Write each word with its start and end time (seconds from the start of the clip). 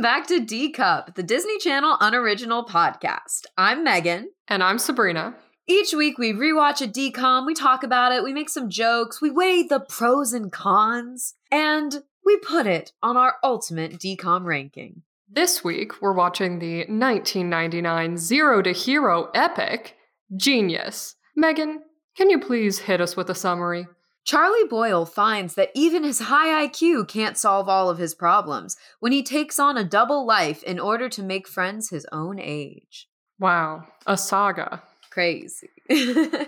Welcome 0.00 0.18
back 0.18 0.28
to 0.28 0.40
D 0.40 0.72
Cup, 0.72 1.14
the 1.14 1.22
Disney 1.22 1.58
Channel 1.58 1.98
unoriginal 2.00 2.64
podcast. 2.64 3.44
I'm 3.58 3.84
Megan. 3.84 4.30
And 4.48 4.62
I'm 4.62 4.78
Sabrina. 4.78 5.36
Each 5.68 5.92
week 5.92 6.16
we 6.16 6.32
rewatch 6.32 6.80
a 6.80 6.88
DCOM, 6.88 7.44
we 7.44 7.52
talk 7.52 7.82
about 7.82 8.10
it, 8.10 8.24
we 8.24 8.32
make 8.32 8.48
some 8.48 8.70
jokes, 8.70 9.20
we 9.20 9.30
weigh 9.30 9.62
the 9.62 9.80
pros 9.80 10.32
and 10.32 10.50
cons, 10.50 11.34
and 11.52 12.02
we 12.24 12.38
put 12.38 12.66
it 12.66 12.92
on 13.02 13.18
our 13.18 13.34
ultimate 13.44 13.98
DCOM 13.98 14.46
ranking. 14.46 15.02
This 15.28 15.62
week 15.62 16.00
we're 16.00 16.14
watching 16.14 16.60
the 16.60 16.78
1999 16.86 18.16
Zero 18.16 18.62
to 18.62 18.72
Hero 18.72 19.28
epic, 19.34 19.98
Genius. 20.34 21.16
Megan, 21.36 21.82
can 22.16 22.30
you 22.30 22.40
please 22.40 22.78
hit 22.78 23.02
us 23.02 23.18
with 23.18 23.28
a 23.28 23.34
summary? 23.34 23.86
Charlie 24.24 24.68
Boyle 24.68 25.06
finds 25.06 25.54
that 25.54 25.70
even 25.74 26.04
his 26.04 26.20
high 26.20 26.66
IQ 26.66 27.08
can't 27.08 27.38
solve 27.38 27.68
all 27.68 27.88
of 27.88 27.98
his 27.98 28.14
problems 28.14 28.76
when 29.00 29.12
he 29.12 29.22
takes 29.22 29.58
on 29.58 29.78
a 29.78 29.84
double 29.84 30.26
life 30.26 30.62
in 30.62 30.78
order 30.78 31.08
to 31.08 31.22
make 31.22 31.48
friends 31.48 31.90
his 31.90 32.06
own 32.12 32.38
age. 32.38 33.08
Wow, 33.38 33.86
a 34.06 34.16
saga. 34.18 34.82
Crazy. 35.10 35.70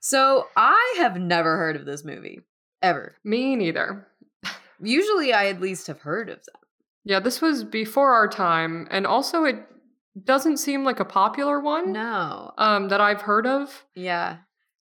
so, 0.00 0.46
I 0.56 0.94
have 0.98 1.20
never 1.20 1.56
heard 1.58 1.76
of 1.76 1.84
this 1.84 2.04
movie, 2.04 2.40
ever. 2.82 3.16
Me 3.22 3.54
neither. 3.54 4.08
Usually, 4.80 5.32
I 5.32 5.46
at 5.46 5.60
least 5.60 5.86
have 5.88 6.00
heard 6.00 6.30
of 6.30 6.38
them. 6.44 6.54
Yeah, 7.04 7.20
this 7.20 7.40
was 7.40 7.64
before 7.64 8.12
our 8.12 8.28
time, 8.28 8.88
and 8.90 9.06
also 9.06 9.44
it 9.44 9.64
doesn't 10.24 10.56
seem 10.56 10.84
like 10.84 11.00
a 11.00 11.04
popular 11.04 11.60
one. 11.60 11.92
No. 11.92 12.52
Um, 12.58 12.88
that 12.88 13.00
I've 13.00 13.22
heard 13.22 13.46
of. 13.46 13.84
Yeah. 13.94 14.38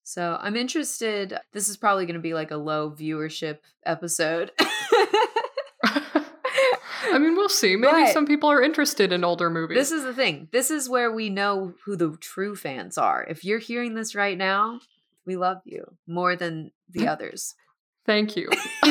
So 0.08 0.38
I'm 0.40 0.56
interested. 0.56 1.38
This 1.52 1.68
is 1.68 1.76
probably 1.76 2.06
going 2.06 2.14
to 2.14 2.22
be 2.22 2.34
like 2.34 2.52
a 2.52 2.56
low 2.56 2.90
viewership 2.90 3.58
episode. 3.86 4.54
I 5.84 7.20
mean, 7.20 7.36
we'll 7.36 7.50
see. 7.50 7.76
Maybe 7.76 7.92
But- 7.92 8.14
some 8.14 8.26
people 8.26 8.50
are 8.50 8.62
interested 8.64 9.12
in 9.12 9.26
older 9.26 9.50
movies. 9.50 9.76
this 9.76 9.92
is 9.92 10.06
the 10.06 10.14
thing. 10.14 10.48
This 10.54 10.72
is 10.72 10.88
where 10.88 11.12
we 11.12 11.30
know 11.30 11.74
who 11.84 11.98
the 11.98 12.16
true 12.22 12.56
fans 12.56 12.98
are. 12.98 13.26
If 13.30 13.44
you're 13.44 13.60
hearing 13.60 13.96
this 13.96 14.16
right 14.16 14.38
now, 14.38 14.80
we 15.26 15.36
love 15.36 15.58
you 15.66 15.98
more 16.08 16.38
than 16.38 16.72
the 16.90 17.06
others. 17.10 17.56
Thank 18.06 18.38
you. 18.38 18.48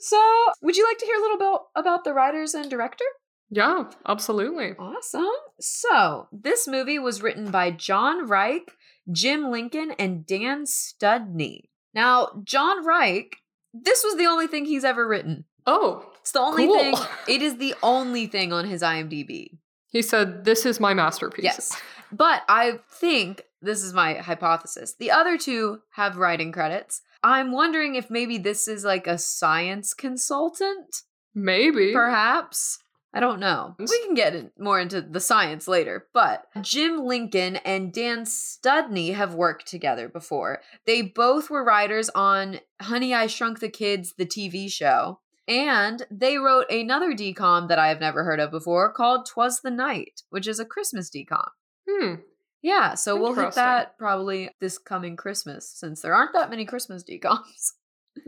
so, 0.00 0.20
would 0.60 0.76
you 0.76 0.84
like 0.88 0.98
to 0.98 1.06
hear 1.06 1.18
a 1.18 1.22
little 1.22 1.38
bit 1.38 1.60
about 1.76 2.02
the 2.02 2.14
writers 2.14 2.52
and 2.52 2.68
director? 2.68 3.04
Yeah, 3.54 3.90
absolutely. 4.08 4.72
Awesome. 4.78 5.26
So, 5.60 6.26
this 6.32 6.66
movie 6.66 6.98
was 6.98 7.20
written 7.20 7.50
by 7.50 7.70
John 7.70 8.26
Reich, 8.26 8.72
Jim 9.10 9.50
Lincoln, 9.50 9.90
and 9.98 10.24
Dan 10.26 10.64
Studney. 10.64 11.64
Now, 11.94 12.40
John 12.44 12.82
Reich, 12.84 13.36
this 13.74 14.02
was 14.02 14.16
the 14.16 14.24
only 14.24 14.46
thing 14.46 14.64
he's 14.64 14.84
ever 14.84 15.06
written. 15.06 15.44
Oh, 15.66 16.10
It's 16.22 16.32
the 16.32 16.40
only 16.40 16.64
Cool. 16.66 16.78
thing, 16.78 16.94
it 17.28 17.42
is 17.42 17.58
the 17.58 17.74
only 17.82 18.26
thing 18.26 18.52
on 18.54 18.64
his 18.66 18.80
IMDb. 18.82 19.58
he 19.90 20.00
said, 20.00 20.44
This 20.46 20.64
is 20.64 20.80
my 20.80 20.94
masterpiece. 20.94 21.44
Yes. 21.44 21.76
But 22.10 22.42
I 22.48 22.78
think 22.90 23.42
this 23.60 23.82
is 23.82 23.92
my 23.92 24.14
hypothesis. 24.14 24.94
The 24.98 25.10
other 25.10 25.36
two 25.36 25.80
have 25.92 26.16
writing 26.16 26.52
credits. 26.52 27.02
I'm 27.22 27.52
wondering 27.52 27.96
if 27.96 28.08
maybe 28.10 28.38
this 28.38 28.66
is 28.66 28.82
like 28.84 29.06
a 29.06 29.18
science 29.18 29.92
consultant, 29.94 31.02
Maybe. 31.34 31.92
perhaps. 31.92 32.78
I 33.14 33.20
don't 33.20 33.40
know. 33.40 33.74
We 33.78 34.04
can 34.04 34.14
get 34.14 34.34
in- 34.34 34.52
more 34.58 34.80
into 34.80 35.02
the 35.02 35.20
science 35.20 35.68
later, 35.68 36.06
but 36.14 36.46
Jim 36.62 37.04
Lincoln 37.04 37.56
and 37.56 37.92
Dan 37.92 38.24
Studney 38.24 39.14
have 39.14 39.34
worked 39.34 39.66
together 39.66 40.08
before. 40.08 40.62
They 40.86 41.02
both 41.02 41.50
were 41.50 41.64
writers 41.64 42.08
on 42.14 42.60
Honey, 42.80 43.12
I 43.12 43.26
Shrunk 43.26 43.60
the 43.60 43.68
Kids, 43.68 44.14
the 44.16 44.24
TV 44.26 44.70
show. 44.70 45.20
And 45.46 46.06
they 46.10 46.38
wrote 46.38 46.70
another 46.70 47.12
decom 47.12 47.68
that 47.68 47.78
I 47.78 47.88
have 47.88 48.00
never 48.00 48.24
heard 48.24 48.40
of 48.40 48.50
before 48.50 48.92
called 48.92 49.26
Twas 49.26 49.60
the 49.60 49.70
Night, 49.70 50.22
which 50.30 50.46
is 50.46 50.58
a 50.58 50.64
Christmas 50.64 51.10
decom. 51.10 51.48
Hmm. 51.88 52.14
Yeah, 52.62 52.94
so 52.94 53.20
we'll 53.20 53.34
hit 53.34 53.54
that 53.56 53.98
probably 53.98 54.50
this 54.60 54.78
coming 54.78 55.16
Christmas 55.16 55.68
since 55.68 56.00
there 56.00 56.14
aren't 56.14 56.32
that 56.32 56.48
many 56.48 56.64
Christmas 56.64 57.02
decoms. 57.02 57.72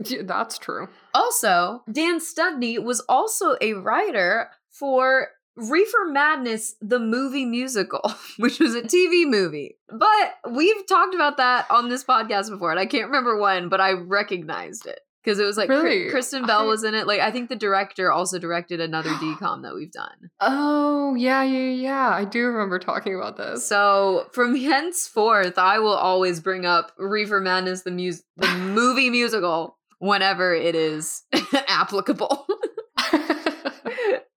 Yeah, 0.03 0.23
that's 0.23 0.57
true. 0.57 0.89
Also, 1.13 1.83
Dan 1.91 2.19
Studney 2.19 2.83
was 2.83 3.01
also 3.01 3.55
a 3.61 3.73
writer 3.73 4.49
for 4.77 5.27
Reefer 5.55 6.05
Madness, 6.09 6.75
the 6.81 6.99
movie 6.99 7.45
musical, 7.45 8.01
which 8.37 8.59
was 8.59 8.75
a 8.75 8.81
TV 8.81 9.25
movie. 9.25 9.77
But 9.89 10.35
we've 10.51 10.85
talked 10.87 11.15
about 11.15 11.37
that 11.37 11.65
on 11.71 11.89
this 11.89 12.03
podcast 12.03 12.49
before, 12.49 12.71
and 12.71 12.79
I 12.79 12.85
can't 12.85 13.05
remember 13.07 13.37
when, 13.39 13.69
but 13.69 13.79
I 13.79 13.93
recognized 13.93 14.85
it 14.85 14.99
because 15.23 15.39
it 15.39 15.45
was 15.45 15.55
like 15.57 15.69
Really? 15.69 16.09
Kristen 16.11 16.45
Bell 16.45 16.63
I- 16.63 16.65
was 16.65 16.83
in 16.83 16.93
it. 16.93 17.07
Like 17.07 17.21
I 17.21 17.31
think 17.31 17.47
the 17.49 17.55
director 17.55 18.11
also 18.11 18.37
directed 18.37 18.81
another 18.81 19.09
decom 19.11 19.61
that 19.63 19.73
we've 19.75 19.91
done. 19.91 20.29
Oh, 21.07 21.13
yeah, 21.15 21.43
yeah, 21.43 21.69
yeah. 21.71 22.09
I 22.09 22.25
do 22.25 22.47
remember 22.47 22.79
talking 22.79 23.15
about 23.15 23.37
this. 23.37 23.65
So 23.67 24.27
from 24.33 24.55
henceforth, 24.89 25.57
I 25.57 25.77
will 25.79 25.93
always 25.95 26.39
bring 26.41 26.65
up 26.65 26.91
Reefer 26.97 27.39
Madness, 27.39 27.83
the 27.83 27.91
mus- 27.91 28.23
the 28.37 28.47
movie 28.57 29.09
musical, 29.11 29.77
whenever 29.99 30.53
it 30.53 30.75
is 30.75 31.21
applicable. 31.67 32.45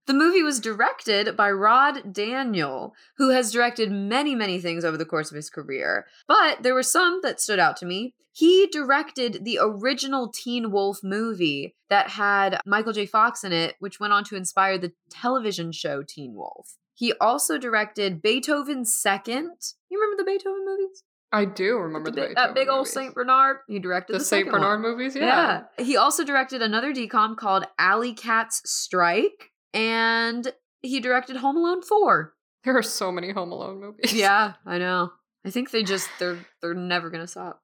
The 0.09 0.15
movie 0.15 0.43
was 0.43 0.59
directed 0.59 1.37
by 1.37 1.51
Rod 1.51 2.13
Daniel, 2.15 2.95
who 3.19 3.29
has 3.31 3.53
directed 3.53 3.93
many, 3.93 4.35
many 4.35 4.59
things 4.59 4.83
over 4.85 4.97
the 4.97 5.05
course 5.05 5.31
of 5.31 5.37
his 5.37 5.51
career. 5.51 6.07
But 6.27 6.63
there 6.63 6.75
were 6.75 6.83
some 6.83 7.21
that 7.23 7.41
stood 7.41 7.59
out 7.59 7.77
to 7.77 7.87
me. 7.87 8.15
He 8.33 8.67
directed 8.69 9.45
the 9.45 9.59
original 9.61 10.31
Teen 10.33 10.71
Wolf 10.71 11.01
movie 11.03 11.75
that 11.91 12.09
had 12.11 12.59
Michael 12.65 12.93
J. 12.95 13.05
Fox 13.05 13.45
in 13.45 13.53
it, 13.53 13.75
which 13.81 14.01
went 14.01 14.13
on 14.15 14.25
to 14.25 14.37
inspire 14.37 14.79
the 14.79 14.93
television 15.11 15.73
show 15.73 16.03
Teen 16.03 16.35
Wolf. 16.35 16.77
He 16.95 17.13
also 17.21 17.59
directed 17.59 18.23
Beethoven's 18.23 18.93
Second. 18.93 19.51
You 19.91 20.01
remember 20.01 20.23
the 20.23 20.31
Beethoven 20.31 20.65
movies? 20.65 21.03
I 21.31 21.45
do 21.45 21.77
remember 21.77 22.11
The 22.11 22.29
the 22.29 22.35
that 22.35 22.55
big 22.55 22.69
old 22.69 22.81
movies. 22.87 22.93
Saint 22.95 23.15
Bernard. 23.15 23.59
He 23.69 23.79
directed 23.79 24.15
The 24.15 24.19
the, 24.21 24.25
Saint 24.25 24.51
Bernard 24.51 24.83
one. 24.83 24.93
movies, 24.93 25.15
Yeah. 25.15 25.65
yeah. 25.79 25.85
He 25.85 25.97
also 25.99 26.25
directed 26.25 26.63
another 26.63 26.95
decom 26.95 27.37
called 27.37 27.67
Alley 27.79 28.15
Cats 28.15 28.63
Strike, 28.65 29.51
and 29.73 30.53
he 30.83 31.01
directed 31.01 31.37
Home 31.37 31.57
Alone 31.57 31.83
4. 31.83 32.35
There 32.65 32.77
are 32.77 32.83
so 32.83 33.13
many 33.13 33.31
Home 33.33 33.53
Alone 33.53 33.81
movies. 33.81 34.13
Yeah, 34.13 34.55
I 34.67 34.79
know. 34.79 35.13
I 35.45 35.51
think 35.51 35.71
they 35.71 35.83
just 35.83 36.09
they're 36.19 36.39
they're 36.61 36.75
never 36.75 37.11
gonna 37.11 37.27
stop. 37.27 37.63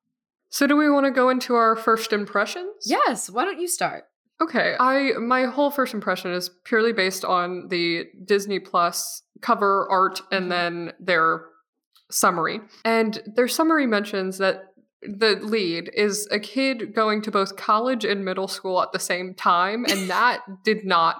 So 0.48 0.66
do 0.66 0.76
we 0.76 0.88
want 0.88 1.06
to 1.06 1.10
go 1.10 1.31
into 1.31 1.54
our 1.54 1.75
first 1.75 2.12
impressions? 2.12 2.87
Yes, 2.87 3.28
why 3.28 3.44
don't 3.44 3.60
you 3.60 3.66
start? 3.66 4.04
Okay. 4.41 4.76
I 4.78 5.12
my 5.19 5.47
whole 5.47 5.70
first 5.70 5.94
impression 5.94 6.32
is 6.32 6.50
purely 6.64 6.93
based 6.93 7.25
on 7.25 7.69
the 7.69 8.04
Disney 8.25 8.60
Plus 8.60 9.22
cover 9.41 9.88
art 9.91 10.22
and 10.31 10.44
mm-hmm. 10.44 10.50
then 10.50 10.93
their 11.00 11.47
summary. 12.10 12.60
And 12.84 13.20
their 13.26 13.48
summary 13.48 13.87
mentions 13.87 14.38
that 14.38 14.66
the 15.03 15.37
lead 15.43 15.91
is 15.94 16.26
a 16.31 16.38
kid 16.38 16.94
going 16.94 17.20
to 17.22 17.31
both 17.31 17.56
college 17.56 18.04
and 18.04 18.25
middle 18.25 18.48
school 18.48 18.81
at 18.81 18.93
the 18.93 18.98
same 18.98 19.34
time 19.34 19.84
and 19.84 20.09
that 20.10 20.41
did 20.64 20.84
not 20.84 21.16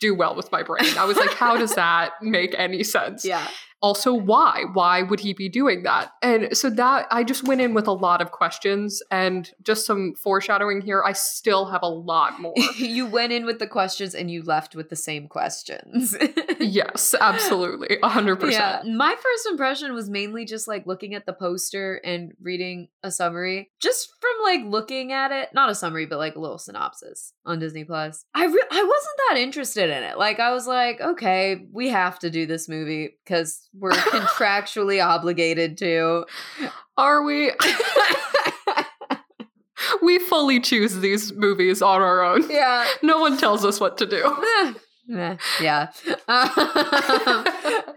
do 0.00 0.14
well 0.14 0.34
with 0.34 0.50
my 0.52 0.62
brain. 0.62 0.96
I 0.98 1.04
was 1.04 1.16
like 1.16 1.30
how 1.30 1.56
does 1.56 1.74
that 1.74 2.12
make 2.22 2.54
any 2.56 2.82
sense? 2.82 3.24
Yeah. 3.24 3.46
Also 3.80 4.12
why 4.12 4.64
why 4.72 5.02
would 5.02 5.20
he 5.20 5.32
be 5.32 5.48
doing 5.48 5.82
that 5.82 6.12
and 6.22 6.56
so 6.56 6.68
that 6.68 7.06
i 7.10 7.22
just 7.22 7.46
went 7.46 7.60
in 7.60 7.74
with 7.74 7.86
a 7.86 7.92
lot 7.92 8.20
of 8.20 8.30
questions 8.32 9.02
and 9.10 9.52
just 9.62 9.86
some 9.86 10.14
foreshadowing 10.14 10.80
here 10.80 11.02
i 11.06 11.12
still 11.12 11.66
have 11.66 11.82
a 11.82 11.88
lot 11.88 12.40
more 12.40 12.54
you 12.76 13.06
went 13.06 13.32
in 13.32 13.44
with 13.44 13.58
the 13.58 13.66
questions 13.66 14.14
and 14.14 14.30
you 14.30 14.42
left 14.42 14.74
with 14.74 14.88
the 14.88 14.96
same 14.96 15.28
questions. 15.28 16.16
yes 16.60 17.14
absolutely 17.20 17.98
100% 18.02 18.50
Yeah, 18.50 18.82
my 18.86 19.14
first 19.14 19.46
impression 19.50 19.92
was 19.94 20.08
mainly 20.08 20.44
just 20.44 20.66
like 20.68 20.86
looking 20.86 21.14
at 21.14 21.26
the 21.26 21.32
poster 21.32 22.00
and 22.04 22.32
reading 22.40 22.88
a 23.02 23.10
summary. 23.10 23.70
Just 23.80 24.08
from 24.20 24.30
like 24.42 24.60
looking 24.64 25.12
at 25.12 25.32
it, 25.32 25.50
not 25.54 25.70
a 25.70 25.74
summary, 25.74 26.06
but 26.06 26.18
like 26.18 26.36
a 26.36 26.40
little 26.40 26.58
synopsis 26.58 27.32
on 27.44 27.58
Disney 27.58 27.84
Plus. 27.84 28.24
I 28.34 28.44
re- 28.46 28.68
I 28.70 28.82
wasn't 28.82 29.18
that 29.28 29.36
interested 29.38 29.90
in 29.90 30.02
it. 30.02 30.18
Like 30.18 30.40
I 30.40 30.52
was 30.52 30.66
like, 30.66 31.00
okay, 31.00 31.66
we 31.72 31.88
have 31.88 32.18
to 32.20 32.30
do 32.30 32.46
this 32.46 32.68
movie 32.68 33.16
because 33.24 33.67
we're 33.74 33.90
contractually 33.90 35.04
obligated 35.04 35.76
to. 35.78 36.24
are 36.96 37.22
we 37.22 37.52
we 40.02 40.18
fully 40.18 40.60
choose 40.60 40.98
these 40.98 41.32
movies 41.32 41.82
on 41.82 42.02
our 42.02 42.22
own 42.22 42.48
yeah. 42.50 42.86
no 43.02 43.20
one 43.20 43.36
tells 43.36 43.64
us 43.64 43.80
what 43.80 43.98
to 43.98 44.06
do 44.06 44.36
yeah. 45.08 45.90
Um, 46.26 46.26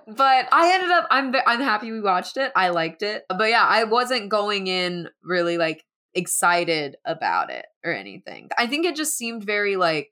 but 0.07 0.47
I 0.51 0.71
ended 0.73 0.91
up 0.91 1.07
I'm 1.11 1.35
I'm 1.45 1.59
happy 1.59 1.91
we 1.91 1.99
watched 1.99 2.37
it. 2.37 2.51
I 2.55 2.69
liked 2.69 3.03
it. 3.03 3.25
But 3.27 3.49
yeah, 3.49 3.65
I 3.67 3.83
wasn't 3.83 4.29
going 4.29 4.67
in 4.67 5.09
really 5.21 5.57
like 5.57 5.83
excited 6.13 6.95
about 7.05 7.51
it 7.51 7.65
or 7.83 7.93
anything. 7.93 8.49
I 8.57 8.67
think 8.67 8.85
it 8.85 8.95
just 8.95 9.17
seemed 9.17 9.43
very 9.43 9.75
like 9.75 10.09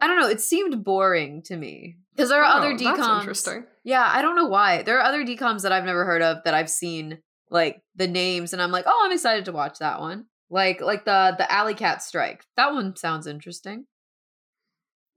I 0.00 0.06
don't 0.06 0.18
know, 0.18 0.28
it 0.28 0.40
seemed 0.40 0.84
boring 0.84 1.42
to 1.44 1.56
me. 1.56 1.98
Because 2.18 2.30
there 2.30 2.42
are 2.42 2.56
other 2.56 2.72
Oh, 2.72 2.76
that's 2.76 2.82
decoms. 3.00 3.20
interesting 3.20 3.64
Yeah, 3.84 4.10
I 4.12 4.20
don't 4.22 4.34
know 4.36 4.46
why. 4.48 4.82
There 4.82 4.98
are 4.98 5.04
other 5.04 5.24
decoms 5.24 5.62
that 5.62 5.70
I've 5.72 5.84
never 5.84 6.04
heard 6.04 6.20
of 6.20 6.38
that 6.44 6.52
I've 6.52 6.68
seen 6.68 7.18
like 7.50 7.80
the 7.94 8.08
names 8.08 8.52
and 8.52 8.60
I'm 8.60 8.72
like, 8.72 8.84
"Oh, 8.86 9.02
I'm 9.04 9.12
excited 9.12 9.44
to 9.46 9.52
watch 9.52 9.78
that 9.78 10.00
one." 10.00 10.26
Like 10.50 10.80
like 10.80 11.04
the 11.04 11.34
the 11.38 11.50
Alley 11.50 11.74
Cat 11.74 12.02
Strike. 12.02 12.44
That 12.56 12.72
one 12.74 12.96
sounds 12.96 13.26
interesting. 13.26 13.86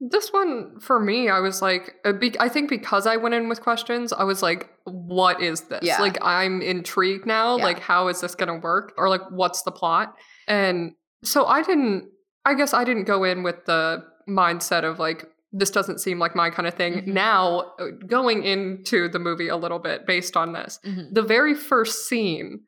This 0.00 0.32
one 0.32 0.80
for 0.80 0.98
me, 0.98 1.28
I 1.28 1.38
was 1.38 1.62
like, 1.62 1.94
uh, 2.04 2.12
be- 2.12 2.34
I 2.40 2.48
think 2.48 2.68
because 2.68 3.06
I 3.06 3.16
went 3.16 3.36
in 3.36 3.48
with 3.48 3.60
questions, 3.60 4.12
I 4.12 4.24
was 4.24 4.42
like, 4.42 4.68
what 4.84 5.40
is 5.40 5.60
this? 5.62 5.84
Yeah. 5.84 6.00
Like, 6.00 6.18
I'm 6.20 6.60
intrigued 6.60 7.24
now. 7.24 7.56
Yeah. 7.56 7.62
Like, 7.64 7.78
how 7.78 8.08
is 8.08 8.20
this 8.20 8.34
going 8.34 8.48
to 8.48 8.56
work? 8.56 8.94
Or 8.96 9.08
like, 9.08 9.20
what's 9.30 9.62
the 9.62 9.70
plot? 9.70 10.16
And 10.48 10.94
so 11.22 11.46
I 11.46 11.62
didn't, 11.62 12.08
I 12.44 12.54
guess 12.54 12.74
I 12.74 12.82
didn't 12.82 13.04
go 13.04 13.22
in 13.22 13.44
with 13.44 13.64
the 13.66 14.02
mindset 14.28 14.82
of 14.82 14.98
like, 14.98 15.24
this 15.52 15.70
doesn't 15.70 16.00
seem 16.00 16.18
like 16.18 16.34
my 16.34 16.48
kind 16.50 16.66
of 16.66 16.74
thing. 16.74 16.94
Mhm. 17.02 17.06
Now, 17.08 17.72
uh, 17.78 17.86
going 18.06 18.42
into 18.44 19.08
the 19.08 19.18
movie 19.18 19.48
a 19.48 19.56
little 19.56 19.78
bit 19.78 20.06
based 20.06 20.36
on 20.36 20.52
this, 20.52 20.78
Mhm. 20.84 21.12
the 21.12 21.22
very 21.22 21.54
first 21.54 22.06
scene, 22.08 22.60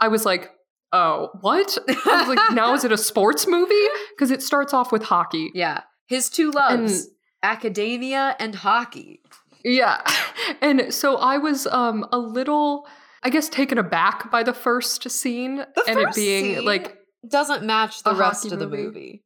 I 0.00 0.08
was 0.08 0.24
like, 0.24 0.50
oh, 0.92 1.28
what? 1.42 1.76
I 1.88 2.18
was 2.20 2.28
like, 2.28 2.52
now 2.54 2.72
is 2.74 2.84
it 2.84 2.92
a 2.92 2.98
sports 2.98 3.46
movie? 3.46 3.74
Because 4.16 4.30
it 4.30 4.42
starts 4.42 4.72
off 4.74 4.90
with 4.92 5.02
hockey. 5.02 5.50
yeah. 5.54 5.82
His 6.06 6.28
two 6.28 6.50
loves, 6.50 7.08
academia 7.42 8.36
and 8.38 8.54
hockey. 8.54 9.20
Yeah. 9.64 10.00
And 10.62 10.92
so 10.92 11.16
I 11.16 11.38
was 11.38 11.66
um 11.66 12.04
a 12.12 12.18
little 12.18 12.86
I 13.22 13.28
guess 13.30 13.48
taken 13.48 13.76
aback 13.78 14.30
by 14.30 14.42
the 14.42 14.52
first 14.54 15.08
scene 15.10 15.56
The 15.56 15.84
and 15.86 15.98
it 16.00 16.14
being 16.14 16.64
like 16.64 16.96
Doesn't 17.28 17.64
match 17.64 18.02
the 18.02 18.14
rest 18.14 18.50
of 18.50 18.58
the 18.58 18.66
movie. 18.66 18.82
movie. 18.84 19.24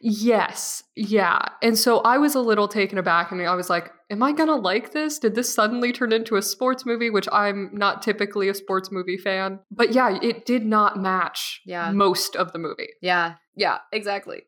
Yes, 0.00 0.82
yeah. 0.96 1.38
And 1.62 1.78
so 1.78 1.98
I 2.00 2.18
was 2.18 2.34
a 2.34 2.40
little 2.40 2.68
taken 2.68 2.98
aback 2.98 3.30
and 3.32 3.40
I 3.42 3.54
was 3.54 3.70
like, 3.70 3.90
am 4.10 4.22
I 4.22 4.32
going 4.32 4.48
to 4.48 4.54
like 4.56 4.92
this? 4.92 5.18
Did 5.18 5.34
this 5.34 5.52
suddenly 5.54 5.92
turn 5.92 6.12
into 6.12 6.36
a 6.36 6.42
sports 6.42 6.84
movie 6.84 7.10
which 7.10 7.28
I'm 7.32 7.70
not 7.72 8.02
typically 8.02 8.48
a 8.48 8.54
sports 8.54 8.90
movie 8.90 9.16
fan? 9.16 9.60
But 9.70 9.92
yeah, 9.92 10.18
it 10.22 10.44
did 10.46 10.64
not 10.66 10.98
match 10.98 11.60
Yeah. 11.64 11.90
most 11.92 12.36
of 12.36 12.52
the 12.52 12.58
movie. 12.58 12.88
Yeah. 13.00 13.34
Yeah, 13.56 13.78
exactly. 13.92 14.42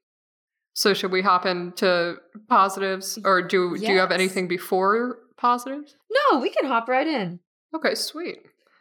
So 0.75 0.93
should 0.93 1.13
we 1.13 1.23
hop 1.23 1.47
into 1.47 2.17
positives 2.49 3.19
or 3.25 3.43
do 3.43 3.77
do 3.79 3.87
you 3.93 3.99
have 4.01 4.11
anything 4.11 4.49
before 4.49 5.19
positives? 5.37 5.95
No, 6.33 6.41
we 6.41 6.51
can 6.51 6.67
hop 6.67 6.89
right 6.89 7.07
in. 7.07 7.39
Okay, 7.75 7.95
sweet. 7.95 8.39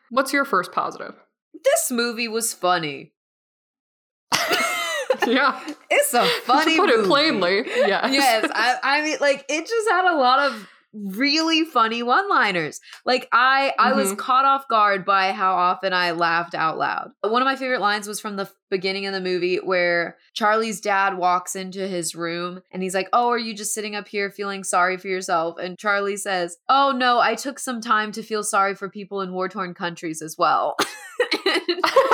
What's 0.09 0.33
your 0.33 0.45
first 0.45 0.71
positive? 0.71 1.13
This 1.63 1.91
movie 1.91 2.27
was 2.27 2.53
funny. 2.53 3.12
yeah. 5.31 5.59
It's 5.89 6.13
a 6.13 6.25
funny 6.43 6.75
to 6.75 6.81
put 6.81 6.89
it 6.89 7.05
plainly, 7.05 7.63
yes. 7.65 8.11
yes, 8.11 8.51
I, 8.53 8.77
I 8.83 9.01
mean, 9.03 9.17
like 9.21 9.45
it 9.49 9.67
just 9.67 9.89
had 9.89 10.11
a 10.11 10.17
lot 10.17 10.39
of 10.51 10.67
really 10.93 11.65
funny 11.65 12.03
one-liners. 12.03 12.79
Like 13.03 13.27
I, 13.31 13.73
I 13.79 13.93
was 13.93 14.11
Mhm. 14.13 14.17
caught 14.19 14.45
off 14.45 14.67
guard 14.67 15.05
by 15.05 15.31
how 15.31 15.55
often 15.55 15.91
I 15.91 16.11
laughed 16.11 16.53
out 16.53 16.77
loud. 16.77 17.11
One 17.21 17.41
of 17.41 17.47
my 17.47 17.55
favorite 17.55 17.81
lines 17.81 18.07
was 18.07 18.19
from 18.19 18.35
the 18.35 18.47
beginning 18.69 19.07
of 19.07 19.13
the 19.13 19.19
movie 19.21 19.57
where 19.57 20.17
Charlie's 20.33 20.79
dad 20.79 21.17
walks 21.17 21.55
into 21.55 21.87
his 21.87 22.13
room 22.13 22.61
and 22.71 22.83
he's 22.83 22.93
like, 22.93 23.09
"Oh, 23.11 23.29
are 23.29 23.39
you 23.39 23.55
just 23.55 23.73
sitting 23.73 23.95
up 23.95 24.07
here 24.07 24.29
feeling 24.29 24.63
sorry 24.63 24.97
for 24.97 25.07
yourself?" 25.07 25.57
And 25.59 25.79
Charlie 25.79 26.17
says, 26.17 26.57
"Oh 26.69 26.93
no, 26.95 27.19
I 27.19 27.33
took 27.33 27.57
some 27.57 27.81
time 27.81 28.11
to 28.11 28.21
feel 28.21 28.43
sorry 28.43 28.75
for 28.75 28.87
people 28.87 29.21
in 29.21 29.33
war-torn 29.33 29.73
countries 29.73 30.21
as 30.21 30.37
well." 30.37 30.75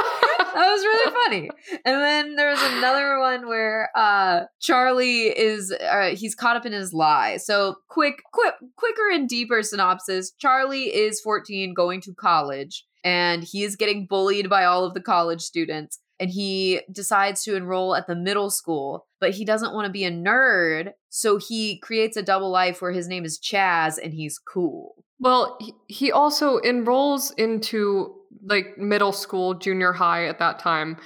was 0.68 0.84
really 0.84 1.12
funny. 1.12 1.50
And 1.86 2.02
then 2.02 2.36
there 2.36 2.50
was 2.50 2.62
another 2.62 3.20
one 3.20 3.48
where 3.48 3.90
uh 3.96 4.42
Charlie 4.60 5.28
is 5.28 5.72
uh, 5.72 6.16
he's 6.16 6.36
caught 6.36 6.56
up 6.56 6.66
in 6.66 6.74
his 6.74 6.94
lie. 6.94 7.38
So 7.38 7.76
quick, 7.88 8.22
quick, 8.34 8.56
quicker 8.76 9.10
and 9.12 9.28
deeper 9.30 9.64
synopsis. 9.64 10.32
Charlie 10.38 10.94
is 10.94 11.22
14 11.22 11.74
going 11.74 12.02
to 12.02 12.14
college 12.14 12.86
and 13.04 13.44
he 13.44 13.64
is 13.64 13.76
getting 13.76 14.08
bullied 14.08 14.50
by 14.50 14.66
all 14.66 14.84
of 14.84 14.94
the 14.94 15.02
college 15.02 15.42
students 15.42 16.00
and 16.20 16.30
he 16.30 16.82
decides 16.92 17.44
to 17.44 17.56
enroll 17.56 17.96
at 17.96 18.08
the 18.08 18.16
middle 18.16 18.50
school, 18.50 19.08
but 19.20 19.32
he 19.32 19.46
doesn't 19.46 19.74
want 19.74 19.86
to 19.86 19.92
be 19.92 20.04
a 20.04 20.12
nerd, 20.12 20.92
so 21.08 21.38
he 21.38 21.80
creates 21.80 22.18
a 22.18 22.22
double 22.22 22.52
life 22.52 22.82
where 22.82 22.92
his 22.92 23.08
name 23.08 23.24
is 23.24 23.40
Chaz 23.40 23.98
and 24.02 24.14
he's 24.14 24.38
cool. 24.38 24.96
well, 25.20 25.58
he 25.88 26.12
also 26.12 26.60
enrolls 26.60 27.32
into 27.32 28.16
like 28.44 28.77
middle 28.77 29.12
school, 29.12 29.53
junior 29.53 29.94
high 29.94 30.25
at 30.25 30.39
that 30.39 30.59
time 30.59 30.97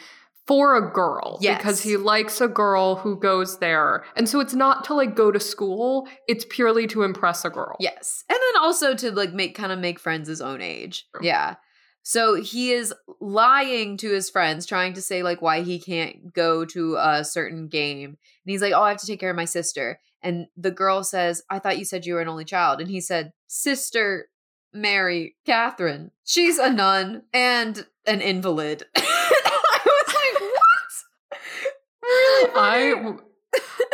for 0.45 0.75
a 0.75 0.91
girl 0.91 1.37
because 1.41 1.81
he 1.81 1.95
likes 1.95 2.41
a 2.41 2.47
girl 2.47 2.95
who 2.95 3.17
goes 3.17 3.59
there. 3.59 4.03
And 4.15 4.27
so 4.27 4.39
it's 4.39 4.53
not 4.53 4.83
to 4.85 4.93
like 4.93 5.15
go 5.15 5.31
to 5.31 5.39
school, 5.39 6.07
it's 6.27 6.45
purely 6.49 6.85
to 6.87 7.03
impress 7.03 7.45
a 7.45 7.49
girl. 7.49 7.77
Yes. 7.79 8.25
And 8.29 8.37
then 8.37 8.61
also 8.61 8.93
to 8.95 9.11
like 9.11 9.33
make 9.33 9.55
kind 9.55 9.71
of 9.71 9.79
make 9.79 9.99
friends 9.99 10.27
his 10.27 10.41
own 10.41 10.61
age. 10.61 11.05
True. 11.15 11.25
Yeah. 11.25 11.55
So 12.05 12.35
he 12.35 12.71
is 12.71 12.93
lying 13.21 13.95
to 13.97 14.11
his 14.11 14.29
friends, 14.29 14.65
trying 14.65 14.93
to 14.93 15.01
say 15.01 15.23
like 15.23 15.41
why 15.41 15.61
he 15.61 15.79
can't 15.79 16.33
go 16.33 16.65
to 16.65 16.97
a 16.97 17.23
certain 17.23 17.69
game. 17.69 18.09
And 18.09 18.17
he's 18.51 18.61
like, 18.61 18.73
Oh, 18.73 18.81
I 18.81 18.89
have 18.89 18.99
to 18.99 19.07
take 19.07 19.21
care 19.21 19.29
of 19.29 19.37
my 19.37 19.45
sister. 19.45 19.99
And 20.21 20.47
the 20.57 20.71
girl 20.71 21.03
says, 21.03 21.41
I 21.49 21.59
thought 21.59 21.77
you 21.77 21.85
said 21.85 22.05
you 22.05 22.15
were 22.15 22.21
an 22.21 22.27
only 22.27 22.45
child. 22.45 22.81
And 22.81 22.89
he 22.89 22.99
said, 22.99 23.31
Sister 23.47 24.27
Mary 24.73 25.35
Catherine. 25.45 26.11
She's 26.25 26.57
a 26.57 26.71
nun 26.71 27.23
and 27.33 27.85
an 28.05 28.21
invalid. 28.21 28.83
I 28.95 29.79
was 29.85 30.15
like, 30.15 30.41
What? 30.41 31.39
Really 32.01 32.51
I. 32.55 33.17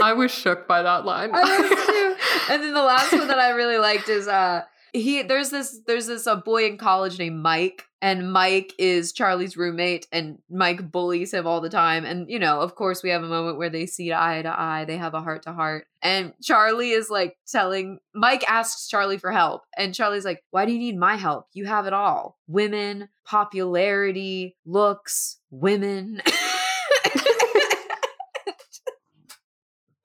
I 0.02 0.14
was 0.14 0.31
shook 0.31 0.68
by 0.68 0.81
that 0.84 1.06
line. 1.06 1.31
I 1.34 1.42
was 1.42 1.70
too. 1.86 2.54
And 2.54 2.64
then 2.64 2.74
the 2.74 2.84
last 2.84 3.12
one 3.12 3.28
that 3.28 3.40
I 3.40 3.50
really 3.50 3.78
liked 3.78 4.08
is 4.08 4.28
uh 4.28 4.64
he 4.94 5.22
there's 5.22 5.50
this 5.50 5.81
there's 5.86 6.08
this 6.08 6.26
a 6.26 6.36
boy 6.38 6.66
in 6.66 6.78
college 6.78 7.20
named 7.20 7.42
Mike 7.42 7.86
and 8.01 8.31
Mike 8.31 8.74
is 8.78 9.12
Charlie's 9.12 9.57
roommate 9.57 10.07
and 10.12 10.40
Mike 10.50 10.92
bullies 10.92 11.34
him 11.34 11.46
all 11.46 11.62
the 11.62 11.69
time 11.69 12.06
and 12.06 12.30
you 12.30 12.40
know 12.40 12.62
of 12.62 12.75
course 12.75 13.04
we 13.04 13.10
have 13.10 13.24
a 13.24 13.28
moment 13.28 13.57
where 13.57 13.69
they 13.69 13.86
see 13.86 14.13
eye 14.13 14.42
to 14.42 14.60
eye 14.60 14.86
they 14.86 14.98
have 14.98 15.13
a 15.13 15.22
heart 15.22 15.44
to 15.44 15.54
heart 15.54 15.88
and 16.01 16.34
Charlie 16.42 16.92
is 16.92 17.10
like 17.10 17.38
telling 17.48 18.00
Mike 18.13 18.44
asks 18.50 18.88
Charlie 18.88 19.18
for 19.18 19.31
help 19.31 19.63
and 19.78 19.94
Charlie's 19.94 20.25
like 20.25 20.44
why 20.51 20.66
do 20.66 20.72
you 20.72 20.80
need 20.80 20.98
my 20.98 21.16
help? 21.16 21.48
You 21.54 21.66
have 21.66 21.86
it 21.86 21.94
all. 21.94 22.38
Women 22.48 23.10
popularity 23.25 24.56
looks 24.66 25.38
women. 25.51 26.22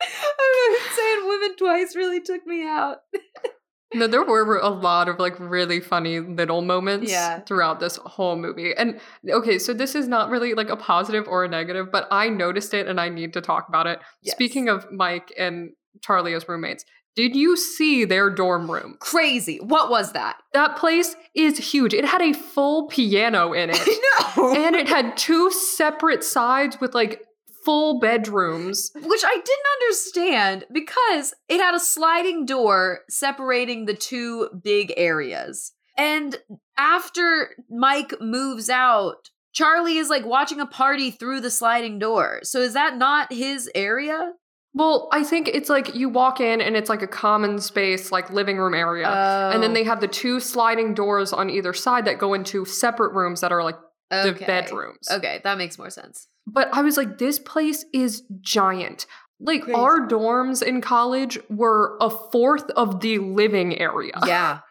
Saying 0.97 1.27
women 1.27 1.57
twice 1.57 1.97
really 1.97 2.21
took 2.21 2.47
me 2.47 2.67
out. 2.67 2.99
No, 3.95 4.07
there 4.07 4.25
were 4.25 4.59
a 4.59 4.69
lot 4.69 5.09
of 5.09 5.19
like 5.19 5.39
really 5.39 5.81
funny 5.81 6.21
little 6.21 6.63
moments 6.63 7.11
Yeah. 7.11 7.41
throughout 7.41 7.81
this 7.81 7.97
whole 8.05 8.37
movie. 8.37 8.73
And 8.77 9.01
okay, 9.29 9.59
so 9.59 9.73
this 9.73 9.95
is 9.95 10.09
not 10.09 10.31
really 10.31 10.55
like 10.55 10.69
a 10.69 10.77
positive 10.77 11.27
or 11.29 11.45
a 11.45 11.49
negative, 11.49 11.91
but 11.93 12.07
I 12.11 12.29
noticed 12.29 12.75
it 12.75 12.87
and 12.89 13.01
I 13.01 13.09
need 13.09 13.33
to 13.35 13.41
talk 13.41 13.69
about 13.69 13.87
it. 13.87 14.01
Yes. 14.23 14.35
Speaking 14.35 14.69
of 14.69 14.91
Mike 14.93 15.33
and 15.39 15.71
Charlie 16.03 16.35
as 16.35 16.49
roommates, 16.49 16.85
did 17.17 17.37
you 17.37 17.57
see 17.57 18.05
their 18.05 18.29
dorm 18.29 18.69
room? 18.69 18.97
Crazy. 18.99 19.59
What 19.59 19.89
was 19.89 20.13
that? 20.13 20.37
That 20.53 20.77
place 20.77 21.15
is 21.37 21.57
huge. 21.59 21.95
It 21.95 22.05
had 22.05 22.21
a 22.21 22.33
full 22.33 22.89
piano 22.89 23.53
in 23.53 23.71
it. 23.73 23.89
no. 24.37 24.53
and 24.55 24.75
it 24.75 24.89
had 24.89 25.17
two 25.17 25.51
separate 25.53 26.25
sides 26.25 26.81
with 26.81 26.93
like 26.93 27.23
full 27.65 27.99
bedrooms. 28.01 28.91
Which 28.95 29.23
I 29.25 29.35
didn't 29.35 29.83
understand 29.83 30.65
because 30.73 31.35
it 31.49 31.61
had 31.61 31.75
a 31.75 31.81
sliding 31.81 32.47
door 32.47 33.01
separating 33.09 33.87
the 33.87 33.95
two 33.95 34.49
big 34.63 34.93
areas. 34.97 35.73
And 35.97 36.37
after 36.77 37.51
Mike 37.71 38.15
moves 38.21 38.69
out, 38.69 39.31
Charlie 39.53 39.99
is 39.99 40.11
like 40.11 40.27
watching 40.27 40.61
a 40.61 40.67
party 40.67 41.11
through 41.11 41.41
the 41.41 41.51
sliding 41.51 41.99
door. 41.99 42.41
So 42.43 42.61
is 42.61 42.75
that 42.75 42.97
not 42.97 43.33
his 43.33 43.71
area? 43.75 44.33
Well, 44.77 45.09
I 45.13 45.23
think 45.23 45.47
it's 45.47 45.69
like 45.71 45.95
you 45.95 46.09
walk 46.09 46.41
in 46.41 46.61
and 46.61 46.77
it's 46.77 46.89
like 46.89 47.03
a 47.03 47.07
common 47.07 47.61
space, 47.61 48.11
like 48.11 48.31
living 48.33 48.59
room 48.59 48.75
area. 48.75 49.07
And 49.09 49.63
then 49.63 49.71
Oh, 49.71 49.75
they 49.75 49.85
have 49.85 50.01
the 50.01 50.09
two 50.09 50.41
sliding 50.41 50.95
doors 50.95 51.33
on 51.33 51.49
either 51.49 51.73
side 51.73 52.07
that 52.07 52.19
go 52.19 52.35
into 52.35 52.65
separate 52.65 53.13
rooms 53.13 53.41
that 53.41 53.53
are 53.53 53.63
like 53.63 53.77
the 54.11 54.37
bedrooms. 54.45 55.09
Okay, 55.09 55.41
that 55.45 55.59
makes 55.59 55.79
more 55.79 55.91
sense. 55.91 56.27
But 56.47 56.69
I 56.73 56.83
was 56.83 56.97
like, 56.97 57.19
this 57.19 57.39
place 57.39 57.85
is 57.93 58.23
giant. 58.41 59.07
Like 59.41 59.63
Crazy. 59.63 59.79
our 59.79 60.07
dorms 60.07 60.63
in 60.63 60.81
college 60.81 61.39
were 61.51 61.97
a 62.01 62.09
fourth 62.11 62.71
of 62.73 63.01
the 63.01 63.19
living 63.19 63.79
area. 63.79 64.13
Yeah. 64.27 64.61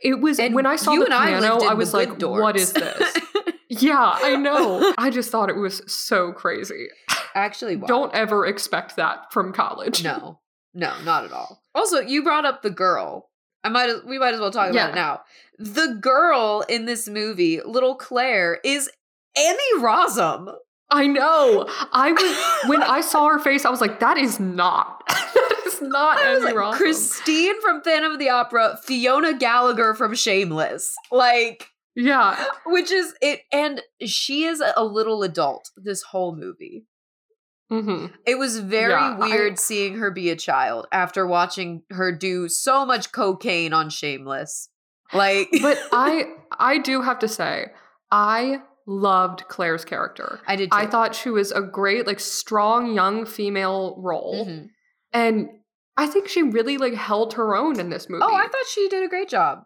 It 0.00 0.20
was 0.20 0.38
And 0.38 0.54
when 0.54 0.64
I 0.64 0.76
saw 0.76 0.92
you 0.92 1.00
the 1.00 1.06
and 1.06 1.14
I 1.14 1.26
piano, 1.26 1.56
I 1.64 1.70
the 1.70 1.74
was 1.76 1.92
like, 1.92 2.08
what 2.10 2.18
dorms. 2.20 2.56
is 2.58 2.72
this? 2.72 3.18
yeah, 3.68 4.12
I 4.14 4.36
know. 4.36 4.94
I 4.98 5.10
just 5.10 5.28
thought 5.32 5.50
it 5.50 5.56
was 5.56 5.82
so 5.92 6.30
crazy. 6.32 6.86
Actually, 7.34 7.74
wow. 7.74 7.88
Don't 7.88 8.14
ever 8.14 8.46
expect 8.46 8.94
that 8.94 9.32
from 9.32 9.52
college. 9.52 10.04
No, 10.04 10.38
no, 10.72 10.92
not 11.02 11.24
at 11.24 11.32
all. 11.32 11.64
Also, 11.74 11.98
you 11.98 12.22
brought 12.22 12.44
up 12.44 12.62
the 12.62 12.70
girl. 12.70 13.28
I 13.64 13.70
might 13.70 13.90
as 13.90 14.04
we 14.04 14.20
might 14.20 14.34
as 14.34 14.40
well 14.40 14.52
talk 14.52 14.72
Yeah. 14.72 14.90
about 14.90 14.92
it 14.92 14.94
now. 14.94 15.20
The 15.58 15.98
girl 16.00 16.64
in 16.68 16.84
this 16.84 17.08
movie, 17.08 17.60
little 17.62 17.96
Claire, 17.96 18.60
is 18.62 18.88
Emmy 19.36 19.78
Rossum. 19.82 20.54
I 20.90 21.06
know. 21.06 21.66
I 21.92 22.12
was 22.12 22.68
when 22.70 22.82
I 22.82 23.00
saw 23.02 23.28
her 23.28 23.38
face, 23.38 23.64
I 23.64 23.70
was 23.70 23.80
like, 23.80 24.00
that 24.00 24.16
is 24.16 24.40
not. 24.40 25.02
that 25.08 25.62
is 25.66 25.82
not 25.82 26.18
I 26.18 26.36
Emmy 26.36 26.52
like, 26.52 26.76
Christine 26.76 27.60
from 27.60 27.82
Phantom 27.82 28.12
of 28.12 28.18
the 28.18 28.30
Opera, 28.30 28.78
Fiona 28.82 29.36
Gallagher 29.36 29.94
from 29.94 30.14
Shameless. 30.14 30.94
Like, 31.12 31.66
yeah. 31.94 32.42
which 32.66 32.90
is 32.90 33.14
it 33.20 33.40
and 33.52 33.82
she 34.06 34.44
is 34.44 34.62
a 34.76 34.84
little 34.84 35.22
adult 35.22 35.70
this 35.76 36.02
whole 36.02 36.34
movie. 36.34 36.86
hmm 37.68 38.06
It 38.26 38.38
was 38.38 38.58
very 38.60 38.92
Yeah, 38.92 39.16
I- 39.20 39.28
weird 39.28 39.58
seeing 39.58 39.98
her 39.98 40.10
be 40.10 40.30
a 40.30 40.36
child 40.36 40.86
after 40.90 41.26
watching 41.26 41.82
her 41.90 42.12
do 42.12 42.48
so 42.48 42.86
much 42.86 43.12
cocaine 43.12 43.72
on 43.74 43.90
Shameless. 43.90 44.70
Like, 45.12 45.48
But 45.60 45.78
I 45.92 46.24
I 46.58 46.78
do 46.78 47.02
have 47.02 47.18
to 47.20 47.28
say, 47.28 47.66
I 48.10 48.62
loved 48.88 49.46
Claire's 49.48 49.84
character. 49.84 50.40
I 50.46 50.56
did. 50.56 50.70
Too. 50.72 50.76
I 50.78 50.86
thought 50.86 51.14
she 51.14 51.28
was 51.30 51.52
a 51.52 51.60
great, 51.60 52.06
like, 52.06 52.18
strong 52.18 52.92
young 52.94 53.26
female 53.26 53.94
role, 54.02 54.46
Mhm. 54.46 54.70
and 55.12 55.50
I 55.96 56.06
think 56.06 56.28
she 56.28 56.42
really 56.42 56.78
like 56.78 56.94
held 56.94 57.34
her 57.34 57.54
own 57.56 57.78
in 57.78 57.90
this 57.90 58.08
movie. 58.08 58.22
Oh, 58.24 58.34
I 58.34 58.46
thought 58.48 58.66
she 58.68 58.88
did 58.88 59.02
a 59.04 59.08
great 59.08 59.28
job. 59.28 59.64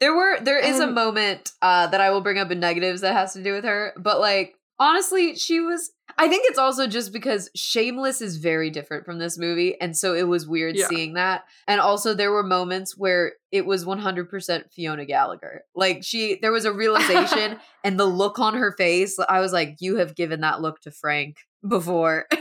There 0.00 0.14
were 0.14 0.40
there 0.40 0.58
is 0.58 0.80
a 0.80 0.86
moment 0.86 1.52
uh, 1.62 1.86
that 1.88 2.00
I 2.00 2.10
will 2.10 2.20
bring 2.20 2.38
up 2.38 2.50
in 2.50 2.58
negatives 2.60 3.00
that 3.02 3.12
has 3.12 3.32
to 3.34 3.42
do 3.42 3.52
with 3.52 3.64
her, 3.64 3.92
but 3.96 4.18
like 4.20 4.54
honestly, 4.78 5.34
she 5.36 5.60
was. 5.60 5.90
I 6.18 6.28
think 6.28 6.44
it's 6.46 6.58
also 6.58 6.86
just 6.86 7.12
because 7.12 7.50
Shameless 7.54 8.20
is 8.20 8.36
very 8.36 8.70
different 8.70 9.04
from 9.04 9.18
this 9.18 9.36
movie, 9.38 9.80
and 9.80 9.96
so 9.96 10.14
it 10.14 10.28
was 10.28 10.46
weird 10.46 10.76
Yeah. 10.76 10.86
seeing 10.88 11.14
that. 11.14 11.44
And 11.66 11.80
also, 11.80 12.14
there 12.14 12.30
were 12.32 12.42
moments 12.42 12.96
where 12.96 13.32
it 13.50 13.66
was 13.66 13.84
one 13.84 13.98
hundred 13.98 14.28
percent 14.30 14.72
Fiona 14.72 15.04
Gallagher. 15.04 15.62
Like 15.74 16.02
she, 16.04 16.38
there 16.40 16.52
was 16.52 16.64
a 16.64 16.72
realization, 16.72 17.58
and 17.84 17.98
the 17.98 18.04
look 18.06 18.38
on 18.38 18.54
her 18.54 18.72
face. 18.72 19.18
I 19.28 19.40
was 19.40 19.52
like, 19.52 19.76
"You 19.80 19.96
have 19.96 20.14
given 20.14 20.40
that 20.42 20.60
look 20.60 20.80
to 20.82 20.90
Frank 20.90 21.38
before." 21.66 22.26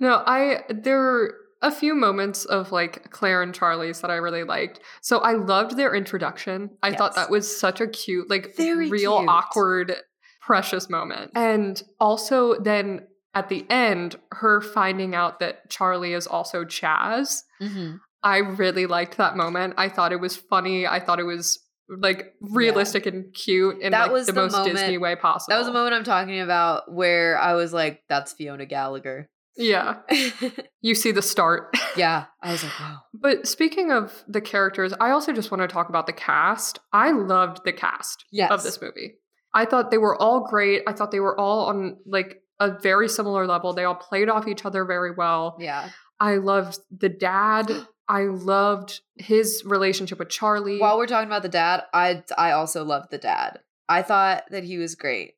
no, 0.00 0.22
I 0.26 0.62
there 0.68 0.98
were 0.98 1.34
a 1.60 1.70
few 1.70 1.94
moments 1.94 2.44
of 2.44 2.72
like 2.72 3.10
Claire 3.10 3.40
and 3.42 3.54
Charlie's 3.54 4.00
that 4.00 4.10
I 4.10 4.16
really 4.16 4.42
liked. 4.42 4.80
So 5.00 5.18
I 5.18 5.34
loved 5.34 5.76
their 5.76 5.94
introduction. 5.94 6.70
I 6.82 6.92
thought 6.92 7.14
that 7.14 7.30
was 7.30 7.56
such 7.60 7.80
a 7.80 7.86
cute, 7.86 8.28
like 8.28 8.56
Very 8.56 8.90
real 8.90 9.18
cute. 9.18 9.28
awkward, 9.30 9.94
precious 10.42 10.90
moment. 10.90 11.30
And 11.34 11.82
also 11.98 12.58
then 12.60 13.06
at 13.34 13.48
the 13.48 13.64
end, 13.70 14.16
her 14.32 14.60
finding 14.60 15.14
out 15.14 15.40
that 15.40 15.70
Charlie 15.70 16.12
is 16.12 16.26
also 16.26 16.64
Chaz. 16.64 17.40
Mhm. 17.62 17.98
I 18.22 18.38
really 18.38 18.84
liked 18.86 19.16
that 19.16 19.36
moment. 19.36 19.74
I 19.78 19.88
thought 19.88 20.12
it 20.12 20.20
was 20.20 20.36
funny. 20.36 20.86
I 20.86 21.00
thought 21.00 21.18
it 21.18 21.24
was 21.24 21.58
like 21.88 22.34
realistic 22.40 23.06
and 23.06 23.32
cute 23.34 23.80
in 23.80 23.92
That 23.92 24.02
like 24.04 24.12
was 24.12 24.26
the, 24.26 24.32
the 24.32 24.40
most 24.42 24.52
moment- 24.52 24.76
Disney 24.76 24.98
way 24.98 25.16
possible. 25.16 25.52
That 25.52 25.58
was 25.58 25.66
the 25.66 25.72
moment 25.72 25.94
I'm 25.94 26.04
talking 26.04 26.40
about 26.40 26.92
where 26.92 27.38
I 27.38 27.54
was 27.54 27.72
like, 27.72 28.02
"That's 28.08 28.32
Fiona 28.32 28.66
Gallagher." 28.66 29.28
Yeah. 29.56 29.96
You 30.84 30.96
see 30.96 31.12
the 31.12 31.22
start. 31.22 31.76
yeah, 31.96 32.24
I 32.42 32.50
was 32.52 32.64
like, 32.64 32.72
"Wow." 32.80 32.98
But 33.14 33.46
speaking 33.46 33.92
of 33.92 34.24
the 34.26 34.40
characters, 34.40 34.92
I 35.00 35.10
also 35.10 35.32
just 35.32 35.50
want 35.52 35.60
to 35.62 35.68
talk 35.68 35.88
about 35.88 36.06
the 36.06 36.12
cast. 36.12 36.80
I 36.92 37.12
loved 37.12 37.60
the 37.64 37.72
cast 37.72 38.24
Yes. 38.32 38.50
of 38.50 38.62
this 38.64 38.80
movie. 38.82 39.14
I 39.54 39.64
thought 39.64 39.90
they 39.90 39.98
were 39.98 40.16
all 40.20 40.40
great. 40.48 40.82
I 40.86 40.92
thought 40.92 41.10
they 41.10 41.20
were 41.20 41.38
all 41.38 41.66
on 41.66 41.98
like 42.06 42.42
a 42.60 42.70
very 42.78 43.08
similar 43.08 43.46
level. 43.46 43.72
They 43.72 43.84
all 43.84 43.94
played 43.94 44.28
off 44.28 44.48
each 44.48 44.64
other 44.64 44.84
very 44.84 45.10
well. 45.12 45.56
Yeah. 45.60 45.90
I 46.20 46.36
loved 46.36 46.78
the 46.96 47.08
dad. 47.08 47.70
I 48.08 48.22
loved 48.24 49.00
his 49.16 49.62
relationship 49.66 50.18
with 50.18 50.28
Charlie. 50.28 50.78
While 50.78 50.96
we're 50.98 51.06
talking 51.06 51.28
about 51.28 51.42
the 51.42 51.48
dad, 51.48 51.82
I 51.92 52.22
I 52.36 52.52
also 52.52 52.84
loved 52.84 53.10
the 53.10 53.18
dad. 53.18 53.60
I 53.88 54.02
thought 54.02 54.44
that 54.50 54.64
he 54.64 54.78
was 54.78 54.94
great, 54.94 55.34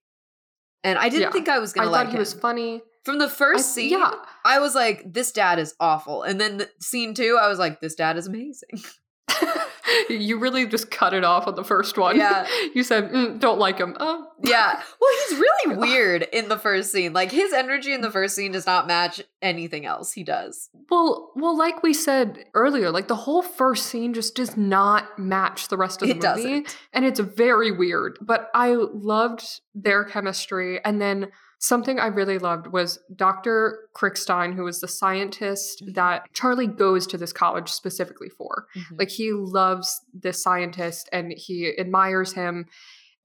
and 0.83 0.99
I 0.99 1.09
didn't 1.09 1.23
Yeah. 1.23 1.30
think 1.30 1.49
I 1.49 1.59
was. 1.59 1.75
I 1.76 1.85
thought 1.85 1.92
like 1.92 2.09
he 2.11 2.18
was 2.18 2.33
funny. 2.35 2.83
From 3.04 3.18
the 3.18 3.26
I- 3.26 3.28
first 3.28 3.75
scene, 3.75 3.90
yeah. 3.90 4.12
I 4.44 4.59
was 4.61 4.75
like, 4.75 5.12
"This 5.12 5.30
dad 5.33 5.59
is 5.59 5.75
awful," 5.80 6.23
and 6.23 6.40
then 6.40 6.56
the 6.59 6.71
scene 6.80 7.14
two, 7.14 7.38
I 7.40 7.49
was 7.49 7.59
like, 7.59 7.80
"This 7.80 7.94
dad 7.94 8.16
is 8.16 8.26
amazing." 8.26 8.83
you 10.08 10.38
really 10.38 10.66
just 10.66 10.90
cut 10.90 11.14
it 11.14 11.24
off 11.24 11.46
on 11.46 11.54
the 11.54 11.64
first 11.64 11.98
one. 11.98 12.16
Yeah. 12.16 12.46
you 12.74 12.82
said, 12.82 13.10
"Mm, 13.10 13.38
don't 13.40 13.58
like 13.58 13.78
him. 13.78 13.96
Oh. 14.00 14.26
yeah. 14.42 14.80
Well, 15.00 15.10
he's 15.28 15.38
really 15.38 15.76
weird 15.76 16.26
in 16.32 16.48
the 16.48 16.58
first 16.58 16.90
scene. 16.90 17.12
Like 17.12 17.30
his 17.30 17.52
energy 17.52 17.92
in 17.92 18.00
the 18.00 18.10
first 18.10 18.34
scene 18.34 18.52
does 18.52 18.64
not 18.66 18.86
match 18.86 19.20
anything 19.42 19.84
else 19.84 20.12
he 20.12 20.24
does. 20.24 20.70
Well, 20.90 21.32
well, 21.36 21.56
like 21.56 21.82
we 21.82 21.92
said 21.92 22.44
earlier, 22.54 22.90
like 22.90 23.08
the 23.08 23.14
whole 23.16 23.42
first 23.42 23.86
scene 23.86 24.14
just 24.14 24.34
does 24.34 24.56
not 24.56 25.18
match 25.18 25.68
the 25.68 25.76
rest 25.76 26.00
of 26.00 26.08
the 26.08 26.12
It 26.12 26.16
movie. 26.16 26.22
doesn't. 26.26 26.76
And 26.94 27.04
it's 27.04 27.20
very 27.20 27.70
weird. 27.70 28.18
But 28.22 28.48
I 28.54 28.74
loved 28.74 29.60
their 29.74 30.04
chemistry. 30.04 30.82
And 30.84 31.00
then 31.00 31.28
something 31.66 31.99
I 31.99 32.06
really 32.06 32.38
loved 32.38 32.66
was 32.68 32.99
Dr. 33.16 33.88
Crickstein, 33.97 34.54
who 34.54 34.64
was 34.64 34.80
the 34.80 34.88
scientist 34.88 35.83
Mhm. 35.83 35.94
that 35.94 36.26
Charlie 36.35 36.66
goes 36.66 37.06
to 37.09 37.16
this 37.16 37.33
college 37.33 37.71
specifically 37.71 38.28
for. 38.28 38.66
Mhm. 38.76 38.99
Like 38.99 39.09
he 39.09 39.33
loves 39.33 40.00
this 40.12 40.42
scientist 40.42 41.09
and 41.12 41.33
he 41.33 41.76
admires 41.78 42.33
him. 42.35 42.66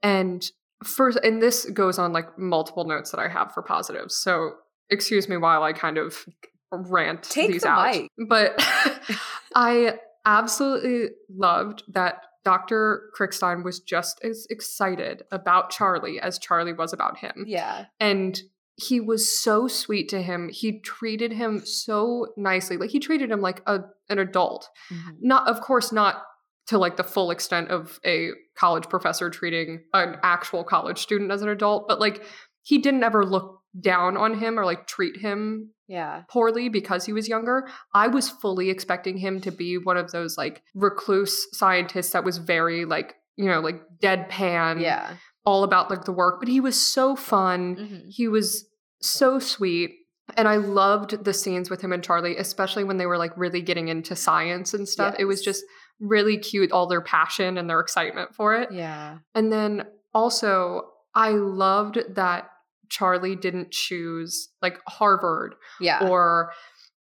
And 0.02 0.50
first, 0.84 1.18
and 1.24 1.42
this 1.42 1.66
goes 1.66 2.00
on 2.00 2.14
like 2.14 2.38
multiple 2.38 2.86
notes 2.86 3.12
that 3.12 3.20
I 3.20 3.28
have 3.28 3.54
for 3.54 3.62
positives. 3.62 4.16
So 4.16 4.54
excuse 4.90 5.28
me 5.28 5.36
while 5.38 5.62
I 5.64 5.74
kind 5.74 5.98
of 5.98 6.26
rant 6.72 7.24
Take 7.24 7.52
these 7.52 7.64
the 7.64 7.70
out. 7.70 7.94
mic. 7.94 8.10
But 8.28 8.56
I 9.56 10.00
absolutely 10.26 11.10
loved 11.30 11.84
that 11.94 12.24
Dr. 12.46 13.10
Crickstein 13.18 13.64
was 13.64 13.80
just 13.80 14.20
as 14.24 14.48
excited 14.50 15.24
about 15.32 15.70
Charlie 15.72 16.20
as 16.20 16.40
Charlie 16.40 16.74
was 16.74 16.94
about 16.94 17.18
him. 17.18 17.46
yeah. 17.48 17.86
And 18.00 18.42
he 18.82 19.02
was 19.02 19.30
so 19.38 19.68
sweet 19.68 20.08
to 20.10 20.22
him. 20.22 20.48
He 20.50 20.80
treated 20.80 21.34
him 21.34 21.66
so 21.66 22.28
nicely. 22.38 22.78
Like 22.78 22.92
he 22.92 23.00
treated 23.00 23.30
him 23.30 23.42
like 23.42 23.62
a 23.68 23.82
an 24.10 24.20
adult. 24.20 24.70
Mhm. 24.90 25.18
Not 25.20 25.48
of 25.50 25.60
course 25.60 25.92
not 25.92 26.24
to 26.68 26.78
like 26.78 26.96
the 26.96 27.04
full 27.04 27.30
extent 27.30 27.70
of 27.72 28.00
a 28.06 28.30
college 28.56 28.88
professor 28.88 29.30
treating 29.30 29.84
an 29.94 30.16
actual 30.24 30.64
college 30.64 31.00
student 31.00 31.30
as 31.32 31.42
an 31.42 31.50
adult, 31.50 31.90
but 31.90 32.00
like 32.00 32.24
he 32.64 32.78
didn't 32.78 33.04
ever 33.04 33.26
look 33.26 33.60
down 33.78 34.16
on 34.16 34.40
him 34.40 34.58
or 34.58 34.64
like 34.64 34.88
treat 34.88 35.18
him 35.18 35.72
Yeah. 35.90 36.24
poorly 36.30 36.70
because 36.70 37.06
he 37.06 37.12
was 37.14 37.28
younger. 37.28 37.68
I 37.94 38.08
was 38.08 38.30
fully 38.30 38.70
expecting 38.70 39.18
him 39.18 39.42
to 39.42 39.52
be 39.52 39.78
one 39.78 39.98
of 39.98 40.12
those 40.12 40.38
like 40.38 40.62
recluse 40.76 41.48
scientists 41.58 42.12
that 42.12 42.24
was 42.24 42.38
very 42.38 42.86
like, 42.86 43.16
you 43.36 43.46
know, 43.46 43.60
like 43.60 43.82
deadpan, 44.02 44.80
Yeah. 44.82 45.16
all 45.46 45.64
about 45.64 45.90
like 45.90 46.06
the 46.06 46.12
work, 46.14 46.40
but 46.40 46.48
he 46.48 46.60
was 46.62 46.80
so 46.80 47.16
fun. 47.16 47.76
Mhm. 47.76 48.02
He 48.10 48.28
was 48.28 48.66
so 49.02 49.40
sweet. 49.40 49.96
And 50.38 50.48
I 50.48 50.58
loved 50.58 51.26
the 51.26 51.34
scenes 51.34 51.72
with 51.72 51.82
him 51.82 51.92
and 51.92 52.04
Charlie, 52.04 52.38
especially 52.38 52.84
when 52.84 52.98
they 52.98 53.08
were 53.08 53.18
like 53.18 53.36
really 53.36 53.62
getting 53.64 53.88
into 53.88 54.16
science 54.16 54.76
and 54.76 54.88
stuff. 54.88 55.16
It 55.18 55.26
was 55.26 55.42
just 55.42 55.64
really 56.00 56.38
cute, 56.38 56.72
all 56.72 56.86
their 56.88 57.02
passion 57.02 57.58
and 57.58 57.68
their 57.68 57.80
excitement 57.80 58.36
for 58.36 58.54
it. 58.56 58.72
Yeah. 58.72 59.18
And 59.34 59.52
then 59.52 59.86
also, 60.14 60.84
I 61.16 61.32
loved 61.32 61.98
that 62.16 62.52
Charlie 62.90 63.36
didn't 63.36 63.72
choose 63.72 64.50
like 64.62 64.80
Harvard 64.88 65.56
Yeah. 65.80 66.08
or 66.08 66.52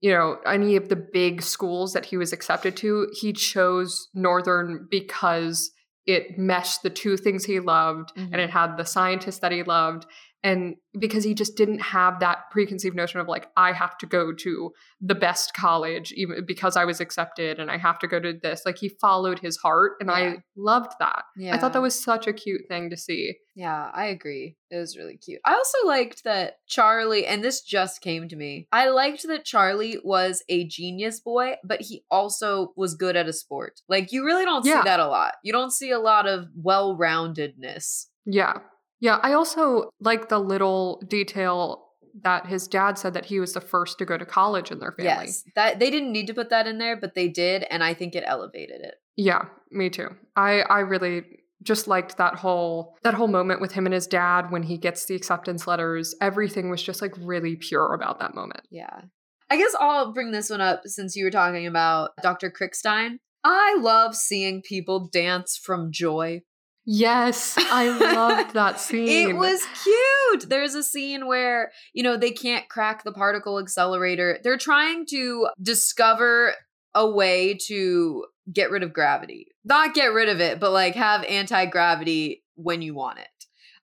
you 0.01 0.12
know 0.12 0.38
any 0.46 0.75
of 0.75 0.88
the 0.89 0.96
big 0.96 1.41
schools 1.41 1.93
that 1.93 2.05
he 2.05 2.15
was 2.17 2.31
accepted 2.31 2.77
to 2.77 3.08
he 3.13 3.34
chose 3.34 4.08
northern 4.13 4.88
because 4.89 5.72
it 6.05 6.38
meshed 6.38 6.81
the 6.84 6.89
two 6.89 7.17
things 7.17 7.43
he 7.46 7.60
loved 7.60 8.13
Mhm. 8.15 8.29
and 8.31 8.41
it 8.41 8.50
had 8.50 8.77
the 8.77 8.86
scientists 8.86 9.39
that 9.39 9.51
he 9.51 9.62
loved 9.63 10.05
and 10.43 10.75
because 10.98 11.24
he 11.24 11.34
just 11.34 11.58
didn't 11.58 11.79
have 11.79 12.19
that 12.22 12.50
preconceived 12.51 12.96
notion 12.96 13.19
of 13.19 13.27
like 13.27 13.48
i 13.58 13.72
have 13.74 13.98
to 13.98 14.05
go 14.05 14.34
to 14.34 14.72
the 15.01 15.15
best 15.15 15.53
college 15.53 16.12
even 16.13 16.46
because 16.46 16.77
i 16.77 16.86
was 16.86 17.00
accepted 17.01 17.60
and 17.60 17.69
i 17.69 17.77
have 17.77 18.00
to 18.00 18.08
go 18.08 18.19
to 18.19 18.34
this 18.41 18.62
like 18.65 18.77
he 18.77 18.89
followed 19.01 19.39
his 19.39 19.58
heart 19.58 19.93
and 20.00 20.10
Yeah. 20.10 20.15
i 20.15 20.38
loved 20.55 20.91
that 21.00 21.24
yeah. 21.38 21.55
i 21.55 21.58
thought 21.60 21.74
that 21.74 21.81
was 21.81 22.01
such 22.01 22.25
a 22.27 22.34
cute 22.34 22.62
thing 22.69 22.89
to 22.89 22.98
see 22.98 23.36
Yeah, 23.55 23.91
I 23.93 24.05
agree. 24.05 24.55
It 24.72 24.77
was 24.77 24.96
really 24.96 25.17
cute. 25.17 25.41
I 25.43 25.53
also 25.53 25.79
liked 25.86 26.24
that 26.24 26.60
Charlie, 26.67 27.25
and 27.25 27.43
this 27.43 27.60
just 27.62 28.00
came 28.01 28.29
to 28.29 28.38
me. 28.38 28.67
I 28.72 28.88
liked 28.89 29.27
that 29.27 29.43
Charlie 29.43 29.98
was 30.01 30.41
a 30.48 30.65
genius 30.65 31.19
boy, 31.19 31.55
but 31.65 31.81
he 31.81 32.05
also 32.10 32.72
was 32.77 32.93
good 32.96 33.17
at 33.17 33.27
a 33.27 33.34
sport. 33.34 33.81
Like, 33.89 34.13
you 34.13 34.24
really 34.25 34.46
don't 34.46 34.65
Yeah. 34.65 34.79
see 34.84 34.86
that 34.86 35.01
a 35.01 35.08
lot. 35.08 35.34
You 35.43 35.51
don't 35.51 35.74
see 35.74 35.91
a 35.91 36.00
lot 36.00 36.25
of 36.25 36.46
well 36.55 36.96
roundedness. 36.98 38.05
Yeah. 38.25 38.60
Yeah. 39.00 39.20
I 39.22 39.34
also 39.34 39.91
like 40.00 40.29
the 40.29 40.39
little 40.39 41.01
detail 41.08 41.86
that 42.24 42.48
his 42.48 42.68
dad 42.68 42.98
said 42.98 43.13
that 43.13 43.25
he 43.25 43.39
was 43.39 43.53
the 43.53 43.62
first 43.62 43.98
to 44.00 44.06
go 44.06 44.18
to 44.18 44.25
college 44.25 44.72
in 44.72 44.79
their 44.79 44.91
family. 44.91 45.27
Yes. 45.27 45.44
That 45.56 45.79
they 45.79 45.89
didn't 45.89 46.12
need 46.12 46.27
to 46.27 46.34
put 46.34 46.50
that 46.50 46.68
in 46.68 46.77
there, 46.77 46.98
but 46.98 47.15
they 47.15 47.27
did, 47.27 47.63
and 47.70 47.84
I 47.84 47.94
think 47.94 48.15
it 48.15 48.24
elevated 48.25 48.82
it. 48.82 48.96
Yeah, 49.15 49.46
me 49.72 49.89
too. 49.89 50.10
I 50.36 50.62
I 50.62 50.79
really 50.79 51.24
just 51.62 51.88
liked 51.88 52.18
that 52.18 52.36
whole 52.36 52.98
that 53.03 53.13
whole 53.13 53.27
moment 53.27 53.62
with 53.62 53.74
him 53.74 53.86
and 53.86 53.94
his 53.94 54.08
dad 54.08 54.51
when 54.51 54.63
he 54.63 54.77
gets 54.77 55.06
the 55.06 55.15
acceptance 55.15 55.68
letters. 55.68 56.15
Everything 56.22 56.70
was 56.70 56.82
just 56.82 57.01
like 57.01 57.13
really 57.20 57.56
pure 57.56 57.94
about 57.94 58.20
that 58.20 58.34
moment. 58.34 58.62
Yeah. 58.70 59.01
I 59.50 59.58
guess 59.58 59.75
I'll 59.79 60.13
bring 60.13 60.32
this 60.32 60.50
one 60.50 60.62
up 60.62 60.82
since 60.86 61.15
you 61.15 61.25
were 61.25 61.32
talking 61.32 61.65
about 61.65 62.12
Dr. 62.22 62.51
Crickstein. 62.51 63.18
I 63.44 63.77
love 63.79 64.15
seeing 64.15 64.62
people 64.62 65.10
dance 65.12 65.60
from 65.62 65.91
joy. 65.91 66.41
Yes, 66.86 67.55
I 67.57 67.89
loved 67.89 68.53
that 68.53 68.79
scene. 68.79 69.29
It 69.29 69.36
was 69.36 69.62
cute. 69.83 70.50
There's 70.50 70.75
a 70.75 70.83
scene 70.83 71.27
where, 71.27 71.71
you 71.93 72.03
know, 72.03 72.17
they 72.17 72.31
can't 72.31 72.67
crack 72.69 73.03
the 73.03 73.12
particle 73.12 73.59
accelerator. 73.59 74.39
They're 74.43 74.57
trying 74.57 75.05
to 75.07 75.50
discover 75.62 76.53
a 76.95 77.09
way 77.09 77.57
to 77.67 78.25
get 78.51 78.71
rid 78.71 78.83
of 78.83 78.93
gravity. 78.93 79.48
Not 79.63 79.93
get 79.93 80.13
rid 80.13 80.29
of 80.29 80.39
it, 80.41 80.59
but 80.59 80.71
like 80.71 80.95
have 80.95 81.24
anti 81.25 81.65
gravity 81.65 82.43
when 82.55 82.81
you 82.81 82.95
want 82.95 83.19
it. 83.19 83.27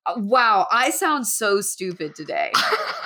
Uh, 0.05 0.15
Wow, 0.17 0.67
I 0.71 0.91
sound 0.91 1.26
so 1.26 1.61
stupid 1.61 2.15
today. 2.15 2.53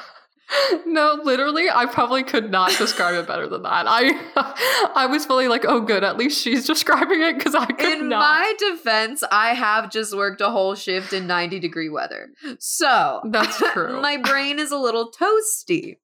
no, 0.86 1.20
literally, 1.22 1.68
I 1.70 1.86
probably 1.86 2.22
could 2.22 2.50
not 2.50 2.76
describe 2.76 3.14
it 3.14 3.26
better 3.26 3.46
than 3.46 3.62
that. 3.62 3.86
I 3.88 4.90
I 4.94 5.06
was 5.06 5.24
fully 5.26 5.48
like, 5.48 5.64
oh 5.66 5.80
good, 5.80 6.04
at 6.04 6.16
least 6.16 6.42
she's 6.42 6.66
describing 6.66 7.20
it 7.22 7.36
because 7.36 7.54
I 7.54 7.66
could 7.66 8.00
In 8.00 8.08
not. 8.08 8.20
my 8.20 8.54
defense, 8.58 9.22
I 9.30 9.54
have 9.54 9.90
just 9.90 10.16
worked 10.16 10.40
a 10.40 10.50
whole 10.50 10.74
shift 10.74 11.12
in 11.12 11.26
90 11.26 11.60
degree 11.60 11.88
weather. 11.88 12.30
So 12.58 13.20
That's 13.24 13.56
true. 13.58 14.00
my 14.00 14.16
brain 14.16 14.58
is 14.58 14.72
a 14.72 14.78
little 14.78 15.10
toasty. 15.10 15.96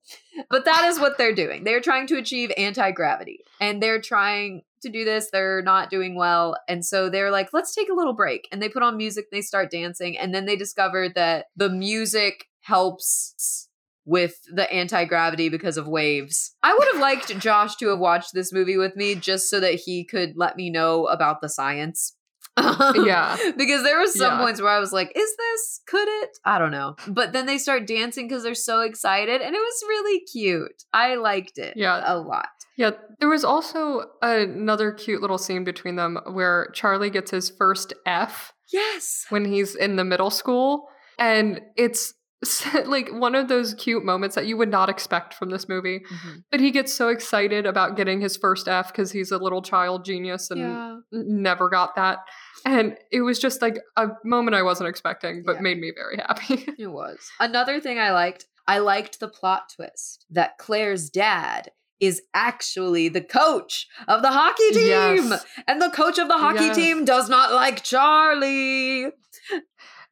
But 0.50 0.66
that 0.66 0.84
is 0.84 1.00
what 1.00 1.16
they're 1.16 1.34
doing. 1.34 1.64
They're 1.64 1.80
trying 1.80 2.06
to 2.08 2.18
achieve 2.18 2.52
anti 2.58 2.90
gravity 2.90 3.40
and 3.60 3.82
they're 3.82 4.00
trying 4.02 4.62
to 4.82 4.90
do 4.90 5.04
this. 5.04 5.30
They're 5.30 5.62
not 5.62 5.88
doing 5.88 6.14
well. 6.14 6.56
And 6.68 6.84
so 6.84 7.08
they're 7.08 7.30
like, 7.30 7.54
let's 7.54 7.74
take 7.74 7.88
a 7.88 7.94
little 7.94 8.12
break. 8.12 8.46
And 8.52 8.60
they 8.60 8.68
put 8.68 8.82
on 8.82 8.96
music, 8.98 9.30
they 9.30 9.40
start 9.40 9.70
dancing. 9.70 10.18
And 10.18 10.34
then 10.34 10.44
they 10.44 10.56
discover 10.56 11.08
that 11.14 11.46
the 11.56 11.70
music 11.70 12.44
helps 12.60 13.65
with 14.06 14.36
the 14.54 14.72
anti 14.72 15.04
gravity 15.04 15.48
because 15.50 15.76
of 15.76 15.86
waves. 15.86 16.54
I 16.62 16.72
would 16.72 16.88
have 16.92 17.00
liked 17.02 17.36
Josh 17.38 17.76
to 17.76 17.88
have 17.88 17.98
watched 17.98 18.32
this 18.32 18.52
movie 18.52 18.78
with 18.78 18.96
me 18.96 19.14
just 19.16 19.50
so 19.50 19.60
that 19.60 19.74
he 19.74 20.04
could 20.04 20.32
let 20.36 20.56
me 20.56 20.70
know 20.70 21.06
about 21.06 21.40
the 21.42 21.48
science. 21.50 22.14
Yeah. 22.58 23.36
because 23.58 23.82
there 23.82 23.98
were 23.98 24.06
some 24.06 24.38
Yeah. 24.38 24.38
points 24.44 24.62
where 24.62 24.70
I 24.70 24.78
was 24.78 24.92
like, 24.92 25.12
is 25.14 25.36
this, 25.36 25.80
could 25.86 26.08
it? 26.22 26.30
I 26.46 26.58
don't 26.58 26.70
know. 26.70 26.96
But 27.06 27.32
then 27.34 27.44
they 27.44 27.58
start 27.58 27.86
dancing 27.86 28.28
because 28.28 28.44
they're 28.44 28.54
so 28.54 28.80
excited 28.80 29.42
and 29.42 29.54
it 29.54 29.58
was 29.58 29.84
really 29.88 30.20
cute. 30.32 30.84
I 30.94 31.16
liked 31.16 31.58
it 31.58 31.74
Yeah. 31.76 32.02
a 32.06 32.16
lot. 32.16 32.48
Yeah, 32.78 32.92
there 33.20 33.28
was 33.28 33.44
also 33.44 34.04
another 34.22 34.92
cute 34.92 35.20
little 35.20 35.38
scene 35.38 35.64
between 35.64 35.96
them 35.96 36.18
where 36.30 36.68
Charlie 36.72 37.10
gets 37.10 37.30
his 37.30 37.50
first 37.50 37.92
F 38.06 38.52
Yes. 38.72 39.26
when 39.28 39.44
he's 39.44 39.74
in 39.74 39.96
the 39.96 40.04
middle 40.04 40.30
school. 40.30 40.88
And 41.18 41.60
it's 41.76 42.12
like 42.86 43.08
one 43.12 43.34
of 43.34 43.48
those 43.48 43.74
cute 43.74 44.04
moments 44.04 44.34
that 44.34 44.46
you 44.46 44.56
would 44.56 44.70
not 44.70 44.88
expect 44.88 45.32
from 45.34 45.50
this 45.50 45.68
movie. 45.68 46.00
Mm-hmm. 46.00 46.36
But 46.50 46.60
he 46.60 46.70
gets 46.70 46.92
so 46.92 47.08
excited 47.08 47.64
about 47.66 47.96
getting 47.96 48.20
his 48.20 48.36
first 48.36 48.68
F 48.68 48.92
because 48.92 49.10
he's 49.10 49.30
a 49.30 49.38
little 49.38 49.62
child 49.62 50.04
genius 50.04 50.50
and 50.50 50.60
Yeah. 50.60 50.96
never 51.12 51.68
got 51.68 51.94
that. 51.96 52.18
And 52.64 52.96
it 53.10 53.22
was 53.22 53.38
just 53.38 53.62
like 53.62 53.78
a 53.96 54.08
moment 54.24 54.54
I 54.54 54.62
wasn't 54.62 54.88
expecting, 54.88 55.42
but 55.46 55.56
Yeah. 55.56 55.60
made 55.62 55.78
me 55.78 55.92
very 55.96 56.16
happy. 56.26 56.66
It 56.78 56.88
was. 56.88 57.18
Another 57.40 57.80
thing 57.80 57.98
I 57.98 58.12
liked, 58.12 58.44
I 58.68 58.78
liked 58.78 59.18
the 59.20 59.28
plot 59.28 59.72
twist 59.74 60.26
that 60.30 60.58
Claire's 60.58 61.08
dad 61.08 61.70
is 61.98 62.20
actually 62.34 63.08
the 63.08 63.22
coach 63.22 63.86
of 64.06 64.20
the 64.20 64.30
hockey 64.30 64.70
team. 64.72 64.88
Yes. 64.88 65.46
And 65.66 65.80
the 65.80 65.88
coach 65.88 66.18
of 66.18 66.28
the 66.28 66.36
hockey 66.36 66.64
Yes. 66.66 66.76
team 66.76 67.06
does 67.06 67.30
not 67.30 67.52
like 67.52 67.82
Charlie. 67.82 69.06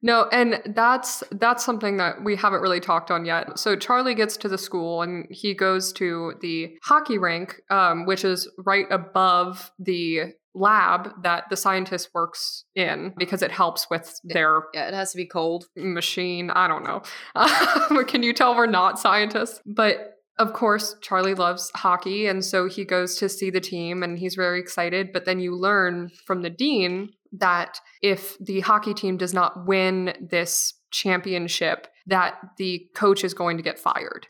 No, 0.05 0.29
and 0.31 0.61
that's 0.67 1.25
that's 1.33 1.65
something 1.65 1.97
that 1.97 2.23
we 2.23 2.37
haven't 2.37 2.61
really 2.61 2.79
talked 2.79 3.11
on 3.11 3.25
yet. 3.25 3.59
So 3.59 3.75
Charlie 3.75 4.15
gets 4.15 4.37
to 4.37 4.49
the 4.49 4.59
school 4.59 5.01
and 5.01 5.27
he 5.31 5.55
goes 5.55 5.95
to 5.95 6.35
the 6.43 6.77
hockey 6.83 7.17
rink, 7.17 7.63
um, 7.71 8.05
which 8.05 8.23
is 8.23 8.47
right 8.59 8.85
above 8.91 9.73
the 9.79 10.35
lab 10.55 11.11
that 11.23 11.45
the 11.49 11.57
scientist 11.57 12.11
works 12.15 12.65
in 12.77 13.15
because 13.17 13.43
it 13.43 13.51
helps 13.51 13.89
with 13.91 14.21
their 14.25 14.65
Yeah, 14.75 14.89
it 14.89 14.95
has 14.95 15.11
to 15.13 15.17
be 15.17 15.27
cold. 15.27 15.65
machine. 15.75 16.51
I 16.51 16.69
don't 16.69 16.85
know. 16.85 18.05
Can 18.05 18.23
you 18.23 18.35
tell 18.35 18.55
we're 18.55 18.67
not 18.67 18.99
scientists? 18.99 19.61
But 19.65 20.14
of 20.39 20.53
course, 20.53 20.97
Charlie 21.01 21.35
loves 21.35 21.71
hockey. 21.75 22.27
And 22.27 22.45
so 22.45 22.69
he 22.69 22.85
goes 22.85 23.17
to 23.19 23.29
see 23.29 23.51
the 23.51 23.61
team 23.61 24.03
and 24.03 24.19
he's 24.19 24.35
very 24.35 24.59
excited. 24.59 25.13
But 25.13 25.25
then 25.25 25.39
you 25.39 25.55
learn 25.55 26.11
from 26.27 26.43
the 26.43 26.51
dean 26.51 27.11
that 27.33 27.81
if 28.03 28.37
the 28.39 28.61
hockey 28.61 28.95
team 28.95 29.17
does 29.17 29.35
not 29.35 29.67
win 29.67 30.15
this 30.21 30.75
championship, 30.91 31.89
that 32.07 32.35
the 32.59 32.87
coach 32.95 33.25
is 33.25 33.35
going 33.35 33.57
to 33.57 33.63
get 33.63 33.79
fired. 33.79 34.27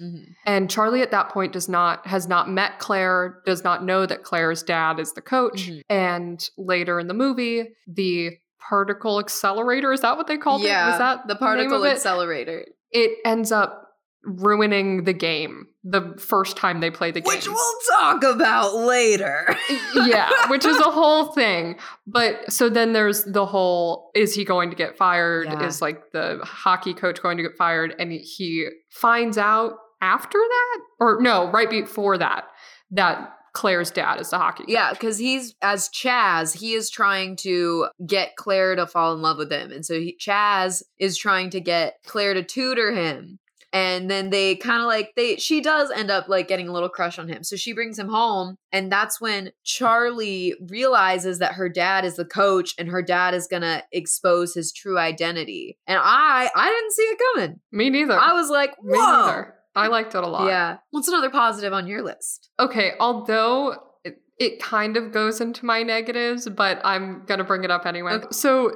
And 0.47 0.71
Charlie 0.71 1.03
at 1.03 1.11
that 1.11 1.29
point 1.29 1.53
does 1.53 1.69
not 1.69 2.07
has 2.07 2.29
not 2.29 2.49
met 2.49 2.79
Claire, 2.79 3.43
does 3.45 3.65
not 3.65 3.85
know 3.85 4.07
that 4.07 4.23
Claire's 4.23 4.63
dad 4.63 4.99
is 4.99 5.13
the 5.13 5.21
coach. 5.21 5.69
Mhm. 5.69 5.83
And 5.91 6.51
later 6.57 7.01
in 7.01 7.09
the 7.09 7.15
movie, 7.15 7.75
the 7.87 8.39
particle 8.59 9.19
accelerator 9.19 9.93
is 9.93 10.01
that 10.01 10.17
what 10.17 10.27
they 10.27 10.39
called 10.39 10.63
yeah, 10.63 10.87
it? 10.87 10.91
Was 10.93 10.99
that 10.99 11.29
the 11.29 11.37
particle 11.37 11.85
it? 11.85 11.93
accelerator? 11.93 12.65
It 12.91 13.19
ends 13.25 13.53
up 13.53 13.84
ruining 14.25 15.05
the 15.05 15.13
game 15.13 15.67
the 15.85 16.15
first 16.19 16.57
time 16.57 16.81
they 16.81 16.91
play 16.91 17.11
the 17.11 17.21
game. 17.21 17.35
Which 17.35 17.47
we'll 17.47 17.75
talk 17.91 18.25
about 18.25 18.75
later. 18.75 19.55
yeah, 19.95 20.31
which 20.49 20.65
is 20.65 20.79
a 20.79 20.91
whole 20.91 21.33
thing. 21.33 21.79
But 22.07 22.51
so 22.53 22.69
then 22.69 22.93
there's 22.93 23.25
the 23.25 23.47
whole 23.47 24.11
is 24.15 24.35
he 24.35 24.45
going 24.45 24.71
to 24.71 24.77
get 24.77 24.97
fired? 24.97 25.47
Yeah. 25.47 25.67
Is 25.67 25.83
like 25.83 26.13
the 26.13 26.41
hockey 26.43 26.95
coach 26.95 27.23
going 27.23 27.37
to 27.37 27.43
get 27.43 27.57
fired? 27.57 27.95
And 27.99 28.13
he 28.13 28.69
finds 28.91 29.37
out 29.37 29.75
after 30.01 30.39
that, 30.39 30.81
or 31.01 31.21
no, 31.21 31.51
right 31.51 31.71
before 31.71 32.19
that, 32.19 32.45
that 32.91 33.31
Claire's 33.55 33.91
dad 33.91 34.21
is 34.21 34.31
the 34.31 34.39
hockey. 34.39 34.65
Yeah, 34.67 34.93
because 34.93 35.17
he's 35.17 35.55
as 35.63 35.89
Chaz, 35.89 36.57
he 36.57 36.75
is 36.75 36.91
trying 36.91 37.37
to 37.37 37.89
get 38.05 38.37
Claire 38.37 38.75
to 38.75 38.87
fall 38.87 39.15
in 39.15 39.23
love 39.23 39.39
with 39.39 39.51
him, 39.51 39.71
and 39.71 39.87
so 39.87 39.95
he, 39.95 40.17
Chaz 40.21 40.83
is 40.99 41.17
trying 41.17 41.51
to 41.51 41.61
get 41.61 41.99
Claire 42.05 42.35
to 42.35 42.43
tutor 42.43 42.93
him. 42.93 43.39
And 43.75 44.09
then 44.09 44.31
they 44.31 44.55
kind 44.55 44.81
of 44.81 44.87
like 44.87 45.11
they 45.17 45.37
she 45.37 45.61
does 45.61 45.91
end 45.91 46.11
up 46.11 46.29
like 46.29 46.49
getting 46.49 46.69
a 46.69 46.73
little 46.73 46.89
crush 46.89 47.19
on 47.19 47.29
him. 47.29 47.43
So 47.43 47.57
she 47.57 47.73
brings 47.75 47.99
him 47.99 48.09
home 48.09 48.57
and 48.73 48.91
that's 48.91 49.21
when 49.21 49.51
Charlie 49.65 50.55
realizes 50.71 51.41
that 51.41 51.55
her 51.55 51.69
dad 51.69 52.05
is 52.05 52.15
the 52.17 52.25
coach 52.25 52.75
and 52.79 52.89
her 52.89 53.03
dad 53.03 53.35
is 53.35 53.49
going 53.49 53.63
to 53.63 53.83
expose 53.93 54.55
his 54.55 54.73
true 54.73 54.97
identity. 54.99 55.77
And 55.87 55.99
I 56.01 56.49
I 56.55 56.69
didn't 56.71 56.93
see 56.93 57.03
it 57.03 57.21
coming. 57.35 57.61
me 57.73 57.91
neither. 57.91 58.17
I 58.19 58.33
was 58.33 58.49
like, 58.49 58.71
me 58.83 58.97
"Whoa." 58.97 59.27
neither. 59.27 59.55
I 59.77 59.89
liked 59.89 60.15
it 60.15 60.23
a 60.23 60.27
lot. 60.29 60.47
Yeah. 60.47 60.77
What's 60.91 61.09
another 61.09 61.31
positive 61.31 61.73
on 61.73 61.87
your 61.89 62.03
list? 62.03 62.51
Okay, 62.61 62.93
although 63.01 63.77
it, 64.05 64.19
it 64.39 64.63
kind 64.63 64.97
of 64.97 65.13
goes 65.13 65.41
into 65.41 65.65
my 65.65 65.83
negatives, 65.83 66.49
but 66.49 66.81
I'm 66.85 67.25
going 67.27 67.39
to 67.39 67.45
bring 67.45 67.65
it 67.65 67.71
up 67.71 67.85
anyway. 67.87 68.13
Okay. 68.13 68.29
So, 68.31 68.73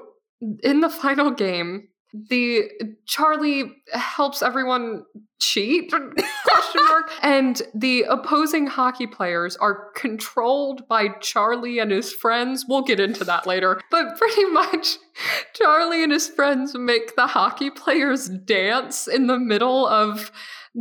in 0.63 0.81
the 0.81 0.91
final 0.91 1.31
game, 1.31 1.89
the 2.13 2.71
Charlie 3.07 3.77
helps 3.93 4.43
everyone 4.43 5.05
cheat 5.41 5.91
question 6.45 6.85
mark 6.89 7.11
and 7.23 7.63
the 7.75 8.03
opposing 8.03 8.67
hockey 8.67 9.07
players 9.07 9.57
are 9.57 9.91
controlled 9.93 10.87
by 10.89 11.09
Charlie 11.21 11.79
and 11.79 11.91
his 11.91 12.13
friends. 12.13 12.65
We'll 12.69 12.83
get 12.83 12.99
into 12.99 13.25
that 13.25 13.47
later. 13.47 13.81
But 13.91 14.17
pretty 14.17 14.47
much 14.47 14.97
Charlie 15.55 16.03
and 16.03 16.13
his 16.13 16.29
friends 16.29 16.75
make 16.75 17.15
the 17.15 17.27
hockey 17.27 17.71
players 17.71 18.29
dance 18.29 19.07
in 19.07 19.27
the 19.27 19.39
middle 19.39 19.87
of 19.87 20.33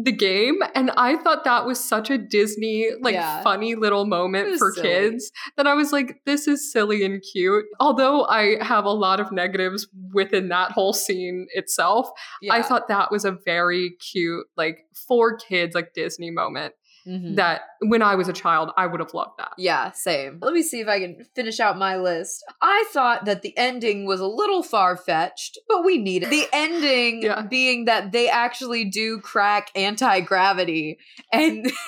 the 0.04 0.12
game 0.12 0.60
and 0.76 0.92
I 0.96 1.18
thought 1.18 1.44
that 1.46 1.66
was 1.66 1.84
such 1.84 2.12
a 2.12 2.20
Disney 2.20 2.90
like 3.02 3.16
Yeah. 3.16 3.42
funny 3.42 3.74
little 3.74 4.06
moment 4.06 4.60
for 4.60 4.72
silly. 4.72 4.88
kids 4.88 5.32
that 5.56 5.66
I 5.66 5.74
was 5.74 5.92
like 5.92 6.22
this 6.26 6.48
is 6.48 6.72
silly 6.72 7.04
and 7.04 7.24
cute. 7.34 7.66
Although 7.80 8.26
I 8.26 8.64
have 8.64 8.86
a 8.86 8.92
lot 8.92 9.20
of 9.20 9.32
negatives 9.32 9.88
within 10.14 10.50
that 10.50 10.72
whole 10.72 10.94
scene 10.94 11.48
itself, 11.56 12.10
I 12.52 12.62
thought 12.62 12.88
that 12.90 13.12
was 13.12 13.26
a 13.26 13.32
very 13.44 13.96
cute 14.12 14.46
like 14.56 14.86
for 15.08 15.36
kids 15.36 15.74
like 15.74 15.94
Disney 15.94 16.30
moment 16.30 16.76
Mhm. 17.08 17.36
that 17.38 17.62
when 17.82 18.02
I 18.02 18.16
was 18.16 18.28
a 18.28 18.34
child 18.34 18.72
I 18.76 18.86
would 18.88 19.00
have 19.00 19.14
loved 19.14 19.38
that. 19.38 19.52
Yeah, 19.58 19.92
same. 19.92 20.40
Let 20.42 20.54
me 20.54 20.62
see 20.64 20.80
if 20.82 20.88
I 20.88 21.00
can 21.00 21.24
finish 21.36 21.60
out 21.60 21.78
my 21.78 21.96
list. 21.98 22.44
I 22.62 22.86
thought 22.92 23.26
that 23.26 23.42
the 23.44 23.58
ending 23.58 24.06
was 24.06 24.20
a 24.20 24.28
little 24.28 24.64
far 24.64 24.98
fetched, 24.98 25.58
but 25.68 25.86
we 25.86 25.98
needed 25.98 26.30
the 26.30 26.46
ending 26.54 27.22
Yeah. 27.24 27.42
being 27.44 27.86
that 27.86 28.12
they 28.12 28.30
actually 28.30 28.86
do 28.86 29.20
crack 29.20 29.70
anti 29.76 30.20
gravity. 30.22 30.98
And 31.32 31.72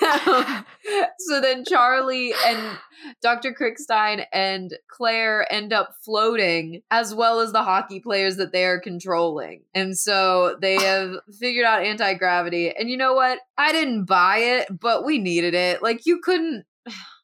so 1.18 1.40
then 1.40 1.64
Charlie 1.64 2.32
and 2.46 2.78
Dr. 3.22 3.52
Crickstein 3.58 4.26
and 4.32 4.76
Claire 4.88 5.50
end 5.52 5.72
up 5.72 5.94
floating, 6.04 6.82
as 6.90 7.14
well 7.14 7.40
as 7.40 7.50
the 7.52 7.62
hockey 7.62 7.98
players 8.00 8.36
that 8.36 8.52
they 8.52 8.64
are 8.66 8.78
controlling. 8.78 9.62
And 9.74 9.96
so 9.96 10.56
they 10.60 10.74
have 10.76 11.14
figured 11.38 11.64
out 11.64 11.82
anti 11.82 12.14
gravity. 12.14 12.70
And 12.74 12.90
you 12.90 12.96
know 12.96 13.14
what? 13.14 13.38
I 13.56 13.72
didn't 13.72 14.04
buy 14.04 14.38
it, 14.38 14.68
but 14.80 15.04
we 15.04 15.09
needed 15.18 15.54
it. 15.54 15.82
Like, 15.82 16.06
you 16.06 16.20
couldn't. 16.22 16.64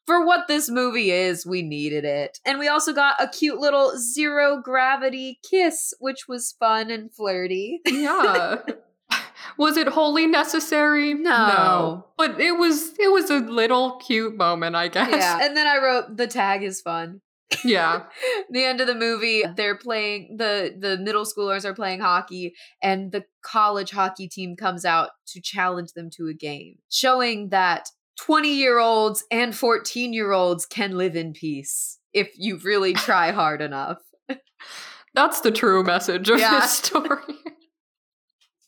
For 0.05 0.25
what 0.25 0.47
this 0.47 0.69
movie 0.69 1.11
is, 1.11 1.45
we 1.45 1.61
needed 1.61 2.05
it. 2.05 2.39
And 2.45 2.59
we 2.59 2.69
also 2.69 2.93
got 2.93 3.21
a 3.21 3.27
cute 3.27 3.59
little 3.59 3.97
zero 3.97 4.61
gravity 4.63 5.39
kiss, 5.43 5.93
which 5.99 6.29
was 6.29 6.55
fun 6.57 6.89
and 6.89 7.13
flirty. 7.13 7.81
Yeah. 7.85 8.61
was 9.57 9.75
it 9.75 9.89
wholly 9.89 10.27
necessary? 10.27 11.13
No. 11.13 12.05
But 12.17 12.39
it 12.39 12.53
was 12.53 12.93
it 12.99 13.11
was 13.11 13.29
a 13.29 13.39
little 13.39 13.97
cute 13.97 14.37
moment, 14.37 14.77
I 14.77 14.87
guess. 14.87 15.11
Yeah. 15.11 15.39
And 15.41 15.57
then 15.57 15.67
I 15.67 15.77
wrote 15.77 16.15
the 16.15 16.27
tag 16.27 16.63
is 16.63 16.79
fun. 16.79 17.21
Yeah. 17.63 18.03
the 18.49 18.63
end 18.65 18.81
of 18.81 18.87
the 18.87 18.95
movie 18.95 19.43
they're 19.55 19.77
playing 19.77 20.35
the 20.37 20.75
the 20.77 20.97
middle 20.97 21.23
schoolers 21.25 21.63
are 21.65 21.73
playing 21.73 22.01
hockey 22.01 22.53
and 22.83 23.11
the 23.11 23.23
college 23.41 23.91
hockey 23.91 24.27
team 24.27 24.55
comes 24.55 24.83
out 24.85 25.11
to 25.27 25.41
challenge 25.41 25.93
them 25.93 26.09
to 26.17 26.27
a 26.27 26.33
game 26.33 26.75
showing 26.89 27.49
that 27.49 27.89
20 28.19 28.53
year 28.53 28.79
olds 28.79 29.23
and 29.31 29.55
14 29.55 30.11
year 30.11 30.31
olds 30.33 30.65
can 30.65 30.97
live 30.97 31.15
in 31.15 31.31
peace 31.33 31.99
if 32.13 32.31
you 32.35 32.57
really 32.63 32.93
try 32.93 33.31
hard 33.31 33.61
enough 33.61 33.99
That's 35.13 35.41
the 35.41 35.51
true 35.51 35.83
message 35.83 36.29
of 36.29 36.39
Yeah. 36.39 36.59
this 36.59 36.73
story. 36.73 37.21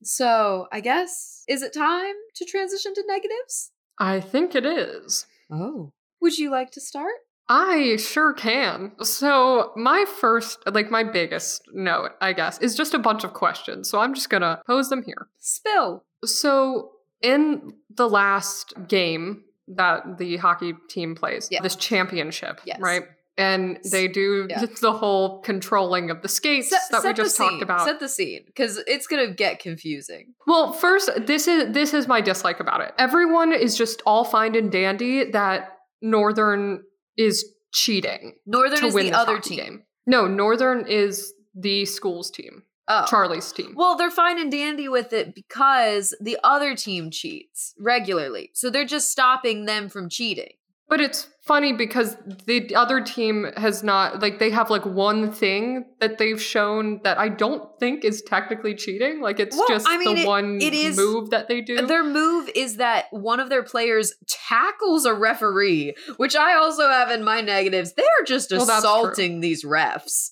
So 0.02 0.68
I 0.72 0.80
guess 0.80 1.44
is 1.48 1.62
it 1.62 1.74
time 1.74 2.15
to 2.36 2.46
transition 2.46 2.94
to 2.94 3.04
negatives? 3.08 3.72
I 4.00 4.22
think 4.22 4.56
it 4.56 4.65
is. 4.65 5.26
Oh. 5.52 5.92
Would 6.22 6.38
you 6.38 6.50
like 6.52 6.72
to 6.72 6.82
start? 6.82 7.12
I 7.50 7.96
sure 7.98 8.34
can. 8.34 8.92
So, 9.02 9.72
my 9.76 10.06
first, 10.20 10.60
like 10.72 10.92
my 10.92 11.04
biggest 11.04 11.64
note, 11.74 12.12
I 12.22 12.34
guess, 12.34 12.60
is 12.60 12.76
just 12.76 12.94
a 12.94 13.00
bunch 13.00 13.24
of 13.24 13.34
questions. 13.34 13.90
So, 13.90 14.00
I'm 14.00 14.14
just 14.14 14.30
going 14.30 14.42
to 14.42 14.62
pose 14.68 14.90
them 14.90 15.02
here. 15.04 15.28
Spill. 15.40 16.04
So, 16.24 16.92
in 17.22 17.74
the 17.94 18.08
last 18.08 18.74
game 18.88 19.44
that 19.68 20.18
the 20.20 20.38
hockey 20.38 20.74
team 20.90 21.16
plays, 21.16 21.48
Yeah. 21.52 21.62
this 21.62 21.76
championship, 21.76 22.62
Yes. 22.66 22.80
right? 22.80 23.04
And 23.38 23.80
they 23.92 24.08
do 24.08 24.48
Yeah. 24.50 24.66
the 24.82 24.92
whole 24.92 25.40
controlling 25.42 26.12
of 26.12 26.22
the 26.22 26.28
skates 26.28 26.70
Set, 26.70 26.82
that 26.92 27.04
we 27.04 27.14
just 27.14 27.36
talked 27.38 27.62
about. 27.64 27.86
Set 27.86 28.00
the 28.00 28.10
scene 28.10 28.44
because 28.46 28.78
it's 28.86 29.08
gonna 29.08 29.32
get 29.34 29.60
confusing. 29.60 30.34
Well, 30.46 30.74
first, 30.74 31.10
this 31.26 31.48
is 31.48 31.74
this 31.74 31.94
is 31.94 32.08
my 32.08 32.20
dislike 32.22 32.60
about 32.60 32.82
it. 32.82 32.94
Everyone 32.98 33.54
is 33.54 33.78
just 33.78 34.02
all 34.06 34.24
fine 34.26 34.56
and 34.56 34.72
dandy 34.72 35.32
that 35.32 35.78
Northern 36.02 36.84
is 37.19 37.45
cheating 37.71 38.34
Northern 38.47 38.79
to 38.79 38.86
is 38.88 38.93
win 38.93 39.08
the 39.08 39.13
other 39.13 39.39
team. 39.39 39.58
game. 39.58 39.84
No, 40.08 40.25
Northern 40.27 40.88
is 40.88 41.34
the 41.53 41.86
school's 41.86 42.32
team, 42.32 42.63
Oh. 42.88 43.05
Charlie's 43.08 43.51
team. 43.51 43.73
Well, 43.75 43.95
they're 43.95 44.10
fine 44.10 44.39
and 44.39 44.51
dandy 44.51 44.89
with 44.89 45.13
it 45.13 45.36
because 45.36 46.15
the 46.19 46.38
other 46.43 46.75
team 46.75 47.12
cheats 47.12 47.75
regularly. 47.79 48.49
So 48.55 48.71
they're 48.71 48.86
just 48.86 49.12
stopping 49.12 49.65
them 49.65 49.89
from 49.89 50.10
cheating. 50.10 50.53
But 50.89 50.99
it's 51.02 51.28
funny 51.43 51.71
because 51.73 52.17
the 52.45 52.75
other 52.75 52.99
team 53.02 53.45
has 53.58 53.84
not 53.84 54.21
like 54.21 54.39
they 54.39 54.49
have 54.49 54.69
like 54.71 54.86
one 54.86 55.32
thing 55.32 55.86
that 55.99 56.17
they've 56.17 56.41
shown 56.41 56.99
that 57.04 57.17
I 57.19 57.30
don't 57.30 57.69
think 57.80 58.04
is 58.04 58.21
technically 58.23 58.73
cheating. 58.75 59.21
Like 59.21 59.39
it's 59.39 59.56
Well, 59.56 59.67
just 59.67 59.88
I 59.88 59.97
mean, 59.97 60.15
the 60.15 60.21
it- 60.23 60.28
one 60.28 60.60
it 60.62 60.73
is- 60.73 60.97
move 60.97 61.30
that 61.30 61.47
they 61.47 61.62
do. 61.62 61.86
Their 61.86 62.04
move 62.04 62.49
is 62.56 62.78
that 62.78 63.06
one 63.12 63.39
of 63.39 63.49
their 63.49 63.63
players 63.63 64.13
tackles 64.28 65.06
a 65.06 65.13
referee, 65.13 65.93
which 66.17 66.36
I 66.36 66.56
also 66.56 66.88
have 66.89 67.12
in 67.12 67.23
my 67.23 67.41
negatives. 67.41 67.93
They're 67.93 68.06
just 68.25 68.52
Well, 68.52 68.63
assaulting 68.69 69.39
these 69.41 69.63
refs. 69.63 70.32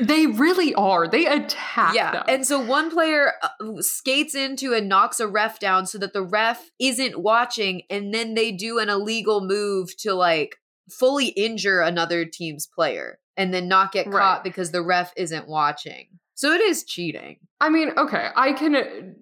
They 0.00 0.26
really 0.26 0.74
are. 0.74 1.08
They 1.08 1.26
attack 1.26 1.94
yeah. 1.94 2.12
them. 2.12 2.24
And 2.28 2.46
so 2.46 2.58
one 2.60 2.90
player 2.90 3.32
uh, 3.42 3.80
skates 3.80 4.34
into 4.34 4.74
and 4.74 4.88
knocks 4.88 5.18
a 5.20 5.26
ref 5.26 5.58
down 5.58 5.86
so 5.86 5.98
that 5.98 6.12
the 6.12 6.22
ref 6.22 6.70
isn't 6.78 7.18
watching. 7.18 7.82
And 7.88 8.12
then 8.12 8.34
they 8.34 8.52
do 8.52 8.78
an 8.78 8.88
illegal 8.88 9.40
move 9.44 9.96
to 9.98 10.14
like 10.14 10.56
fully 10.90 11.28
injure 11.28 11.80
another 11.80 12.24
team's 12.24 12.66
player 12.66 13.18
and 13.36 13.52
then 13.54 13.68
not 13.68 13.92
get 13.92 14.06
Right. 14.06 14.20
caught 14.20 14.44
because 14.44 14.72
the 14.72 14.82
ref 14.82 15.12
isn't 15.16 15.48
watching. 15.48 16.08
So 16.34 16.52
it 16.52 16.60
is 16.60 16.84
cheating. 16.84 17.38
I 17.60 17.68
mean, 17.68 17.92
okay, 17.96 18.28
I 18.36 18.52
can 18.52 19.16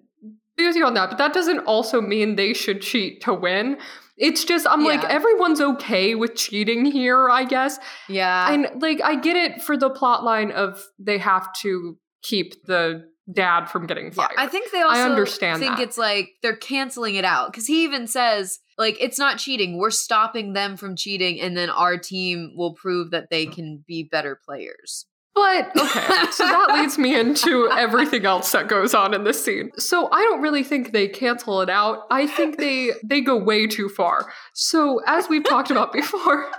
be 0.57 0.67
with 0.67 0.75
you 0.75 0.85
on 0.85 0.95
that, 0.95 1.09
but 1.09 1.17
that 1.17 1.33
doesn't 1.33 1.59
also 1.59 2.01
mean 2.01 2.35
they 2.35 2.53
should 2.53 2.81
cheat 2.81 3.21
to 3.21 3.33
win. 3.33 3.77
It's 4.17 4.43
just 4.45 4.67
I'm 4.69 4.83
like 4.83 5.03
everyone's 5.05 5.61
okay 5.61 6.15
with 6.15 6.35
cheating 6.35 6.85
here, 6.85 7.29
I 7.29 7.45
guess. 7.45 7.79
Yeah. 8.07 8.51
and 8.53 8.81
like 8.81 9.01
I 9.01 9.15
get 9.15 9.35
it 9.35 9.61
for 9.61 9.77
the 9.77 9.89
plot 9.89 10.23
line 10.23 10.51
of 10.51 10.83
they 10.99 11.17
have 11.17 11.51
to 11.61 11.97
keep 12.21 12.65
the 12.65 13.09
dad 13.31 13.65
from 13.65 13.87
getting 13.87 14.05
Yeah, 14.05 14.11
fired. 14.11 14.35
I 14.37 14.47
think 14.47 14.71
they 14.71 14.81
also 14.81 14.99
understand 15.01 15.59
think 15.59 15.77
that. 15.77 15.83
it's 15.83 15.97
like 15.97 16.29
they're 16.41 16.55
canceling 16.55 17.15
it 17.15 17.25
out 17.25 17.51
because 17.51 17.65
he 17.67 17.83
even 17.83 18.07
says 18.07 18.59
like 18.77 18.97
it's 18.99 19.17
not 19.19 19.37
cheating. 19.37 19.77
We're 19.77 19.91
stopping 19.91 20.53
them 20.53 20.75
from 20.77 20.95
cheating, 20.95 21.39
and 21.39 21.55
then 21.55 21.69
our 21.69 21.97
team 21.97 22.53
will 22.55 22.73
prove 22.73 23.11
that 23.11 23.29
they 23.29 23.45
can 23.45 23.83
be 23.87 24.03
better 24.03 24.39
players. 24.43 25.05
But 25.33 25.71
okay, 25.77 26.25
so 26.31 26.45
that 26.45 26.69
leads 26.73 26.97
me 26.97 27.17
into 27.17 27.69
everything 27.71 28.25
else 28.25 28.51
that 28.51 28.67
goes 28.67 28.93
on 28.93 29.13
in 29.13 29.23
this 29.23 29.43
scene. 29.43 29.71
So 29.77 30.09
I 30.11 30.21
don't 30.23 30.41
really 30.41 30.63
think 30.63 30.91
they 30.91 31.07
cancel 31.07 31.61
it 31.61 31.69
out. 31.69 32.03
I 32.11 32.27
think 32.27 32.57
they 32.57 32.91
they 33.03 33.21
go 33.21 33.37
way 33.37 33.67
too 33.67 33.89
far. 33.89 34.31
So 34.53 34.99
as 35.07 35.29
we've 35.29 35.43
talked 35.43 35.71
about 35.71 35.93
before, 35.93 36.51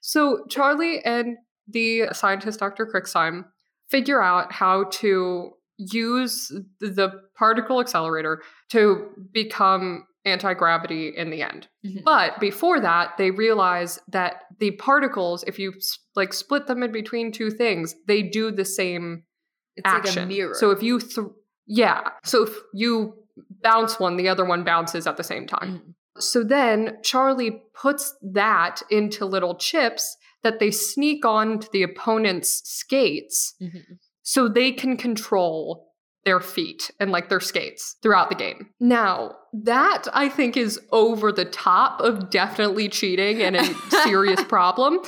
so 0.00 0.44
Charlie 0.48 1.04
and 1.04 1.36
the 1.68 2.08
scientist 2.12 2.60
Dr. 2.60 2.86
Crickstein 2.86 3.44
figure 3.88 4.22
out 4.22 4.52
how 4.52 4.84
to 4.84 5.50
use 5.76 6.52
the 6.80 7.10
particle 7.36 7.80
accelerator 7.80 8.42
to 8.70 9.08
become 9.32 10.06
anti-gravity 10.24 11.08
in 11.16 11.30
the 11.30 11.42
end. 11.42 11.68
Mhm. 11.84 12.02
But 12.04 12.40
before 12.40 12.80
that, 12.80 13.16
they 13.18 13.30
realize 13.30 13.98
that 14.08 14.44
the 14.58 14.72
particles, 14.72 15.44
if 15.46 15.58
you 15.58 15.74
like 16.16 16.32
split 16.32 16.66
them 16.66 16.82
in 16.82 16.92
between 16.92 17.30
two 17.32 17.50
things, 17.50 17.94
they 18.06 18.22
do 18.22 18.50
the 18.50 18.64
same 18.64 19.24
It's 19.76 19.84
action. 19.86 20.22
like 20.22 20.24
a 20.24 20.26
mirror. 20.34 20.54
So 20.54 20.70
if 20.70 20.82
you, 20.82 20.98
th- 21.00 21.26
yeah, 21.66 22.08
so 22.22 22.44
if 22.44 22.54
you 22.72 23.14
bounce 23.62 23.98
one, 24.00 24.16
the 24.16 24.28
other 24.28 24.44
one 24.44 24.64
bounces 24.64 25.06
at 25.06 25.16
the 25.16 25.24
same 25.24 25.46
time. 25.46 25.78
Mhm. 25.78 25.94
So 26.20 26.44
then 26.44 26.98
Charlie 27.02 27.62
puts 27.74 28.14
that 28.22 28.82
into 28.90 29.26
little 29.26 29.56
chips 29.56 30.16
that 30.42 30.58
they 30.60 30.70
sneak 30.70 31.24
onto 31.24 31.66
the 31.72 31.82
opponent's 31.82 32.62
skates 32.68 33.54
Mhm. 33.60 33.98
so 34.22 34.46
they 34.48 34.70
can 34.72 34.96
control 34.96 35.90
their 36.24 36.40
feet 36.40 36.90
and 36.98 37.10
like 37.10 37.28
their 37.28 37.40
skates 37.40 37.96
throughout 38.02 38.28
the 38.28 38.34
game. 38.34 38.70
Now, 38.80 39.36
that 39.52 40.04
I 40.12 40.28
think 40.28 40.56
is 40.56 40.80
over 40.90 41.30
the 41.30 41.44
top 41.44 42.00
of 42.00 42.30
definitely 42.30 42.88
cheating 42.88 43.42
and 43.42 43.56
a 43.56 43.64
serious 44.02 44.42
problem. 44.44 45.00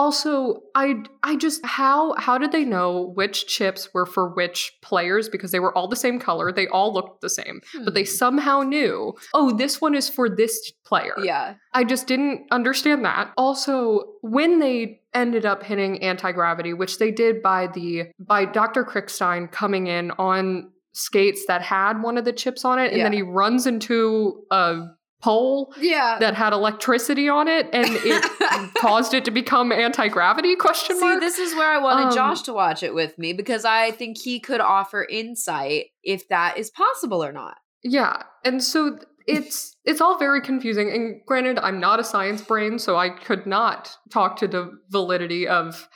Also, 0.00 0.62
I 0.74 0.94
I 1.22 1.36
just 1.36 1.64
how 1.66 2.14
how 2.16 2.38
did 2.38 2.52
they 2.52 2.64
know 2.64 3.12
which 3.14 3.46
chips 3.46 3.92
were 3.92 4.06
for 4.06 4.30
which 4.30 4.72
players 4.80 5.28
because 5.28 5.52
they 5.52 5.60
were 5.60 5.76
all 5.76 5.88
the 5.88 5.94
same 5.94 6.18
color, 6.18 6.50
they 6.50 6.66
all 6.68 6.90
looked 6.94 7.20
the 7.20 7.28
same, 7.28 7.60
but 7.84 7.92
they 7.92 8.04
Hmm. 8.04 8.16
somehow 8.22 8.62
knew, 8.62 9.12
"Oh, 9.34 9.50
this 9.54 9.78
one 9.78 9.94
is 9.94 10.08
for 10.08 10.30
this 10.30 10.72
player." 10.86 11.14
yeah. 11.22 11.54
I 11.74 11.84
just 11.84 12.06
didn't 12.06 12.46
understand 12.50 13.04
that. 13.04 13.32
Also, 13.36 14.04
when 14.22 14.58
they 14.58 15.02
ended 15.12 15.44
up 15.44 15.62
hitting 15.62 16.02
anti-gravity, 16.02 16.72
which 16.72 16.96
they 16.98 17.10
did 17.10 17.42
by 17.42 17.66
the 17.66 18.06
by 18.18 18.46
Dr. 18.46 18.84
Crickstein 18.84 19.52
coming 19.52 19.86
in 19.86 20.12
on 20.12 20.70
skates 20.92 21.44
that 21.46 21.60
had 21.62 22.02
one 22.02 22.16
of 22.16 22.24
the 22.24 22.32
chips 22.32 22.64
on 22.64 22.78
it, 22.78 22.92
and 22.92 23.02
then 23.02 23.12
he 23.12 23.22
runs 23.22 23.66
into 23.66 24.44
a 24.50 24.86
pole 25.20 25.72
Yeah. 25.78 26.18
that 26.20 26.34
had 26.34 26.52
electricity 26.52 27.28
on 27.28 27.48
it, 27.48 27.68
and 27.72 27.86
it 27.90 28.74
caused 28.78 29.14
it 29.14 29.24
to 29.26 29.30
become 29.30 29.72
anti-gravity? 29.72 30.56
Question 30.56 30.96
See, 30.98 31.04
mark. 31.04 31.20
this 31.20 31.38
is 31.38 31.54
where 31.54 31.70
I 31.70 31.78
wanted 31.78 32.06
Um, 32.08 32.14
Josh 32.14 32.42
to 32.42 32.52
watch 32.52 32.82
it 32.82 32.94
with 32.94 33.18
me 33.18 33.32
because 33.32 33.64
I 33.64 33.90
think 33.90 34.18
he 34.18 34.40
could 34.40 34.60
offer 34.60 35.06
insight 35.10 35.86
if 36.02 36.28
that 36.28 36.56
is 36.58 36.70
possible 36.70 37.22
or 37.24 37.32
not. 37.32 37.56
Yeah, 37.82 38.22
and 38.44 38.62
so 38.62 38.98
it's 39.26 39.76
it's 39.84 40.00
all 40.00 40.18
very 40.18 40.40
confusing. 40.40 40.90
And 40.90 41.20
granted, 41.26 41.58
I'm 41.60 41.78
not 41.80 42.00
a 42.00 42.04
science 42.04 42.42
brain, 42.42 42.78
so 42.78 42.96
I 42.96 43.10
could 43.10 43.46
not 43.46 43.96
talk 44.10 44.36
to 44.38 44.48
the 44.48 44.70
validity 44.90 45.46
of 45.48 45.88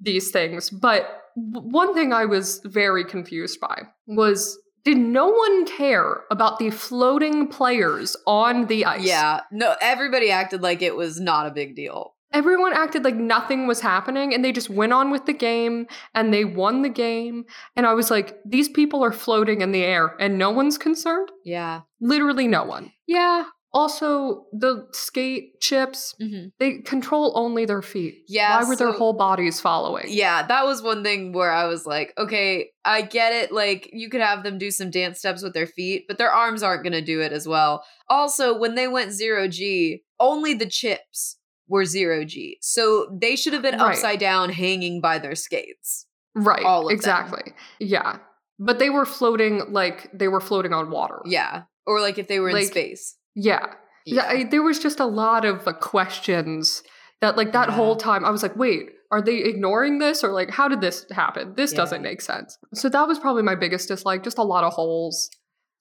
these 0.00 0.30
things. 0.30 0.70
But 0.70 1.22
one 1.34 1.94
thing 1.94 2.12
I 2.12 2.24
was 2.24 2.60
very 2.64 3.04
confused 3.04 3.60
by 3.60 3.82
was 4.06 4.58
did 4.86 4.98
no 4.98 5.26
one 5.26 5.66
care 5.66 6.22
about 6.30 6.60
the 6.60 6.70
floating 6.70 7.48
players 7.48 8.16
on 8.24 8.66
the 8.66 8.84
ice? 8.84 9.02
Yeah. 9.04 9.40
No, 9.50 9.74
everybody 9.80 10.30
acted 10.30 10.62
like 10.62 10.80
it 10.80 10.94
was 10.94 11.18
not 11.18 11.44
a 11.48 11.50
big 11.50 11.74
deal. 11.74 12.14
Everyone 12.32 12.72
acted 12.72 13.02
like 13.02 13.16
nothing 13.16 13.66
was 13.66 13.80
happening 13.80 14.32
and 14.32 14.44
they 14.44 14.52
just 14.52 14.70
went 14.70 14.92
on 14.92 15.10
with 15.10 15.26
the 15.26 15.32
game 15.32 15.88
and 16.14 16.32
they 16.32 16.44
won 16.44 16.82
the 16.82 16.88
game. 16.88 17.46
And 17.74 17.84
I 17.84 17.94
was 17.94 18.12
like, 18.12 18.38
these 18.44 18.68
people 18.68 19.02
are 19.02 19.10
floating 19.10 19.60
in 19.60 19.72
the 19.72 19.82
air 19.82 20.14
and 20.20 20.38
no 20.38 20.52
one's 20.52 20.78
concerned? 20.78 21.32
Yeah. 21.44 21.80
Literally 22.00 22.46
no 22.46 22.62
one. 22.62 22.92
Yeah. 23.08 23.46
Also, 23.76 24.46
the 24.52 24.86
skate 24.92 25.60
chips, 25.60 26.14
hmm 26.18 26.46
they 26.58 26.78
control 26.78 27.32
only 27.36 27.64
their 27.66 27.82
feet. 27.82 28.24
Yeah, 28.28 28.60
Why 28.60 28.68
were 28.68 28.76
their 28.76 28.92
whole 28.92 29.12
bodies 29.12 29.60
following? 29.60 30.06
Yeah, 30.08 30.46
that 30.46 30.64
was 30.64 30.82
one 30.82 31.02
thing 31.02 31.32
where 31.32 31.50
I 31.52 31.66
was 31.66 31.84
like, 31.86 32.14
okay, 32.16 32.70
I 32.84 33.02
get 33.02 33.32
it. 33.32 33.52
Like, 33.52 33.90
you 33.92 34.08
could 34.08 34.20
have 34.22 34.42
them 34.42 34.58
do 34.58 34.70
some 34.70 34.90
dance 34.90 35.18
steps 35.18 35.42
with 35.42 35.52
their 35.54 35.66
feet, 35.66 36.04
but 36.08 36.16
their 36.18 36.30
arms 36.32 36.62
aren't 36.62 36.82
going 36.82 36.92
to 36.94 37.02
do 37.02 37.20
it 37.20 37.32
as 37.32 37.46
well. 37.46 37.84
Also, 38.08 38.56
when 38.58 38.74
they 38.74 38.88
went 38.88 39.12
zero 39.12 39.46
G, 39.48 40.02
only 40.18 40.54
the 40.54 40.66
chips 40.68 41.36
were 41.68 41.84
zero 41.84 42.24
G. 42.24 42.58
So 42.62 43.06
they 43.20 43.36
should 43.36 43.52
have 43.52 43.62
been 43.62 43.78
Right. 43.78 43.90
upside 43.90 44.20
down 44.20 44.50
hanging 44.50 45.00
by 45.00 45.18
their 45.18 45.34
skates. 45.34 46.06
Right. 46.34 46.64
All 46.64 46.82
of 46.82 46.88
them. 46.88 46.94
exactly. 46.96 47.52
Yeah. 47.80 48.18
But 48.58 48.78
they 48.78 48.88
were 48.90 49.04
floating 49.04 49.62
like 49.72 50.08
they 50.14 50.28
were 50.28 50.40
floating 50.40 50.72
on 50.72 50.90
water. 50.90 51.20
Yeah. 51.26 51.62
Or 51.86 52.00
like 52.00 52.18
if 52.18 52.28
they 52.28 52.40
were 52.40 52.48
in 52.50 52.64
space. 52.66 53.16
Yeah. 53.36 53.66
Yeah. 54.04 54.24
I, 54.26 54.44
there 54.44 54.62
was 54.62 54.78
just 54.80 54.98
a 54.98 55.06
lot 55.06 55.44
of 55.44 55.64
questions 55.80 56.82
that, 57.20 57.36
like, 57.36 57.52
that 57.52 57.68
Yeah. 57.68 57.74
whole 57.76 57.94
time 57.96 58.24
I 58.24 58.30
was 58.30 58.42
like, 58.42 58.56
wait, 58.56 58.88
are 59.12 59.22
they 59.22 59.36
ignoring 59.38 59.98
this? 60.00 60.24
Or, 60.24 60.32
like, 60.32 60.50
how 60.50 60.66
did 60.68 60.80
this 60.80 61.06
happen? 61.12 61.54
This 61.56 61.72
doesn't 61.72 62.02
make 62.02 62.20
sense. 62.20 62.56
So 62.74 62.88
that 62.88 63.06
was 63.06 63.18
probably 63.18 63.42
my 63.42 63.54
biggest 63.54 63.88
dislike. 63.88 64.24
Just 64.24 64.38
a 64.38 64.42
lot 64.42 64.64
of 64.64 64.72
holes, 64.72 65.30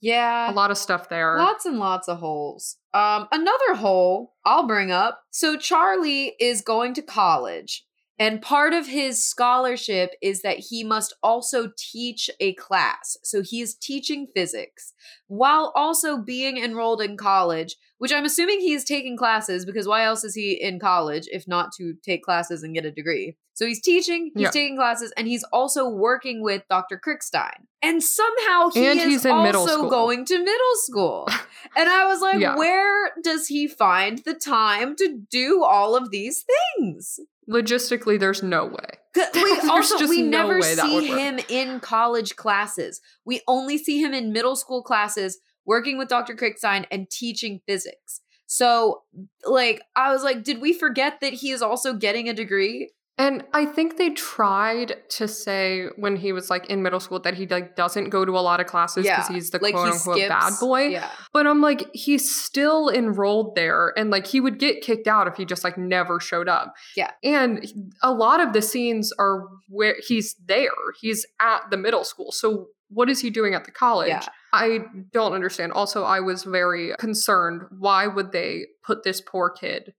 Yeah. 0.01 0.51
a 0.51 0.53
lot 0.53 0.69
of 0.71 0.77
stuff 0.77 1.09
there. 1.09 1.37
Lots 1.37 1.65
and 1.65 1.79
lots 1.79 2.07
of 2.07 2.19
holes. 2.19 2.77
Um, 2.93 3.27
another 3.31 3.75
hole 3.75 4.33
I'll 4.45 4.67
bring 4.67 4.91
up. 4.91 5.21
So 5.31 5.57
Charlie 5.57 6.35
is 6.39 6.61
going 6.61 6.93
to 6.95 7.01
college, 7.01 7.83
And 8.17 8.41
part 8.41 8.73
of 8.73 8.87
his 8.87 9.21
scholarship 9.23 10.11
is 10.21 10.41
that 10.41 10.57
he 10.59 10.83
must 10.83 11.13
also 11.21 11.71
teach 11.77 12.29
a 12.39 12.53
class. 12.53 13.17
So 13.23 13.41
he 13.41 13.61
is 13.61 13.75
teaching 13.75 14.27
physics 14.33 14.93
while 15.27 15.73
also 15.75 16.17
being 16.17 16.57
enrolled 16.57 17.01
in 17.01 17.17
college, 17.17 17.75
which 17.97 18.13
I'm 18.13 18.23
assuming 18.25 18.61
he 18.61 18.73
is 18.73 18.85
taking 18.85 19.17
classes 19.17 19.65
because 19.65 19.87
why 19.87 20.03
else 20.05 20.23
is 20.23 20.33
he 20.33 20.53
in 20.53 20.79
college 20.79 21.27
if 21.31 21.47
not 21.47 21.73
to 21.77 21.93
take 22.03 22.23
classes 22.23 22.63
and 22.63 22.73
get 22.73 22.85
a 22.85 22.91
degree? 22.91 23.35
So 23.53 23.65
he's 23.65 23.81
teaching, 23.81 24.31
he's 24.35 24.43
Yeah. 24.43 24.49
taking 24.51 24.75
classes, 24.75 25.13
and 25.15 25.27
he's 25.27 25.43
also 25.45 25.87
working 25.87 26.41
with 26.41 26.63
Dr. 26.69 26.99
Krickstein. 26.99 27.67
And 27.81 28.03
somehow 28.03 28.69
he 28.69 28.85
And 28.85 28.99
is 28.99 29.25
also 29.25 29.89
going 29.89 30.25
to 30.25 30.39
middle 30.39 30.75
school. 30.75 31.29
and 31.77 31.89
I 31.89 32.05
was 32.05 32.19
like, 32.21 32.41
Yeah. 32.41 32.57
where 32.57 33.11
does 33.23 33.47
he 33.47 33.67
find 33.67 34.19
the 34.19 34.33
time 34.33 34.95
to 34.97 35.19
do 35.31 35.63
all 35.63 35.95
of 35.95 36.11
these 36.11 36.43
things? 36.77 37.19
Logistically, 37.49 38.19
there's 38.19 38.43
no 38.43 38.65
way. 38.65 38.89
We 39.33 39.59
also 39.69 39.97
just 39.97 40.09
we 40.09 40.21
no 40.21 40.41
never 40.41 40.61
see 40.61 41.07
him 41.07 41.39
in 41.47 41.79
college 41.79 42.35
classes. 42.35 42.99
We 43.25 43.41
only 43.47 43.77
see 43.77 44.01
him 44.01 44.13
in 44.13 44.33
middle 44.33 44.55
school 44.57 44.83
classes 44.83 45.39
working 45.65 45.97
with 45.97 46.09
Dr. 46.09 46.35
Krickstein 46.35 46.85
and 46.91 47.09
teaching 47.09 47.61
physics. 47.65 48.21
So 48.47 49.03
like 49.45 49.81
I 49.95 50.11
was 50.11 50.23
like, 50.23 50.43
did 50.43 50.61
we 50.61 50.73
forget 50.73 51.21
that 51.21 51.33
he 51.33 51.51
is 51.51 51.61
also 51.61 51.93
getting 51.93 52.27
a 52.27 52.33
degree? 52.33 52.91
And 53.17 53.45
I 53.53 53.65
think 53.65 53.97
they 53.97 54.09
tried 54.09 54.95
to 55.11 55.27
say 55.27 55.85
when 55.95 56.17
he 56.17 56.33
was 56.33 56.49
like 56.49 56.65
in 56.65 56.83
middle 56.83 56.99
school 56.99 57.19
that 57.21 57.35
he 57.35 57.47
like 57.47 57.77
doesn't 57.77 58.09
go 58.09 58.25
to 58.25 58.33
a 58.33 58.41
lot 58.41 58.59
of 58.59 58.65
classes 58.67 59.05
because 59.05 59.29
Yeah, 59.29 59.33
he's 59.35 59.51
the 59.51 59.59
Like 59.61 59.73
quote 59.73 59.87
he 59.87 59.93
unquote 59.93 60.17
skips. 60.17 60.29
bad 60.29 60.53
boy. 60.59 60.87
Yeah. 60.87 61.09
But 61.31 61.47
I'm 61.47 61.61
like, 61.61 61.89
he's 61.93 62.29
still 62.33 62.89
enrolled 62.89 63.55
there 63.55 63.93
and 63.97 64.09
like 64.09 64.27
he 64.27 64.41
would 64.41 64.59
get 64.59 64.81
kicked 64.81 65.07
out 65.07 65.27
if 65.27 65.37
he 65.37 65.45
just 65.45 65.63
like 65.63 65.77
never 65.77 66.19
showed 66.19 66.49
up. 66.49 66.73
Yeah. 66.97 67.11
And 67.23 67.65
a 68.03 68.11
lot 68.11 68.41
of 68.41 68.51
the 68.51 68.61
scenes 68.61 69.13
are 69.17 69.47
where 69.69 69.95
he's 70.05 70.35
there. 70.45 70.71
He's 70.99 71.25
at 71.39 71.61
the 71.71 71.77
middle 71.77 72.03
school. 72.03 72.33
So 72.33 72.67
what 72.89 73.09
is 73.09 73.21
he 73.21 73.29
doing 73.29 73.53
at 73.53 73.63
the 73.63 73.71
college? 73.71 74.09
Yeah. 74.09 74.25
I 74.51 74.79
don't 75.13 75.33
understand. 75.33 75.71
Also, 75.71 76.03
I 76.03 76.19
was 76.19 76.43
very 76.43 76.93
concerned. 76.99 77.61
Why 77.79 78.07
would 78.07 78.31
they 78.33 78.65
put 78.85 79.03
this 79.03 79.21
poor 79.21 79.49
kid 79.49 79.93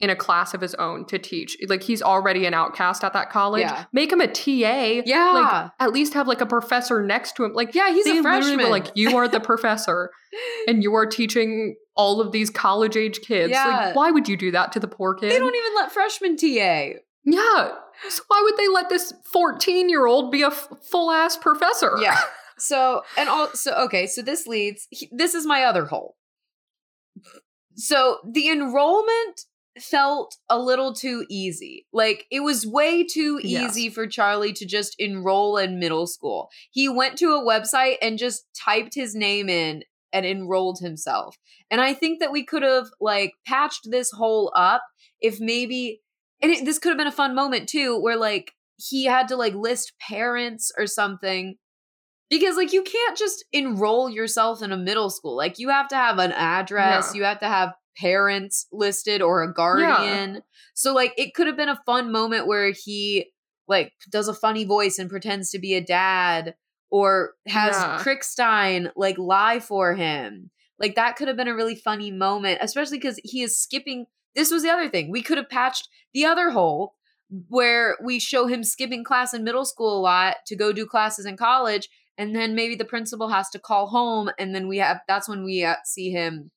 in 0.00 0.10
a 0.10 0.16
class 0.16 0.54
of 0.54 0.60
his 0.60 0.74
own 0.76 1.04
to 1.06 1.18
teach? 1.18 1.56
Like 1.68 1.82
he's 1.82 2.02
already 2.02 2.46
an 2.46 2.54
outcast 2.54 3.02
at 3.04 3.12
that 3.14 3.30
college. 3.30 3.62
Yeah. 3.62 3.84
Make 3.92 4.12
him 4.12 4.20
a 4.20 4.28
TA. 4.28 5.02
Yeah. 5.04 5.32
Like 5.32 5.70
at 5.80 5.92
least 5.92 6.14
have 6.14 6.28
like 6.28 6.40
a 6.40 6.46
professor 6.46 7.02
next 7.02 7.36
to 7.36 7.44
him. 7.44 7.52
Like 7.52 7.74
yeah, 7.74 7.90
he's 7.92 8.04
they 8.04 8.18
a 8.18 8.22
freshman. 8.22 8.58
were 8.58 8.68
like, 8.68 8.86
you 8.94 9.16
are 9.16 9.28
the 9.28 9.40
professor 9.52 10.10
and 10.66 10.82
you 10.82 10.94
are 10.94 11.06
teaching 11.06 11.76
all 11.96 12.20
of 12.20 12.30
these 12.32 12.48
college 12.50 12.96
age 12.96 13.20
kids. 13.22 13.50
Yeah. 13.50 13.66
Like, 13.86 13.96
why 13.96 14.10
would 14.10 14.28
you 14.28 14.36
do 14.36 14.50
that 14.52 14.72
to 14.72 14.80
the 14.80 14.88
poor 14.88 15.14
kid? 15.14 15.30
they 15.32 15.38
don't 15.38 15.54
even 15.54 15.74
let 15.74 15.90
freshmen 15.92 16.36
TA. 16.36 16.98
yeah. 17.24 17.70
So 18.08 18.22
why 18.28 18.40
would 18.44 18.56
they 18.56 18.68
let 18.68 18.88
this 18.90 19.12
14 19.32 19.88
year 19.88 20.06
old 20.06 20.30
be 20.30 20.42
a 20.42 20.46
f- 20.48 20.68
full 20.88 21.10
ass 21.10 21.36
professor? 21.36 21.92
Yeah. 22.00 22.18
So 22.60 23.02
and 23.16 23.28
also 23.28 23.72
okay, 23.84 24.08
so 24.08 24.20
this 24.20 24.44
leads. 24.48 24.88
he- 24.90 25.08
This 25.12 25.34
is 25.36 25.46
my 25.46 25.62
other 25.62 25.84
hole. 25.84 26.16
So 27.76 28.18
the 28.28 28.48
enrollment 28.48 29.42
felt 29.82 30.36
a 30.48 30.58
little 30.58 30.94
too 30.94 31.24
easy. 31.28 31.86
Like 31.92 32.26
it 32.30 32.40
was 32.40 32.66
way 32.66 33.04
too 33.04 33.40
easy 33.42 33.88
for 33.90 34.06
Charlie 34.06 34.52
to 34.54 34.66
just 34.66 34.94
enroll 34.98 35.56
in 35.56 35.78
middle 35.78 36.06
school. 36.06 36.48
He 36.70 36.88
went 36.88 37.18
to 37.18 37.34
a 37.34 37.44
website 37.44 37.96
and 38.02 38.18
just 38.18 38.46
typed 38.54 38.94
his 38.94 39.14
name 39.14 39.48
in 39.48 39.82
and 40.12 40.24
enrolled 40.24 40.78
himself. 40.80 41.36
And 41.70 41.80
I 41.80 41.94
think 41.94 42.20
that 42.20 42.32
we 42.32 42.44
could 42.44 42.62
have 42.62 42.86
like 43.00 43.32
patched 43.46 43.90
this 43.90 44.10
hole 44.10 44.52
up 44.56 44.82
if 45.20 45.40
maybe 45.40 46.00
and 46.40 46.52
it, 46.52 46.64
this 46.64 46.78
could 46.78 46.90
have 46.90 46.98
been 46.98 47.06
a 47.06 47.12
fun 47.12 47.34
moment 47.34 47.68
too 47.68 47.98
where 48.00 48.16
like 48.16 48.52
he 48.76 49.04
had 49.04 49.28
to 49.28 49.36
like 49.36 49.54
list 49.54 49.92
parents 50.00 50.70
or 50.78 50.86
something 50.86 51.56
because 52.30 52.56
like 52.56 52.72
you 52.72 52.82
can't 52.82 53.18
just 53.18 53.44
enroll 53.52 54.08
yourself 54.08 54.62
in 54.62 54.72
a 54.72 54.76
middle 54.76 55.10
school 55.10 55.36
like 55.36 55.58
you 55.58 55.68
have 55.68 55.88
to 55.88 55.96
have 55.96 56.18
an 56.18 56.32
address 56.32 57.14
you 57.14 57.24
have 57.24 57.40
to 57.40 57.48
have 57.48 57.72
parents 57.98 58.66
listed 58.72 59.20
or 59.22 59.42
a 59.42 59.52
guardian. 59.52 60.42
So 60.74 60.94
like 60.94 61.12
it 61.18 61.34
could 61.34 61.46
have 61.46 61.56
been 61.56 61.68
a 61.68 61.80
fun 61.84 62.12
moment 62.12 62.46
where 62.46 62.70
he 62.70 63.30
like 63.66 63.92
does 64.10 64.28
a 64.28 64.34
funny 64.34 64.64
voice 64.64 64.98
and 64.98 65.10
pretends 65.10 65.50
to 65.50 65.58
be 65.58 65.74
a 65.74 65.80
dad 65.80 66.54
or 66.90 67.34
has 67.46 67.74
Yeah. 67.74 67.98
Krickstein 68.02 68.90
like 68.96 69.18
lie 69.18 69.60
for 69.60 69.94
him. 69.94 70.50
Like 70.78 70.94
that 70.94 71.16
could 71.16 71.28
have 71.28 71.36
been 71.36 71.48
a 71.48 71.54
really 71.56 71.74
funny 71.74 72.10
moment 72.10 72.58
especially 72.62 72.98
because 72.98 73.20
he 73.24 73.42
is 73.42 73.56
skipping 73.58 74.06
this 74.34 74.50
was 74.52 74.62
the 74.62 74.70
other 74.70 74.88
thing 74.88 75.10
we 75.10 75.22
could 75.22 75.38
have 75.38 75.50
patched 75.50 75.88
the 76.14 76.24
other 76.24 76.50
hole 76.50 76.94
where 77.48 77.96
we 78.02 78.18
show 78.18 78.46
him 78.46 78.62
skipping 78.62 79.02
class 79.02 79.34
in 79.34 79.42
middle 79.42 79.64
school 79.64 79.98
a 79.98 80.00
lot 80.00 80.36
to 80.46 80.54
go 80.54 80.72
do 80.72 80.86
classes 80.86 81.26
in 81.26 81.36
college 81.36 81.88
and 82.16 82.34
then 82.34 82.54
maybe 82.54 82.76
the 82.76 82.84
principal 82.84 83.28
has 83.28 83.48
to 83.50 83.58
call 83.58 83.88
home 83.88 84.30
and 84.38 84.54
then 84.54 84.68
we 84.68 84.78
have 84.78 85.00
that's 85.08 85.28
when 85.28 85.44
we 85.44 85.64
uh, 85.64 85.74
see 85.84 86.10
him 86.10 86.50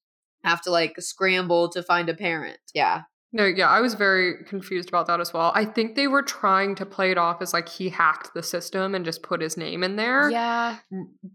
have 0.44 0.62
to 0.62 0.72
like 0.72 0.94
scramble 1.00 1.70
to 1.70 1.82
find 1.84 2.10
a 2.10 2.14
parent 2.14 2.58
yeah 2.74 3.04
No, 3.34 3.46
yeah, 3.46 3.70
I 3.70 3.80
was 3.80 3.94
very 3.94 4.44
confused 4.46 4.90
about 4.90 5.08
that 5.08 5.22
as 5.22 5.32
well. 5.34 5.54
I 5.56 5.64
think 5.64 5.96
they 5.96 6.08
were 6.08 6.22
trying 6.22 6.76
to 6.76 6.86
play 6.86 7.12
it 7.12 7.18
off 7.18 7.42
as 7.42 7.54
like 7.54 7.70
he 7.70 7.88
hacked 7.90 8.34
the 8.34 8.44
system 8.44 8.94
and 8.94 9.06
just 9.06 9.24
put 9.24 9.40
his 9.42 9.56
name 9.56 9.84
in 9.84 9.96
there. 9.96 10.30
yeah 10.30 10.80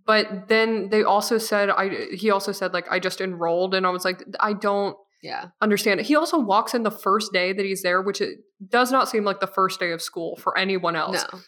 But 0.04 0.48
then 0.48 0.90
they 0.90 1.02
also 1.02 1.38
said 1.38 1.70
I 1.70 2.06
he 2.12 2.30
also 2.30 2.52
said 2.52 2.72
like 2.74 2.86
I 2.90 2.98
just 2.98 3.20
enrolled 3.20 3.74
and 3.74 3.86
I 3.86 3.90
was 3.90 4.04
like 4.04 4.22
I 4.40 4.52
don't 4.52 4.96
yeah 5.22 5.46
understand 5.62 6.00
it. 6.00 6.06
He 6.06 6.16
also 6.16 6.38
walks 6.38 6.74
in 6.74 6.82
the 6.82 6.90
first 6.90 7.32
day 7.32 7.52
that 7.54 7.64
he's 7.64 7.82
there, 7.82 8.02
which 8.02 8.20
it 8.20 8.38
does 8.68 8.92
not 8.92 9.08
seem 9.08 9.24
like 9.24 9.40
the 9.40 9.46
first 9.46 9.80
day 9.80 9.92
of 9.92 10.02
school 10.02 10.36
for 10.36 10.56
anyone 10.58 10.96
else. 10.96 11.24
no 11.32 11.38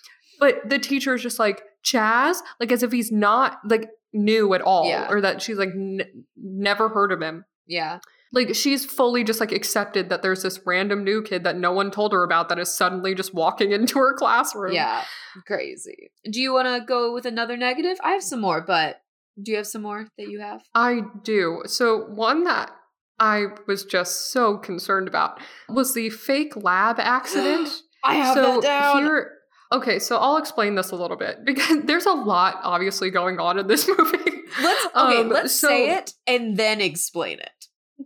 But 0.40 0.54
the 0.68 0.78
teacher 0.78 1.14
is 1.14 1.22
just 1.22 1.38
like 1.38 1.62
Chaz, 1.84 2.38
like 2.60 2.72
as 2.72 2.82
if 2.82 2.90
he's 2.92 3.12
not 3.12 3.58
like 3.68 3.88
new 4.14 4.54
at 4.54 4.62
all, 4.62 4.88
Yeah. 4.88 5.06
or 5.10 5.20
that 5.20 5.42
she's 5.42 5.58
like 5.58 5.68
n- 5.74 6.24
never 6.36 6.88
heard 6.88 7.12
of 7.12 7.20
him. 7.20 7.44
Yeah 7.68 7.98
Like 8.32 8.54
she's 8.54 8.84
fully 8.84 9.22
just 9.24 9.40
like 9.40 9.52
accepted 9.52 10.08
that 10.08 10.22
there's 10.22 10.42
this 10.42 10.58
random 10.66 11.04
new 11.04 11.22
kid 11.22 11.44
that 11.44 11.56
no 11.56 11.72
one 11.72 11.90
told 11.90 12.12
her 12.12 12.24
about 12.24 12.48
that 12.48 12.58
is 12.58 12.70
suddenly 12.72 13.14
just 13.14 13.32
walking 13.34 13.70
into 13.78 13.98
her 14.00 14.14
classroom. 14.14 14.72
yeah 14.74 15.04
crazy 15.46 16.10
do 16.30 16.40
you 16.40 16.52
want 16.52 16.66
to 16.66 16.84
go 16.84 17.12
with 17.14 17.24
another 17.26 17.56
negative 17.56 17.96
i 18.02 18.10
have 18.12 18.22
some 18.24 18.40
more 18.40 18.60
but 18.60 19.00
do 19.40 19.52
you 19.52 19.56
have 19.58 19.66
some 19.68 19.82
more 19.82 20.08
that 20.18 20.28
you 20.28 20.40
have 20.40 20.62
I 20.74 21.02
do. 21.22 21.62
So 21.66 22.06
one 22.08 22.42
that 22.44 22.72
I 23.20 23.44
was 23.68 23.84
just 23.84 24.32
so 24.32 24.58
concerned 24.58 25.06
about 25.06 25.38
was 25.68 25.94
the 25.94 26.10
fake 26.10 26.56
lab 26.56 26.98
accident. 26.98 27.68
i 28.04 28.14
have 28.14 28.34
so 28.34 28.42
that 28.60 28.62
down 28.62 29.04
here 29.04 29.37
okay, 29.72 29.98
so 29.98 30.16
I'll 30.16 30.36
explain 30.38 30.74
this 30.74 30.90
a 30.90 30.96
little 30.96 31.16
bit 31.16 31.38
because 31.44 31.82
there's 31.84 32.06
a 32.06 32.12
lot 32.12 32.60
obviously 32.62 33.10
going 33.10 33.38
on 33.38 33.58
in 33.58 33.66
this 33.66 33.88
movie. 33.98 34.18
let's 34.62 34.86
okay 34.96 35.16
Um, 35.20 35.28
let's 35.28 35.54
so- 35.58 35.68
say 35.68 35.90
it 35.96 36.12
and 36.26 36.56
then 36.56 36.80
explain 36.80 37.38
it 37.40 37.50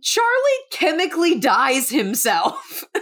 charlie 0.01 0.59
chemically 0.71 1.39
dies 1.39 1.89
himself 1.89 2.83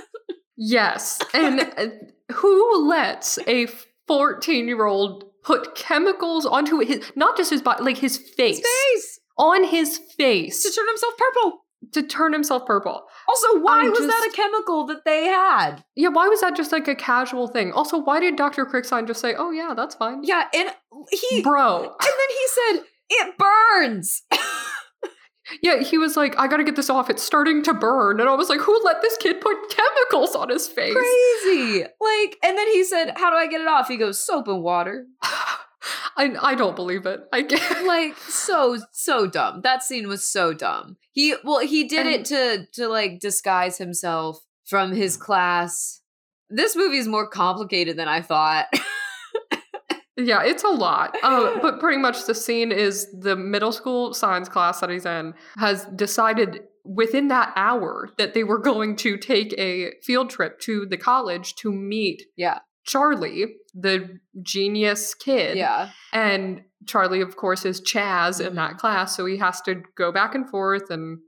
Yes. 0.64 1.20
And 1.34 1.62
uh, 1.76 1.88
who 2.34 2.88
lets 2.88 3.40
a 3.48 3.68
14 4.08 4.68
year 4.68 4.86
old 4.86 5.24
put 5.44 5.74
chemicals 5.74 6.46
onto 6.46 6.78
his, 6.80 7.12
not 7.16 7.36
just 7.36 7.50
his 7.50 7.64
body, 7.64 7.84
like 7.84 7.98
his 7.98 8.18
face, 8.18 8.60
face 8.62 9.20
on 9.40 9.64
his 9.64 9.98
face 10.18 10.62
to 10.62 10.70
turn 10.72 10.88
himself 10.88 11.14
purple 11.18 11.66
to 11.94 12.04
turn 12.04 12.34
himself 12.34 12.66
purple. 12.66 13.04
Also, 13.28 13.60
why 13.60 13.86
I 13.86 13.90
was 13.90 14.00
that 14.00 14.30
a 14.32 14.36
chemical 14.36 14.86
that 14.88 15.04
they 15.06 15.26
had? 15.26 15.84
Yeah, 15.96 16.10
why 16.10 16.28
was 16.28 16.42
that 16.42 16.56
just 16.56 16.72
like 16.72 16.88
a 16.88 16.96
casual 16.96 17.48
thing? 17.48 17.72
Also, 17.72 17.98
why 17.98 18.20
did 18.20 18.36
Dr. 18.36 18.66
Crickstein 18.66 19.08
just 19.08 19.22
say, 19.22 19.34
oh, 19.38 19.52
yeah, 19.52 19.74
that's 19.76 19.96
fine? 19.96 20.24
Yeah, 20.24 20.46
and 20.54 20.70
he 21.12 21.42
Bro. 21.42 21.84
and 21.84 21.90
then 22.00 22.30
he 22.30 22.48
said 22.48 22.84
it 23.10 23.38
burns. 23.38 24.24
Yeah, 25.62 25.82
he 25.82 25.98
was 25.98 26.16
like, 26.16 26.38
I 26.38 26.48
gotta 26.48 26.64
get 26.64 26.76
this 26.76 26.90
off. 26.90 27.10
It's 27.10 27.24
starting 27.24 27.62
to 27.64 27.74
burn. 27.74 28.20
And 28.20 28.30
I 28.30 28.36
was 28.36 28.48
like, 28.50 28.62
who 28.62 28.80
let 28.86 29.02
this 29.02 29.18
kid 29.18 29.42
put 29.42 29.58
chemicals 29.70 30.36
on 30.36 30.50
his 30.50 30.68
face? 30.68 30.94
Crazy. 30.94 31.84
Like, 32.00 32.38
and 32.44 32.58
then 32.58 32.68
he 32.72 32.84
said, 32.84 33.14
"How 33.18 33.30
do 33.30 33.36
I 33.36 33.48
get 33.48 33.62
it 33.62 33.68
off?" 33.68 33.88
He 33.88 33.98
goes, 33.98 34.24
"Soap 34.24 34.48
and 34.48 34.64
water." 34.64 35.08
I, 36.18 36.36
I 36.42 36.56
don't 36.56 36.76
believe 36.76 37.06
it. 37.06 37.22
I 37.32 37.44
can't. 37.44 37.88
Like, 37.88 38.18
so 38.18 38.78
so 38.92 39.28
dumb. 39.28 39.62
That 39.62 39.84
scene 39.84 40.08
was 40.08 40.28
so 40.28 40.54
dumb. 40.54 40.98
He 41.12 41.36
well, 41.44 41.60
he 41.60 41.86
did 41.88 42.06
it 42.08 42.26
to 42.26 42.68
to 42.74 42.88
like 42.88 43.20
disguise 43.20 43.78
himself 43.78 44.40
from 44.66 44.92
his 44.94 45.18
class. 45.18 46.02
This 46.50 46.76
movie 46.76 46.98
is 46.98 47.08
more 47.08 47.28
complicated 47.28 47.98
than 47.98 48.08
I 48.08 48.22
thought. 48.22 48.68
Yeah, 50.18 50.44
it's 50.44 50.64
a 50.64 50.68
lot. 50.70 51.16
Um, 51.24 51.60
but 51.62 51.80
pretty 51.80 51.98
much 51.98 52.26
the 52.26 52.36
scene 52.36 52.72
is 52.72 53.08
the 53.12 53.36
middle 53.36 53.72
school 53.72 54.14
science 54.14 54.50
class 54.50 54.82
that 54.82 54.90
he's 54.90 55.06
in 55.06 55.34
has 55.58 55.86
decided 55.96 56.62
within 56.84 57.30
that 57.30 57.54
hour 57.56 58.10
that 58.18 58.34
they 58.34 58.44
were 58.44 58.58
going 58.72 58.96
to 58.98 59.18
take 59.18 59.54
a 59.58 59.94
field 60.04 60.30
trip 60.30 60.60
to 60.62 60.86
the 60.86 60.98
college 60.98 61.56
to 61.56 61.72
meet 61.72 62.24
Yeah. 62.36 62.60
Charlie, 62.86 63.56
the 63.74 64.20
genius 64.42 65.14
kid. 65.14 65.58
yeah. 65.58 65.90
And 66.14 66.64
Charlie, 66.88 67.22
of 67.22 67.36
course, 67.36 67.66
is 67.66 67.82
Chaz 67.82 68.46
in 68.46 68.56
that 68.56 68.72
mm-hmm. 68.72 68.78
class. 68.80 69.16
So 69.16 69.26
he 69.26 69.38
has 69.38 69.62
to 69.62 69.84
go 69.96 70.12
back 70.12 70.36
and 70.36 70.50
forth 70.50 70.90
and 70.90 71.20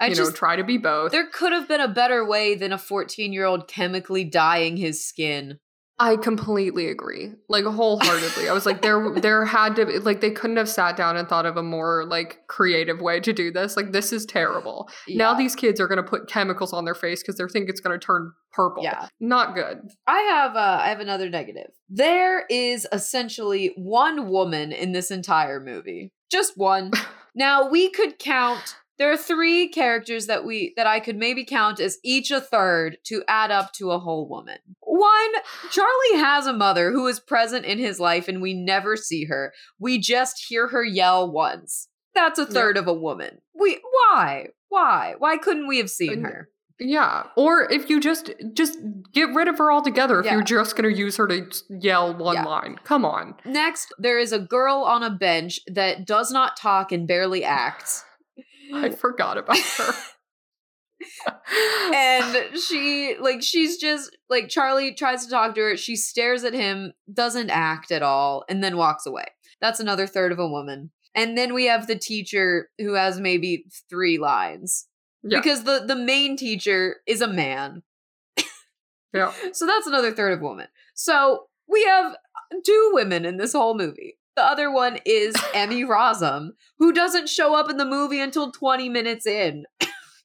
I 0.00 0.08
you 0.08 0.14
just 0.14 0.32
know, 0.32 0.36
try 0.36 0.56
to 0.56 0.64
be 0.64 0.76
both. 0.76 1.12
there 1.12 1.28
could 1.32 1.52
have 1.52 1.68
been 1.68 1.80
a 1.80 1.88
better 1.88 2.26
way 2.26 2.54
than 2.54 2.72
a 2.72 2.78
14 2.78 3.32
year 3.32 3.44
old 3.44 3.68
chemically 3.68 4.24
dyeing 4.24 4.76
his 4.76 5.06
skin. 5.06 5.58
I 5.98 6.16
completely 6.16 6.88
agree. 6.88 7.32
Like 7.48 7.64
wholeheartedly. 7.64 8.48
I 8.48 8.52
was 8.52 8.66
like 8.66 8.82
there 8.82 9.12
there 9.20 9.44
had 9.44 9.76
to 9.76 9.86
be 9.86 9.98
like 10.00 10.20
they 10.20 10.32
couldn't 10.32 10.56
have 10.56 10.68
sat 10.68 10.96
down 10.96 11.16
and 11.16 11.28
thought 11.28 11.46
of 11.46 11.56
a 11.56 11.62
more 11.62 12.04
like 12.04 12.40
creative 12.48 13.00
way 13.00 13.20
to 13.20 13.32
do 13.32 13.52
this. 13.52 13.76
Like 13.76 13.92
this 13.92 14.12
is 14.12 14.26
terrible. 14.26 14.88
Now 15.08 15.34
these 15.34 15.54
kids 15.54 15.80
are 15.80 15.86
going 15.86 16.02
to 16.02 16.08
put 16.08 16.28
chemicals 16.28 16.72
on 16.72 16.84
their 16.84 16.96
face 16.96 17.22
cuz 17.22 17.36
they 17.36 17.44
think 17.46 17.68
it's 17.68 17.80
going 17.80 17.98
to 17.98 18.04
turn 18.04 18.32
purple. 18.52 18.82
Yeah. 18.82 19.06
Not 19.20 19.54
good. 19.54 19.82
I 20.06 20.20
have 20.20 20.56
uh, 20.56 20.78
I 20.82 20.88
have 20.88 21.00
another 21.00 21.30
negative. 21.30 21.70
There 21.88 22.44
is 22.50 22.88
essentially 22.90 23.72
one 23.76 24.28
woman 24.28 24.72
in 24.72 24.92
this 24.92 25.12
entire 25.12 25.60
movie. 25.60 26.12
Just 26.28 26.56
one. 26.56 26.90
now 27.36 27.68
we 27.68 27.88
could 27.90 28.18
count 28.18 28.78
there 28.98 29.10
are 29.12 29.16
three 29.16 29.68
characters 29.68 30.26
that 30.26 30.44
we 30.44 30.72
that 30.76 30.86
I 30.86 31.00
could 31.00 31.16
maybe 31.16 31.44
count 31.44 31.80
as 31.80 31.98
each 32.04 32.30
a 32.30 32.40
third 32.40 32.98
to 33.04 33.22
add 33.28 33.50
up 33.50 33.72
to 33.74 33.90
a 33.90 33.98
whole 33.98 34.28
woman. 34.28 34.58
One, 34.80 35.32
Charlie 35.70 36.16
has 36.18 36.46
a 36.46 36.52
mother 36.52 36.92
who 36.92 37.06
is 37.06 37.18
present 37.20 37.64
in 37.64 37.78
his 37.78 37.98
life 37.98 38.28
and 38.28 38.40
we 38.40 38.54
never 38.54 38.96
see 38.96 39.24
her. 39.24 39.52
We 39.78 39.98
just 39.98 40.44
hear 40.48 40.68
her 40.68 40.84
yell 40.84 41.30
once. 41.30 41.88
That's 42.14 42.38
a 42.38 42.42
Yeah. 42.42 42.48
third 42.48 42.76
of 42.76 42.86
a 42.86 42.94
woman. 42.94 43.38
We 43.58 43.80
why? 44.10 44.48
Why? 44.68 45.14
Why 45.18 45.36
couldn't 45.36 45.66
we 45.66 45.78
have 45.78 45.90
seen 45.90 46.22
her? 46.22 46.48
Yeah. 46.80 47.24
Or 47.36 47.70
if 47.72 47.88
you 47.88 48.00
just 48.00 48.32
just 48.52 48.78
get 49.12 49.32
rid 49.34 49.46
of 49.48 49.58
her 49.58 49.70
altogether 49.72 50.18
if 50.20 50.26
Yeah. 50.26 50.34
you're 50.34 50.42
just 50.42 50.76
going 50.76 50.92
to 50.92 50.96
use 50.96 51.16
her 51.16 51.26
to 51.28 51.46
yell 51.68 52.12
one 52.16 52.34
Yeah. 52.34 52.44
line. 52.44 52.78
Come 52.84 53.04
on. 53.04 53.34
Next, 53.44 53.92
there 53.98 54.18
is 54.18 54.32
a 54.32 54.38
girl 54.40 54.78
on 54.78 55.02
a 55.02 55.10
bench 55.10 55.60
that 55.68 56.04
does 56.06 56.30
not 56.32 56.56
talk 56.56 56.90
and 56.92 57.06
barely 57.06 57.44
acts. 57.44 58.04
I 58.72 58.90
forgot 58.90 59.38
about 59.38 59.58
her. 59.58 59.92
and 61.92 62.58
she 62.58 63.16
like 63.20 63.42
she's 63.42 63.76
just 63.78 64.16
like 64.30 64.48
Charlie 64.48 64.94
tries 64.94 65.24
to 65.24 65.30
talk 65.30 65.54
to 65.54 65.60
her, 65.60 65.76
she 65.76 65.96
stares 65.96 66.44
at 66.44 66.54
him, 66.54 66.92
doesn't 67.12 67.50
act 67.50 67.90
at 67.90 68.02
all, 68.02 68.44
and 68.48 68.62
then 68.62 68.76
walks 68.76 69.06
away. 69.06 69.26
That's 69.60 69.80
another 69.80 70.06
third 70.06 70.32
of 70.32 70.38
a 70.38 70.48
woman. 70.48 70.90
And 71.14 71.38
then 71.38 71.54
we 71.54 71.66
have 71.66 71.86
the 71.86 71.98
teacher 71.98 72.70
who 72.78 72.94
has 72.94 73.20
maybe 73.20 73.66
three 73.88 74.18
lines. 74.18 74.86
Yeah. 75.22 75.40
Because 75.40 75.64
the 75.64 75.84
the 75.86 75.96
main 75.96 76.36
teacher 76.36 76.96
is 77.06 77.20
a 77.20 77.28
man. 77.28 77.82
yeah. 79.12 79.32
So 79.52 79.66
that's 79.66 79.86
another 79.86 80.12
third 80.12 80.32
of 80.32 80.40
woman. 80.40 80.68
So 80.94 81.46
we 81.68 81.84
have 81.84 82.16
two 82.64 82.90
women 82.92 83.24
in 83.24 83.36
this 83.36 83.52
whole 83.52 83.76
movie. 83.76 84.18
The 84.36 84.42
other 84.44 84.70
one 84.70 84.98
is 85.04 85.34
Emmy 85.54 85.84
Rossum, 85.84 86.50
who 86.78 86.92
doesn't 86.92 87.28
show 87.28 87.54
up 87.54 87.70
in 87.70 87.76
the 87.76 87.84
movie 87.84 88.20
until 88.20 88.50
20 88.50 88.88
minutes 88.88 89.26
in. 89.26 89.64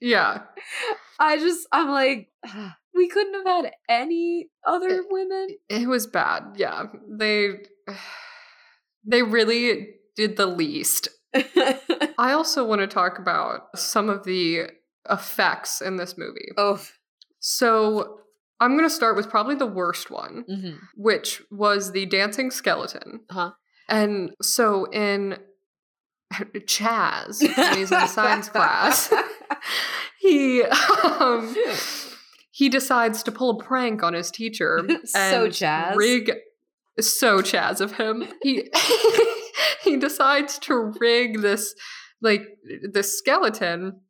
Yeah. 0.01 0.43
I 1.19 1.37
just, 1.37 1.67
I'm 1.71 1.89
like, 1.89 2.29
"Ah, 2.45 2.77
we 2.95 3.07
couldn't 3.09 3.33
have 3.33 3.45
had 3.65 3.71
any 3.89 4.49
other 4.65 5.03
women. 5.09 5.49
It 5.69 5.87
was 5.87 6.07
bad. 6.07 6.53
Yeah. 6.55 6.85
They 7.09 7.59
they 9.05 9.23
really 9.23 9.89
did 10.15 10.37
the 10.37 10.45
least. 10.47 11.09
I 11.35 12.31
also 12.31 12.65
want 12.65 12.81
to 12.81 12.87
talk 12.87 13.19
about 13.19 13.77
some 13.77 14.09
of 14.09 14.23
the 14.23 14.71
effects 15.09 15.81
in 15.81 15.97
this 15.97 16.17
movie. 16.17 16.49
oh, 16.57 16.81
So, 17.39 18.19
I'm 18.59 18.75
going 18.75 18.89
to 18.89 18.93
start 18.93 19.15
with 19.15 19.29
probably 19.29 19.55
the 19.55 19.65
worst 19.65 20.11
one, 20.11 20.43
mhm. 20.49 20.79
which 20.95 21.41
was 21.49 21.91
the 21.91 22.05
dancing 22.05 22.51
skeleton. 22.51 23.21
Huh. 23.29 23.51
And 23.89 24.31
so 24.41 24.85
in 24.85 25.37
Chaz, 26.33 27.41
when 27.41 27.77
he's 27.77 27.91
in 27.91 28.07
science 28.07 28.49
class, 28.49 29.13
he 30.19 30.63
um, 30.63 31.55
he 32.51 32.69
decides 32.69 33.23
to 33.23 33.31
pull 33.31 33.59
a 33.59 33.63
prank 33.63 34.03
on 34.03 34.13
his 34.13 34.31
teacher 34.31 34.81
So 35.05 35.47
Chaz. 35.49 35.95
rig 35.95 36.31
so 36.99 37.39
Chaz 37.39 37.81
of 37.81 37.93
him. 37.93 38.25
He 38.43 38.69
he 39.83 39.97
decides 39.97 40.59
to 40.59 40.93
rig 40.99 41.41
this 41.41 41.73
like 42.21 42.43
this 42.91 43.17
skeleton 43.17 44.01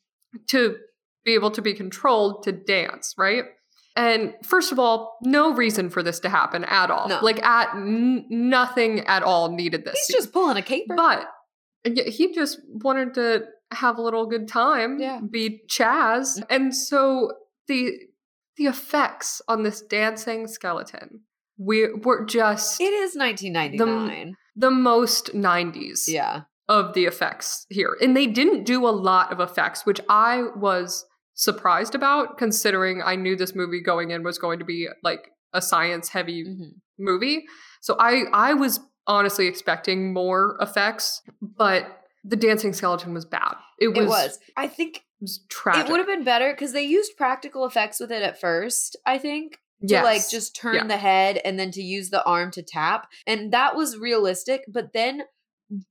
to 0.49 0.75
be 1.23 1.35
able 1.35 1.51
to 1.51 1.61
be 1.61 1.73
controlled 1.73 2.43
to 2.43 2.51
dance, 2.51 3.13
right? 3.17 3.45
And 3.99 4.33
first 4.43 4.71
of 4.71 4.79
all, 4.79 5.17
no 5.23 5.53
reason 5.53 5.89
for 5.89 6.01
this 6.01 6.19
to 6.21 6.29
happen 6.29 6.63
at 6.63 6.89
all. 6.89 7.09
No. 7.09 7.19
Like 7.21 7.43
at 7.43 7.75
n- 7.75 8.25
nothing 8.29 9.01
at 9.01 9.23
all 9.23 9.51
needed 9.51 9.83
this. 9.83 9.99
He's 10.07 10.15
just 10.15 10.31
pulling 10.31 10.55
a 10.57 10.62
caper. 10.62 10.95
But 10.95 11.27
he 11.83 12.33
just 12.33 12.59
wanted 12.67 13.13
to 13.15 13.43
have 13.71 13.97
a 13.97 14.01
little 14.01 14.25
good 14.25 14.47
time, 14.47 14.99
Yeah. 14.99 15.19
be 15.29 15.62
Chaz. 15.69 16.41
And 16.49 16.73
so 16.75 17.31
the 17.67 17.91
the 18.57 18.65
effects 18.65 19.41
on 19.47 19.63
this 19.63 19.81
dancing 19.81 20.47
skeleton 20.47 21.21
we 21.59 21.91
were 21.93 22.25
just 22.25 22.79
it 22.79 22.93
is 22.93 23.15
1999. 23.15 24.35
the 24.55 24.71
most 24.71 25.33
90s 25.35 26.07
yeah. 26.07 26.43
of 26.69 26.93
the 26.93 27.05
effects 27.05 27.65
here. 27.69 27.97
And 28.01 28.15
they 28.15 28.27
didn't 28.27 28.63
do 28.63 28.88
a 28.88 28.89
lot 28.89 29.31
of 29.31 29.39
effects, 29.41 29.85
which 29.85 29.99
I 30.07 30.43
was 30.55 31.05
surprised 31.39 31.95
about 31.95 32.38
considering 32.38 33.02
I 33.02 33.15
knew 33.15 33.36
this 33.38 33.56
movie 33.56 33.82
going 33.82 34.12
in 34.12 34.23
was 34.23 34.38
going 34.38 34.60
to 34.60 34.65
be 34.65 34.89
like 35.04 35.32
a 35.54 35.62
science 35.62 36.10
heavy 36.10 36.43
Mhm. 36.43 36.71
movie. 36.97 37.45
So 37.80 37.95
I 37.97 38.23
I 38.34 38.54
was 38.54 38.82
honestly 39.08 39.47
expecting 39.47 40.12
more 40.13 40.58
effects, 40.60 41.21
but 41.41 42.04
the 42.25 42.36
dancing 42.36 42.73
skeleton 42.73 43.13
was 43.13 43.23
bad. 43.23 43.56
It 43.80 43.88
was, 43.88 43.97
It 44.06 44.08
was. 44.10 44.39
I 44.58 44.67
think 44.67 44.97
it 44.97 45.04
was 45.21 45.39
tragic. 45.49 45.86
it 45.88 45.91
would 45.91 45.99
have 45.99 46.08
been 46.08 46.25
better 46.25 46.52
because 46.52 46.73
they 46.73 46.84
used 46.84 47.15
practical 47.15 47.65
effects 47.65 48.02
with 48.02 48.12
it 48.12 48.21
at 48.21 48.39
first, 48.39 48.97
I 49.06 49.17
think. 49.17 49.60
to 49.82 49.88
Yes. 49.88 50.04
like 50.04 50.30
just 50.30 50.58
turn 50.58 50.75
Yeah. 50.75 50.88
the 50.88 50.97
head 50.97 51.38
and 51.45 51.58
then 51.58 51.71
to 51.71 51.82
use 51.82 52.10
the 52.10 52.21
arm 52.25 52.52
to 52.52 52.62
tap 52.62 53.08
and 53.25 53.54
that 53.54 53.78
was 53.78 53.97
realistic 53.97 54.65
but 54.67 54.91
then 54.91 55.23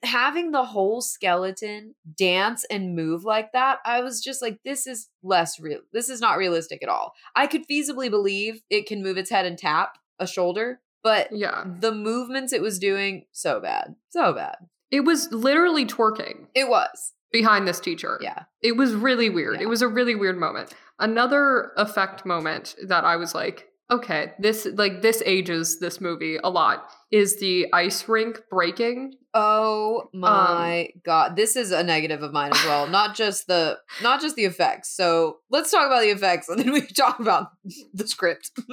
having 0.03 0.51
the 0.51 0.65
whole 0.65 1.01
skeleton 1.01 1.95
dance 2.17 2.65
and 2.71 2.97
move 2.97 3.25
like 3.25 3.53
that 3.53 3.79
i 3.85 4.01
was 4.01 4.21
just 4.21 4.43
like 4.43 4.59
this 4.65 4.87
is 4.87 5.09
less 5.23 5.61
real 5.61 5.81
this 5.93 6.09
is 6.09 6.21
not 6.21 6.37
realistic 6.37 6.83
at 6.83 6.89
all 6.89 7.13
i 7.37 7.47
could 7.47 7.67
feasibly 7.69 8.11
believe 8.11 8.61
it 8.71 8.87
can 8.87 9.03
move 9.03 9.17
its 9.17 9.31
head 9.31 9.47
and 9.47 9.59
tap 9.59 9.99
a 10.19 10.27
shoulder 10.27 10.81
but 11.03 11.29
yeah. 11.31 11.65
the 11.79 11.93
movements 11.93 12.53
it 12.53 12.61
was 12.61 12.79
doing 12.79 13.25
so 13.33 13.61
bad 13.61 13.95
so 14.11 14.33
bad 14.33 14.57
It 14.91 15.01
was 15.01 15.31
literally 15.31 15.87
twerking 15.87 16.47
it 16.55 16.69
was 16.69 17.13
behind 17.31 17.69
this 17.69 17.79
teacher. 17.81 18.19
yeah 18.21 18.45
It 18.63 18.77
was 18.77 18.95
really 18.95 19.29
weird. 19.31 19.57
Yeah. 19.57 19.65
It 19.65 19.69
was 19.69 19.83
a 19.83 19.89
really 19.89 20.15
weird 20.15 20.39
moment. 20.39 20.75
Another 20.99 21.73
effect 21.77 22.25
moment 22.27 22.75
that 22.83 23.05
I 23.05 23.17
was 23.17 23.35
like, 23.35 23.68
okay, 23.91 24.33
this 24.39 24.67
like 24.75 25.03
this 25.03 25.23
ages 25.25 25.79
this 25.81 26.01
movie 26.01 26.39
a 26.43 26.51
lot 26.51 26.89
is 27.11 27.39
the 27.41 27.67
ice 27.73 28.09
rink 28.09 28.41
breaking. 28.51 29.15
Oh 29.35 30.09
my 30.13 30.89
god. 31.05 31.37
This 31.37 31.57
is 31.57 31.71
a 31.71 31.83
negative 31.83 32.23
of 32.23 32.33
mine 32.33 32.53
as 32.55 32.65
well. 32.65 32.87
Not 32.87 33.15
just 33.15 33.47
the 33.47 33.79
not 34.03 34.21
just 34.21 34.37
the 34.37 34.45
effects. 34.45 34.95
So 34.95 35.39
let's 35.51 35.71
talk 35.71 35.87
about 35.87 36.03
the 36.03 36.11
effects 36.11 36.49
and 36.49 36.59
then 36.59 36.73
we 36.73 36.83
talk 36.83 37.19
about 37.21 37.49
the 37.95 38.07
script. 38.07 38.53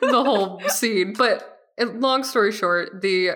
the 0.00 0.22
whole 0.24 0.60
scene. 0.68 1.12
But 1.12 1.58
uh, 1.80 1.86
long 1.86 2.24
story 2.24 2.52
short, 2.52 3.02
the 3.02 3.32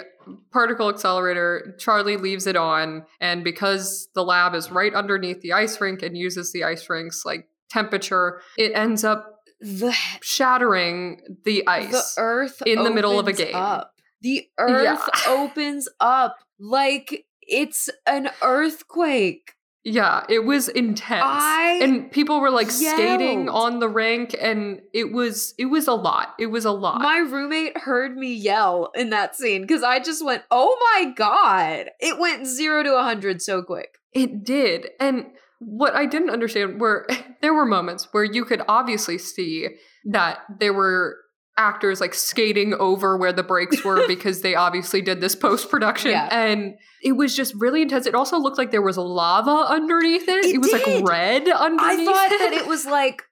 particle 0.52 0.88
accelerator, 0.88 1.74
Charlie 1.78 2.16
leaves 2.16 2.46
it 2.46 2.56
on, 2.56 3.06
and 3.20 3.42
because 3.42 4.08
the 4.14 4.22
lab 4.22 4.54
is 4.54 4.70
right 4.70 4.94
underneath 4.94 5.40
the 5.40 5.54
ice 5.54 5.80
rink 5.80 6.02
and 6.02 6.16
uses 6.16 6.52
the 6.52 6.64
ice 6.64 6.88
rink's 6.88 7.24
like 7.24 7.48
temperature, 7.70 8.40
it 8.56 8.72
ends 8.74 9.04
up 9.04 9.37
the 9.60 9.92
shattering 10.22 11.20
the 11.44 11.66
ice. 11.66 11.90
the 11.90 12.20
earth 12.22 12.62
in 12.66 12.84
the 12.84 12.90
middle 12.90 13.18
of 13.18 13.26
a 13.28 13.32
game. 13.32 13.54
Up. 13.54 13.92
The 14.20 14.48
earth 14.58 15.08
opens 15.28 15.88
up 16.00 16.36
like 16.58 17.24
it's 17.42 17.88
an 18.06 18.30
earthquake. 18.42 19.52
Yeah, 19.84 20.24
it 20.28 20.44
was 20.44 20.68
intense. 20.68 21.22
I 21.24 21.80
and 21.82 22.10
people 22.10 22.40
were 22.40 22.50
like 22.50 22.70
skating 22.70 23.48
on 23.48 23.78
the 23.78 23.88
rink 23.88 24.34
and 24.38 24.80
it 24.92 25.12
was 25.12 25.54
it 25.56 25.66
was 25.66 25.86
a 25.86 25.94
lot. 25.94 26.34
It 26.38 26.46
was 26.46 26.64
a 26.64 26.72
lot. 26.72 27.00
My 27.00 27.18
roommate 27.18 27.78
heard 27.78 28.16
me 28.16 28.34
yell 28.34 28.90
in 28.94 29.10
that 29.10 29.34
scene 29.34 29.62
because 29.62 29.82
I 29.82 30.00
just 30.00 30.22
went, 30.22 30.42
"Oh 30.50 30.76
my 30.94 31.12
god!" 31.12 31.90
It 32.00 32.18
went 32.18 32.46
zero 32.46 32.82
to 32.82 32.96
a 32.96 33.02
hundred 33.02 33.40
so 33.40 33.62
quick. 33.62 33.94
it 34.12 34.44
did. 34.44 34.88
And 35.00 35.26
what 35.58 35.94
I 35.94 36.06
didn't 36.06 36.30
understand 36.30 36.80
were 36.80 37.06
there 37.42 37.54
were 37.54 37.66
moments 37.66 38.08
where 38.12 38.24
you 38.24 38.44
could 38.44 38.62
obviously 38.68 39.18
see 39.18 39.68
that 40.10 40.38
there 40.60 40.72
were 40.72 41.16
actors 41.56 42.00
like 42.00 42.14
skating 42.14 42.72
over 42.74 43.16
where 43.16 43.32
the 43.32 43.42
breaks 43.42 43.84
were 43.84 44.06
because 44.06 44.42
they 44.42 44.54
obviously 44.54 45.02
did 45.02 45.20
this 45.20 45.34
post 45.34 45.68
production 45.68 46.12
Yeah. 46.12 46.28
and 46.30 46.74
it 47.02 47.12
was 47.12 47.34
just 47.34 47.52
really 47.56 47.82
intense. 47.82 48.06
It 48.06 48.14
also 48.14 48.38
looked 48.38 48.58
like 48.58 48.70
there 48.70 48.82
was 48.82 48.96
lava 48.96 49.72
underneath 49.72 50.28
it. 50.28 50.44
It 50.44 50.58
was 50.58 50.70
did. 50.70 50.86
like 51.02 51.08
red 51.10 51.48
underneath. 51.48 52.08
I 52.08 52.12
thought 52.12 52.32
it. 52.32 52.38
that 52.38 52.52
it 52.52 52.66
was 52.66 52.86
like 52.86 53.22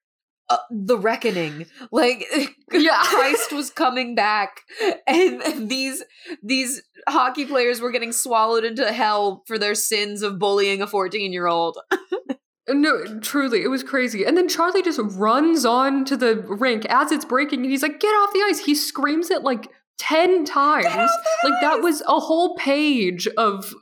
uh, 0.49 0.59
the 0.71 0.97
reckoning, 0.99 1.67
like 1.91 2.25
Yeah. 2.73 3.01
Christ 3.05 3.53
was 3.53 3.71
coming 3.71 4.15
back, 4.15 4.61
and 5.07 5.69
these 5.69 6.05
these 6.43 6.83
hockey 7.09 7.45
players 7.47 7.81
were 7.81 7.91
getting 7.91 8.13
swallowed 8.13 8.65
into 8.65 8.93
hell 8.93 9.43
for 9.47 9.59
their 9.59 9.75
sins 9.75 10.23
of 10.23 10.39
bullying 10.39 10.83
a 10.83 10.87
fourteen 10.87 11.33
year 11.33 11.47
old. 11.47 11.79
No, 12.69 13.21
truly, 13.21 13.63
it 13.63 13.69
was 13.69 13.85
crazy. 13.85 14.25
And 14.25 14.37
then 14.37 14.49
Charlie 14.49 14.83
just 14.83 14.99
runs 15.01 15.65
on 15.65 16.05
to 16.07 16.17
the 16.17 16.35
rink 16.49 16.85
as 16.87 17.13
it's 17.13 17.25
breaking, 17.25 17.61
and 17.63 17.71
he's 17.71 17.81
like, 17.83 18.01
"Get 18.01 18.09
off 18.09 18.33
the 18.33 18.43
ice!" 18.49 18.59
He 18.59 18.75
screams 18.75 19.31
it 19.31 19.43
like 19.43 19.69
ten 19.99 20.45
times. 20.45 21.11
Like 21.45 21.61
that 21.61 21.81
was 21.81 22.01
a 22.09 22.19
whole 22.19 22.57
page 22.57 23.29
of 23.37 23.73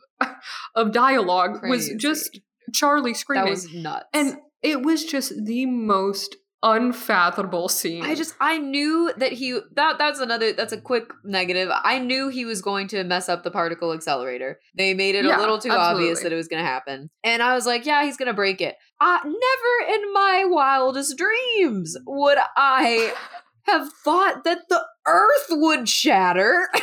of 0.74 0.92
dialogue 0.92 1.66
was 1.66 1.92
just 1.96 2.40
Charlie 2.74 3.14
screaming. 3.14 3.46
That 3.46 3.50
was 3.50 3.72
nuts. 3.72 4.04
and 4.12 4.36
it 4.60 4.82
was 4.82 5.04
just 5.06 5.32
the 5.46 5.64
most 5.64 6.36
unfathomable 6.64 7.68
scene. 7.68 8.02
I 8.02 8.14
just 8.14 8.34
I 8.40 8.58
knew 8.58 9.12
that 9.18 9.32
he 9.32 9.60
that 9.74 9.98
that's 9.98 10.18
another 10.18 10.52
that's 10.52 10.72
a 10.72 10.80
quick 10.80 11.12
negative. 11.22 11.68
I 11.72 11.98
knew 11.98 12.28
he 12.30 12.44
was 12.44 12.62
going 12.62 12.88
to 12.88 13.04
mess 13.04 13.28
up 13.28 13.44
the 13.44 13.50
particle 13.50 13.92
accelerator. 13.92 14.58
They 14.74 14.94
made 14.94 15.14
it 15.14 15.24
Yeah, 15.26 15.38
a 15.38 15.40
little 15.40 15.58
too 15.58 15.70
obvious 15.70 16.22
that 16.22 16.32
it 16.32 16.36
was 16.36 16.48
going 16.48 16.62
to 16.62 16.68
happen. 16.68 17.10
And 17.22 17.42
I 17.42 17.54
was 17.54 17.66
like, 17.66 17.84
yeah, 17.86 18.02
he's 18.04 18.16
going 18.16 18.28
to 18.28 18.34
break 18.34 18.60
it. 18.60 18.76
Uh, 19.00 19.18
never 19.24 19.94
in 19.94 20.12
my 20.14 20.44
wildest 20.46 21.18
dreams 21.18 21.96
would 22.06 22.38
I 22.56 23.12
have 23.66 23.92
thought 24.02 24.44
that 24.44 24.68
the 24.70 24.82
earth 25.06 25.46
would 25.50 25.88
shatter. 25.88 26.68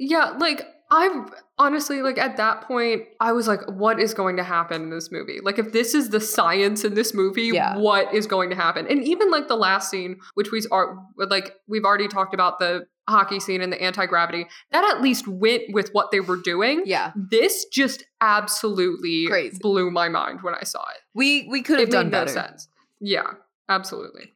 Yeah, 0.00 0.36
like 0.38 0.64
I 0.92 1.26
honestly 1.58 2.02
like 2.02 2.18
at 2.18 2.36
that 2.36 2.62
point 2.62 3.02
I 3.20 3.32
was 3.32 3.48
like 3.48 3.60
what 3.68 3.98
is 4.00 4.14
going 4.14 4.36
to 4.36 4.44
happen 4.44 4.82
in 4.82 4.90
this 4.90 5.10
movie? 5.10 5.38
Like 5.42 5.58
if 5.58 5.72
this 5.72 5.94
is 5.94 6.10
the 6.10 6.20
science 6.20 6.84
in 6.84 6.94
this 6.94 7.12
movie, 7.14 7.50
Yeah. 7.52 7.76
what 7.76 8.12
is 8.14 8.26
going 8.26 8.50
to 8.50 8.56
happen? 8.56 8.86
And 8.88 9.02
even 9.04 9.30
like 9.30 9.48
the 9.48 9.56
last 9.56 9.90
scene 9.90 10.18
which 10.34 10.50
we 10.50 10.62
are 10.70 10.96
like 11.16 11.56
we've 11.66 11.84
already 11.84 12.08
talked 12.08 12.34
about 12.34 12.58
the 12.58 12.86
hockey 13.08 13.40
scene 13.40 13.62
and 13.62 13.72
the 13.72 13.80
anti-gravity, 13.82 14.46
that 14.70 14.84
at 14.84 15.00
least 15.00 15.26
went 15.26 15.62
with 15.72 15.88
what 15.92 16.10
they 16.10 16.20
were 16.20 16.36
doing. 16.36 16.82
yeah. 16.84 17.12
This 17.30 17.64
just 17.72 18.04
absolutely 18.20 19.26
Crazy. 19.26 19.56
blew 19.62 19.90
my 19.90 20.08
mind 20.10 20.42
when 20.42 20.54
I 20.54 20.64
saw 20.64 20.82
it. 20.82 21.00
We 21.14 21.48
we 21.50 21.62
could 21.62 21.80
have 21.80 21.88
done 21.90 22.06
no 22.10 22.18
better. 22.20 22.30
sense. 22.32 22.68
Yeah, 23.00 23.30
absolutely. 23.68 24.34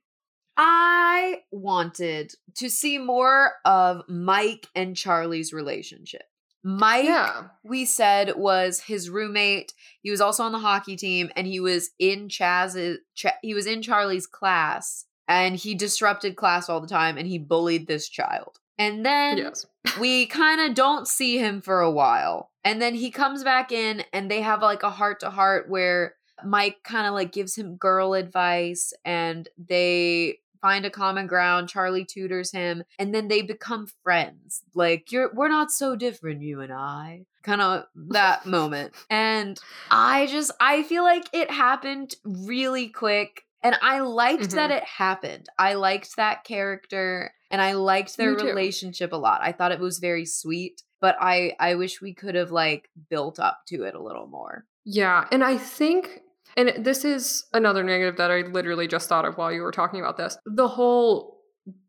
I 0.56 1.42
wanted 1.50 2.32
to 2.56 2.68
see 2.68 2.98
more 2.98 3.52
of 3.64 4.02
Mike 4.08 4.66
and 4.74 4.96
Charlie's 4.96 5.52
relationship. 5.52 6.22
Mike 6.64 7.04
Yeah. 7.06 7.44
we 7.64 7.84
said 7.84 8.34
was 8.36 8.80
his 8.80 9.10
roommate. 9.10 9.72
He 10.00 10.10
was 10.10 10.20
also 10.20 10.42
on 10.44 10.52
the 10.52 10.58
hockey 10.58 10.96
team, 10.96 11.30
and 11.36 11.46
he 11.46 11.60
was 11.60 11.90
in 11.98 12.28
Chaz's. 12.28 12.98
Ch- 13.14 13.26
he 13.42 13.54
was 13.54 13.66
in 13.66 13.82
Charlie's 13.82 14.26
class, 14.26 15.06
and 15.26 15.56
he 15.56 15.74
disrupted 15.74 16.36
class 16.36 16.68
all 16.68 16.80
the 16.80 16.86
time, 16.86 17.18
and 17.18 17.26
he 17.26 17.38
bullied 17.38 17.86
this 17.86 18.08
child. 18.08 18.58
And 18.78 19.04
then 19.04 19.38
Yes. 19.38 19.66
we 20.00 20.26
kind 20.26 20.60
of 20.60 20.74
don't 20.74 21.06
see 21.08 21.38
him 21.38 21.60
for 21.60 21.80
a 21.80 21.90
while, 21.90 22.50
and 22.64 22.80
then 22.80 22.94
he 22.94 23.10
comes 23.10 23.42
back 23.44 23.72
in, 23.72 24.04
and 24.12 24.30
they 24.30 24.40
have 24.42 24.62
like 24.62 24.82
a 24.82 24.90
heart 24.90 25.20
to 25.20 25.30
heart 25.30 25.68
where 25.68 26.14
Mike 26.44 26.78
kind 26.84 27.06
of 27.06 27.14
like 27.14 27.32
gives 27.32 27.56
him 27.56 27.76
girl 27.76 28.14
advice, 28.14 28.92
and 29.04 29.48
they 29.58 30.38
find 30.62 30.86
a 30.86 30.90
common 30.90 31.26
ground. 31.26 31.68
Charlie 31.68 32.06
tutors 32.06 32.50
him, 32.52 32.82
and 32.98 33.14
then 33.14 33.28
they 33.28 33.42
become 33.42 33.88
friends. 34.02 34.62
Like 34.74 35.12
you're, 35.12 35.30
we're 35.34 35.48
not 35.48 35.70
so 35.70 35.94
different, 35.96 36.40
you 36.40 36.60
and 36.62 36.72
I. 36.72 37.26
Kind 37.42 37.60
of 37.60 37.84
that 38.08 38.46
moment, 38.58 38.94
and 39.10 39.60
I 39.90 40.26
just, 40.26 40.52
I 40.60 40.84
feel 40.84 41.02
like 41.02 41.28
it 41.34 41.50
happened 41.50 42.14
really 42.24 42.88
quick. 42.88 43.42
And 43.64 43.76
I 43.80 44.00
liked 44.00 44.50
that 44.52 44.70
Mhm. 44.70 44.76
it 44.78 44.82
happened. 44.84 45.48
I 45.56 45.74
liked 45.74 46.16
that 46.16 46.42
character 46.42 47.32
and 47.48 47.60
I 47.62 47.74
liked 47.74 48.16
their 48.16 48.34
relationship 48.34 49.12
a 49.12 49.16
lot. 49.16 49.40
I 49.40 49.52
thought 49.52 49.70
it 49.70 49.78
was 49.78 50.00
very 50.00 50.24
sweet, 50.26 50.82
but 51.00 51.14
I 51.20 51.54
I 51.60 51.76
wish 51.76 52.00
we 52.02 52.12
could 52.12 52.34
have 52.34 52.50
like 52.50 52.88
built 53.08 53.38
up 53.38 53.60
to 53.68 53.84
it 53.84 53.94
a 53.94 54.02
little 54.02 54.26
more. 54.26 54.64
Yeah, 54.84 55.28
and 55.30 55.44
I 55.44 55.58
think, 55.58 56.21
and 56.56 56.84
this 56.84 57.04
is 57.04 57.44
another 57.52 57.82
negative 57.82 58.16
that 58.16 58.30
I 58.30 58.40
literally 58.42 58.86
just 58.88 59.08
thought 59.08 59.24
of 59.24 59.36
while 59.36 59.52
you 59.52 59.62
were 59.62 59.72
talking 59.72 60.00
about 60.00 60.16
this. 60.16 60.36
The 60.46 60.68
whole 60.68 61.38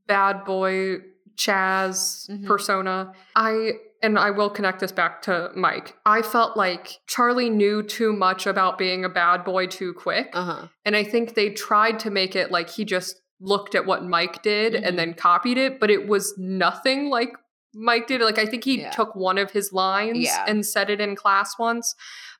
bad 0.07 0.43
boy 0.45 0.97
Chaz 1.37 2.29
Mhm. 2.29 2.45
persona. 2.45 3.13
I 3.35 3.73
and 4.01 4.19
I 4.19 4.31
will 4.31 4.49
connect 4.49 4.81
this 4.81 4.91
back 4.91 5.21
to 5.23 5.49
Mike. 5.55 5.95
I 6.05 6.21
felt 6.21 6.57
like 6.57 6.99
Charlie 7.07 7.49
knew 7.49 7.81
too 7.81 8.11
much 8.11 8.45
about 8.45 8.77
being 8.77 9.05
a 9.05 9.09
bad 9.09 9.45
boy 9.45 9.65
too 9.67 9.93
quick, 9.93 10.29
Uh-huh. 10.33 10.67
and 10.83 10.93
I 10.95 11.05
think 11.05 11.35
they 11.35 11.49
tried 11.51 11.99
to 11.99 12.11
make 12.11 12.35
it 12.35 12.51
like 12.51 12.69
he 12.69 12.83
just 12.83 13.21
looked 13.39 13.75
at 13.75 13.85
what 13.85 14.03
Mike 14.03 14.41
did 14.43 14.73
Mhm. 14.73 14.85
and 14.87 14.99
then 14.99 15.13
copied 15.13 15.57
it, 15.57 15.79
but 15.79 15.89
it 15.89 16.05
was 16.07 16.33
nothing 16.37 17.09
like 17.09 17.33
Mike 17.73 18.05
did. 18.07 18.19
Like 18.21 18.37
I 18.37 18.45
think 18.45 18.65
he 18.65 18.81
Yeah. 18.81 18.91
took 18.91 19.15
one 19.15 19.37
of 19.37 19.51
his 19.51 19.71
lines 19.73 20.17
Yeah. 20.19 20.43
and 20.47 20.65
said 20.65 20.89
it 20.89 20.99
in 21.01 21.15
class 21.15 21.57
once. 21.57 21.95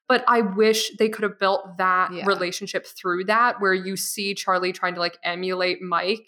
But 0.08 0.24
I 0.28 0.42
wish 0.42 0.92
they 0.98 1.10
could 1.10 1.24
have 1.24 1.40
built 1.40 1.78
that 1.78 2.12
Yeah. 2.14 2.26
relationship 2.26 2.86
through 2.86 3.26
that, 3.26 3.62
where 3.62 3.74
you 3.74 3.96
see 3.96 4.34
Charlie 4.36 4.74
trying 4.74 4.96
to 4.96 5.00
like 5.00 5.18
emulate 5.24 5.82
Mike 5.82 6.28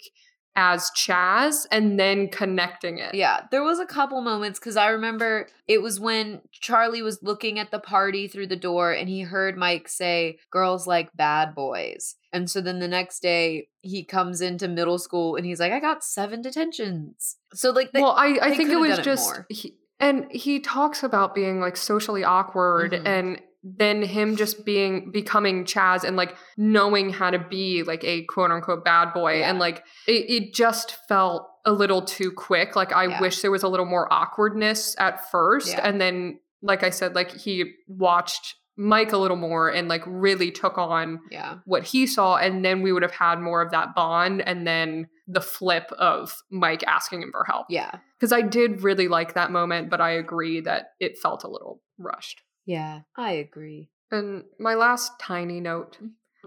as 0.58 0.90
Chaz 0.92 1.66
and 1.70 2.00
then 2.00 2.28
connecting 2.28 2.98
it. 2.98 3.14
Yeah, 3.14 3.42
there 3.50 3.62
was 3.62 3.78
a 3.78 3.84
couple 3.84 4.22
moments 4.22 4.58
cuz 4.58 4.74
I 4.74 4.88
remember 4.88 5.48
it 5.68 5.82
was 5.82 6.00
when 6.00 6.40
Charlie 6.50 7.02
was 7.02 7.22
looking 7.22 7.58
at 7.58 7.70
the 7.70 7.78
party 7.78 8.26
through 8.26 8.46
the 8.46 8.56
door 8.56 8.90
and 8.92 9.06
he 9.06 9.20
heard 9.20 9.58
Mike 9.58 9.86
say 9.86 10.38
girls 10.50 10.86
like 10.86 11.14
bad 11.14 11.54
boys. 11.54 12.14
And 12.32 12.50
so 12.50 12.62
then 12.62 12.78
the 12.78 12.88
next 12.88 13.20
day 13.20 13.68
he 13.82 14.02
comes 14.02 14.40
into 14.40 14.66
middle 14.66 14.98
school 14.98 15.36
and 15.36 15.44
he's 15.44 15.60
like 15.60 15.72
I 15.72 15.78
got 15.80 16.02
7 16.02 16.40
detentions. 16.40 17.36
So 17.52 17.70
like 17.70 17.92
they, 17.92 18.00
well, 18.00 18.12
I, 18.16 18.38
I 18.40 18.56
think 18.56 18.70
it 18.70 18.76
was 18.80 18.98
it 18.98 19.02
just, 19.02 19.30
he, 19.50 19.74
and 20.00 20.24
he 20.32 20.60
talks 20.60 21.02
about 21.02 21.34
being 21.34 21.60
like 21.60 21.76
socially 21.76 22.24
awkward 22.24 22.92
Mhm. 22.92 23.06
and 23.06 23.42
then 23.76 24.00
him 24.02 24.36
just 24.36 24.64
being 24.64 25.10
becoming 25.10 25.64
Chaz 25.64 26.04
and 26.04 26.16
like 26.16 26.36
knowing 26.56 27.10
how 27.10 27.30
to 27.30 27.38
be 27.38 27.82
like 27.82 28.04
a 28.04 28.22
quote 28.24 28.50
unquote 28.52 28.84
bad 28.84 29.12
boy 29.12 29.42
and 29.42 29.58
like 29.58 29.84
it, 30.06 30.30
it 30.30 30.54
just 30.54 30.96
felt 31.08 31.48
a 31.64 31.72
little 31.72 32.02
too 32.02 32.30
quick. 32.30 32.76
Like 32.76 32.92
I 32.94 33.06
Yeah. 33.06 33.20
wish 33.20 33.42
there 33.42 33.50
was 33.50 33.64
a 33.64 33.68
little 33.68 33.86
more 33.86 34.12
awkwardness 34.12 34.94
at 34.98 35.30
first, 35.30 35.68
Yeah. 35.68 35.80
and 35.88 36.00
then 36.00 36.38
like 36.62 36.82
I 36.84 36.90
said, 36.90 37.14
like 37.16 37.32
he 37.32 37.72
watched 37.88 38.54
Mike 38.76 39.12
a 39.12 39.16
little 39.16 39.36
more 39.38 39.68
and 39.68 39.88
like 39.88 40.02
really 40.06 40.50
took 40.50 40.76
on 40.78 41.18
yeah. 41.30 41.56
what 41.64 41.82
he 41.84 42.06
saw 42.06 42.36
and 42.36 42.64
then 42.64 42.82
we 42.82 42.92
would 42.92 43.02
have 43.02 43.10
had 43.12 43.40
more 43.40 43.62
of 43.62 43.70
that 43.70 43.94
bond 43.94 44.42
and 44.42 44.66
then 44.66 45.08
the 45.26 45.40
flip 45.40 45.90
of 45.98 46.36
Mike 46.50 46.84
asking 46.86 47.22
him 47.22 47.30
for 47.32 47.44
help 47.44 47.66
Yeah. 47.70 47.90
because 48.18 48.32
I 48.32 48.42
did 48.42 48.82
really 48.82 49.08
like 49.08 49.32
that 49.34 49.50
moment, 49.50 49.88
but 49.90 50.00
I 50.00 50.10
agree 50.10 50.60
that 50.60 50.88
it 51.00 51.18
felt 51.18 51.42
a 51.42 51.48
little 51.48 51.80
rushed. 51.98 52.42
Yeah, 52.66 53.00
I 53.16 53.32
agree. 53.32 53.90
And 54.10 54.44
my 54.58 54.74
last 54.74 55.12
tiny 55.20 55.60
note, 55.60 55.98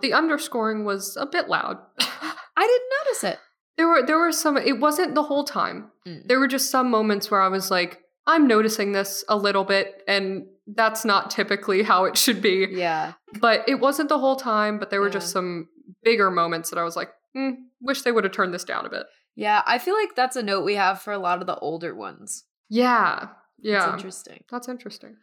the 0.01 0.13
underscoring 0.13 0.85
was 0.85 1.17
a 1.17 1.25
bit 1.25 1.47
loud. 1.49 1.77
I 1.99 2.67
didn't 2.67 2.89
notice 3.05 3.23
it. 3.23 3.39
there 3.77 3.87
were 3.87 4.05
there 4.05 4.17
were 4.17 4.31
some 4.31 4.57
it 4.57 4.79
wasn't 4.79 5.15
the 5.15 5.23
whole 5.23 5.43
time. 5.45 5.91
Mm. 6.07 6.27
There 6.27 6.39
were 6.39 6.47
just 6.47 6.69
some 6.69 6.89
moments 6.91 7.31
where 7.31 7.41
I 7.41 7.47
was 7.47 7.71
like, 7.71 7.99
I'm 8.27 8.47
noticing 8.47 8.91
this 8.91 9.23
a 9.27 9.37
little 9.37 9.63
bit 9.63 10.03
and 10.07 10.45
that's 10.75 11.03
not 11.03 11.31
typically 11.31 11.83
how 11.83 12.05
it 12.05 12.17
should 12.17 12.41
be. 12.41 12.67
Yeah. 12.69 13.13
But 13.39 13.67
it 13.67 13.79
wasn't 13.79 14.09
the 14.09 14.19
whole 14.19 14.35
time, 14.35 14.77
but 14.77 14.89
there 14.89 15.01
were 15.01 15.09
just 15.09 15.31
some 15.31 15.67
bigger 16.03 16.29
moments 16.29 16.69
that 16.69 16.77
I 16.79 16.83
was 16.83 16.95
like, 16.95 17.09
hmm, 17.33 17.51
wish 17.81 18.03
they 18.03 18.11
would 18.11 18.23
have 18.23 18.33
turned 18.33 18.53
this 18.53 18.63
down 18.63 18.85
a 18.85 18.89
bit. 18.89 19.05
Yeah, 19.35 19.61
I 19.65 19.79
feel 19.79 19.95
like 19.95 20.15
that's 20.15 20.35
a 20.35 20.43
note 20.43 20.65
we 20.65 20.75
have 20.75 21.01
for 21.01 21.13
a 21.13 21.17
lot 21.17 21.39
of 21.41 21.47
the 21.47 21.57
older 21.57 21.95
ones. 21.95 22.43
Yeah. 22.69 23.29
Yeah. 23.61 23.93
interesting. 23.93 24.43
That's 24.51 24.67
interesting. 24.67 25.15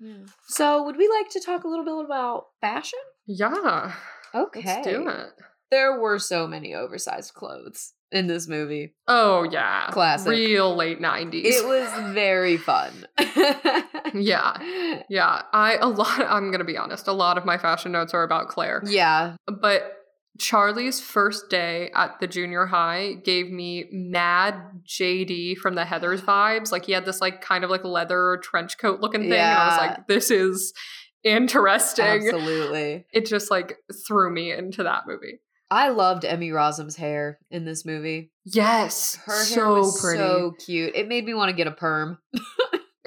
So, 0.47 0.83
would 0.85 0.97
we 0.97 1.09
like 1.09 1.31
to 1.31 1.41
talk 1.41 1.65
a 1.65 1.69
little 1.69 1.85
bit 1.85 2.05
about 2.05 2.47
fashion? 2.61 2.99
Yeah. 3.27 3.93
Okay. 4.35 4.63
Let's 4.65 4.87
do 4.87 5.09
it. 5.09 5.31
There 5.71 5.99
were 6.01 6.19
so 6.19 6.47
many 6.47 6.75
oversized 6.75 7.35
clothes 7.35 7.95
in 8.13 8.29
this 8.29 8.47
movie. 8.47 8.95
Oh 9.09 9.43
yeah. 9.51 9.89
Classic. 9.91 10.31
Real 10.31 10.75
late 10.77 11.01
90s. 11.01 11.43
It 11.45 11.67
was 11.67 12.15
very 12.15 12.57
fun. 12.57 13.07
yeah. 14.15 14.57
Yeah. 15.09 15.43
I 15.53 15.77
a 15.81 15.89
lot 15.89 16.21
I'm 16.21 16.49
going 16.51 16.59
to 16.59 16.65
be 16.65 16.77
honest, 16.77 17.07
a 17.09 17.13
lot 17.13 17.39
of 17.39 17.45
my 17.45 17.59
fashion 17.59 17.93
notes 17.93 18.15
are 18.15 18.23
about 18.23 18.49
Claire. 18.49 18.83
Yeah. 18.87 19.37
But 19.47 19.96
Charlie's 20.39 21.01
first 21.01 21.49
day 21.51 21.91
at 21.95 22.19
the 22.21 22.27
junior 22.27 22.67
high 22.67 23.15
gave 23.15 23.51
me 23.51 23.87
mad 23.91 24.55
JD 24.87 25.57
from 25.59 25.75
the 25.75 25.83
Heathers 25.83 26.21
vibes. 26.21 26.73
Like 26.73 26.87
he 26.87 26.93
had 26.93 27.05
this 27.05 27.21
like 27.21 27.41
kind 27.41 27.65
of 27.65 27.71
like 27.71 27.85
leather 27.85 28.41
trench 28.43 28.79
coat 28.79 29.01
looking 29.01 29.23
thing 29.23 29.33
and 29.33 29.59
I 29.59 29.69
was 29.69 29.79
like 29.79 30.07
this 30.07 30.31
is 30.31 30.73
interesting. 31.25 32.05
Absolutely. 32.05 33.07
It 33.13 33.27
just 33.27 33.51
like 33.51 33.77
threw 34.07 34.31
me 34.33 34.53
into 34.53 34.83
that 34.83 35.03
movie. 35.07 35.41
I 35.71 35.89
loved 35.89 36.25
Emmy 36.25 36.53
Rossum's 36.53 36.97
hair 36.97 37.41
in 37.51 37.65
this 37.65 37.85
movie. 37.85 38.31
Yes. 38.45 39.17
Her 39.25 39.33
hair 39.33 39.45
so 39.45 39.75
was 39.75 40.01
pretty. 40.01 40.19
so 40.19 40.55
cute. 40.65 40.95
It 40.95 41.09
made 41.09 41.25
me 41.25 41.35
want 41.35 41.51
to 41.51 41.57
get 41.57 41.67
a 41.67 41.73
perm. 41.73 42.19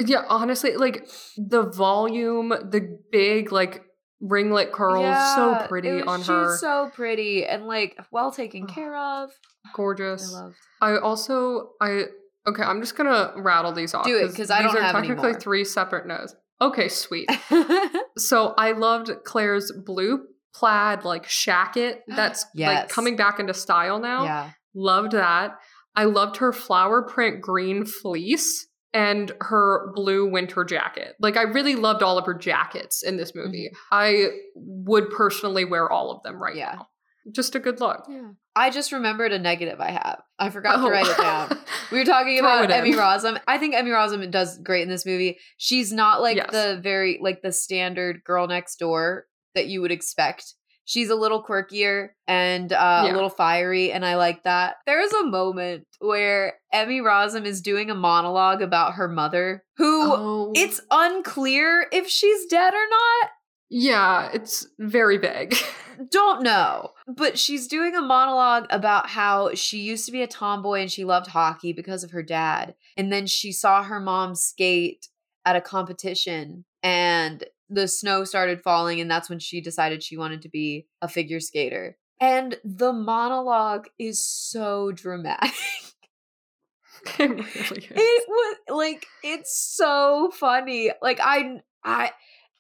Yeah, 0.06 0.24
honestly, 0.30 0.78
like 0.78 1.10
the 1.36 1.64
volume, 1.64 2.50
the 2.50 3.00
big 3.12 3.52
like 3.52 3.84
ringlet 4.22 4.72
curls, 4.72 5.36
so 5.36 5.65
pretty 5.67 5.91
was- 5.91 6.03
on 6.07 6.20
she's 6.20 6.28
her. 6.28 6.57
so 6.57 6.89
pretty 6.93 7.45
and 7.45 7.65
like 7.67 7.97
well 8.11 8.32
taken 8.32 8.63
Ugh. 8.63 8.70
care 8.70 8.95
of. 8.95 9.32
Gorgeous 9.74 10.34
I 10.34 10.41
loved. 10.41 10.55
I 10.82 10.97
also 10.97 11.72
I 11.82 12.03
okay, 12.47 12.63
I'm 12.63 12.82
just 12.82 12.95
gonna 12.97 13.34
rattle 13.38 13.72
these 13.72 13.93
off. 13.93 14.05
Do 14.05 14.17
it, 14.17 14.36
'cause 14.36 14.49
I 14.49 14.61
don't 14.61 14.76
are 14.78 14.82
have 14.82 14.95
technically 14.95 15.34
three 15.36 15.63
separate 15.63 16.05
notes 16.07 16.36
Okay, 16.61 16.89
sweet. 16.89 17.30
so 18.17 18.53
I 18.57 18.74
loved 18.74 19.11
Claire's 19.24 19.72
blue 19.86 20.26
plaid 20.53 21.05
like 21.05 21.26
shacket 21.26 21.99
that's 22.07 22.45
like 22.55 22.89
coming 22.89 23.15
back 23.15 23.39
into 23.39 23.53
style 23.53 23.99
now. 23.99 24.24
Yeah. 24.24 24.49
Loved 24.76 25.13
that. 25.13 25.57
I 25.95 26.03
loved 26.05 26.38
her 26.38 26.51
flower 26.53 27.01
print 27.03 27.41
green 27.41 27.86
fleece 27.86 28.67
and 28.94 29.32
her 29.42 29.92
blue 29.96 30.26
winter 30.30 30.64
jacket. 30.64 31.16
Like 31.20 31.38
I 31.38 31.44
really 31.44 31.76
loved 31.76 32.02
all 32.04 32.18
of 32.18 32.26
her 32.26 32.34
jackets 32.34 33.04
in 33.04 33.18
this 33.18 33.34
movie. 33.36 33.70
Mm-hmm. 33.74 33.76
I 33.96 34.28
would 34.56 35.10
personally 35.12 35.66
wear 35.66 35.90
all 35.92 36.12
of 36.12 36.24
them 36.24 36.42
right 36.42 36.56
Yeah. 36.56 36.74
now. 36.76 36.88
Just 37.32 37.54
a 37.54 37.60
good 37.60 37.80
look. 37.80 38.06
Yeah. 38.10 38.32
I 38.56 38.72
just 38.72 38.92
remembered 38.92 39.32
a 39.32 39.38
negative 39.40 39.80
I 39.80 39.92
have. 39.92 40.22
I 40.40 40.50
forgot 40.50 40.80
Oh. 40.80 40.86
to 40.86 40.90
write 40.92 41.06
it 41.06 41.16
oh. 41.20 41.22
down. 41.22 41.60
We 41.92 42.00
were 42.00 42.06
talking 42.06 42.40
about. 42.40 42.72
Emmy 42.72 42.94
Rossum. 42.94 43.40
I 43.48 43.58
think 43.60 43.76
Emmy 43.76 43.92
Rossum 43.92 44.30
does 44.32 44.58
great 44.58 44.82
in 44.82 44.90
this 44.90 45.06
movie. 45.06 45.38
She's 45.58 45.94
not 45.94 46.22
like 46.22 46.38
Yes. 46.38 46.50
the 46.52 46.80
very 46.82 47.20
like 47.22 47.42
the 47.44 47.52
standard 47.52 48.24
girl 48.24 48.48
next 48.48 48.78
door 48.78 49.28
that 49.54 49.68
you 49.68 49.82
would 49.82 49.92
expect. 49.92 50.56
She's 50.90 51.12
a 51.12 51.16
little 51.16 51.44
quirkier 51.44 52.10
and 52.28 52.74
uh, 52.74 53.04
Yeah. 53.06 53.12
a 53.12 53.14
little 53.14 53.30
fiery, 53.30 53.92
and 53.92 54.04
I 54.04 54.16
like 54.16 54.42
that. 54.42 54.78
There's 54.88 55.14
a 55.14 55.24
moment 55.24 55.86
where 56.00 56.56
Emmy 56.74 57.00
Rossum 57.00 57.46
is 57.46 57.62
doing 57.62 57.92
a 57.92 57.96
monologue 57.96 58.64
about 58.64 58.96
her 58.96 59.08
mother, 59.08 59.64
who 59.78 60.02
Oh. 60.12 60.52
it's 60.56 60.82
unclear 60.90 61.86
if 61.92 62.08
she's 62.08 62.48
dead 62.48 62.74
or 62.74 62.88
not. 62.90 63.30
yeah, 63.70 64.32
it's 64.34 64.66
very 64.80 65.18
vague. 65.18 65.54
don't 66.12 66.42
know. 66.42 66.90
But 67.08 67.38
she's 67.38 67.68
doing 67.68 67.94
a 67.96 68.02
monologue 68.02 68.66
about 68.72 69.10
how 69.10 69.54
she 69.54 69.78
used 69.82 70.08
to 70.08 70.12
be 70.12 70.24
a 70.24 70.28
tomboy 70.28 70.80
and 70.82 70.92
she 70.92 71.06
loved 71.06 71.28
hockey 71.28 71.72
because 71.72 72.04
of 72.04 72.10
her 72.10 72.24
dad. 72.24 72.74
And 72.98 73.12
then 73.14 73.28
she 73.28 73.52
saw 73.52 73.84
her 73.84 74.00
mom 74.00 74.34
skate 74.34 75.08
at 75.46 75.56
a 75.56 75.62
competition 75.62 76.66
and 76.82 77.44
the 77.70 77.88
snow 77.88 78.24
started 78.24 78.61
falling. 78.61 78.99
And 78.99 79.09
that's 79.09 79.30
when 79.30 79.39
she 79.39 79.61
decided 79.61 80.03
she 80.03 80.17
wanted 80.17 80.41
to 80.43 80.49
be 80.49 80.88
a 81.01 81.07
figure 81.07 81.39
skater. 81.39 81.97
And 82.20 82.57
the 82.63 82.91
monologue 82.91 83.88
is 83.97 84.26
so 84.26 84.91
dramatic. 84.91 85.53
it 87.20 87.30
really 87.30 87.39
is. 87.47 87.91
it 87.91 88.28
was 88.28 88.57
like 88.70 89.05
it's 89.24 89.57
so 89.57 90.32
funny. 90.34 90.91
Like 91.01 91.20
I 91.22 91.61
I 91.84 92.11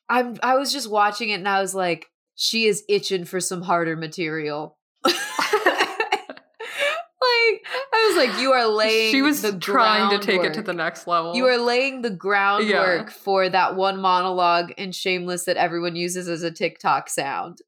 I'm 0.07 0.37
I 0.41 0.55
was 0.55 0.71
just 0.71 0.89
watching 0.89 1.29
it 1.29 1.35
and 1.35 1.47
I 1.47 1.61
was 1.61 1.75
like, 1.75 2.07
she 2.35 2.65
is 2.65 2.83
itching 2.87 3.25
for 3.25 3.39
some 3.39 3.61
harder 3.61 3.95
material. 3.97 4.77
like 5.05 5.15
I 7.99 8.07
was 8.07 8.17
like, 8.27 8.39
you 8.41 8.51
are 8.51 8.67
laying. 8.67 9.11
she 9.11 9.21
was 9.21 9.41
trying 9.59 10.17
to 10.17 10.25
take 10.25 10.41
it 10.43 10.53
to 10.55 10.61
the 10.61 10.73
next 10.73 11.07
level. 11.07 11.35
You 11.35 11.45
are 11.47 11.57
laying 11.57 12.01
the 12.01 12.09
groundwork 12.09 13.11
for 13.11 13.49
that 13.49 13.75
one 13.75 13.99
monologue 14.01 14.71
in 14.77 14.91
Shameless 14.91 15.45
that 15.45 15.57
everyone 15.57 15.95
uses 15.95 16.27
as 16.27 16.43
a 16.43 16.51
TikTok 16.51 17.09
sound. 17.09 17.59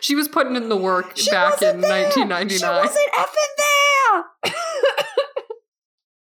she 0.00 0.14
was 0.14 0.28
putting 0.28 0.56
in 0.56 0.68
the 0.68 0.76
work 0.76 1.16
She 1.16 1.30
back 1.30 1.60
in 1.62 1.80
there. 1.80 2.04
1999. 2.04 2.48
She 2.58 2.64
wasn't 2.64 3.12
effing 3.12 3.52
there. 3.58 4.24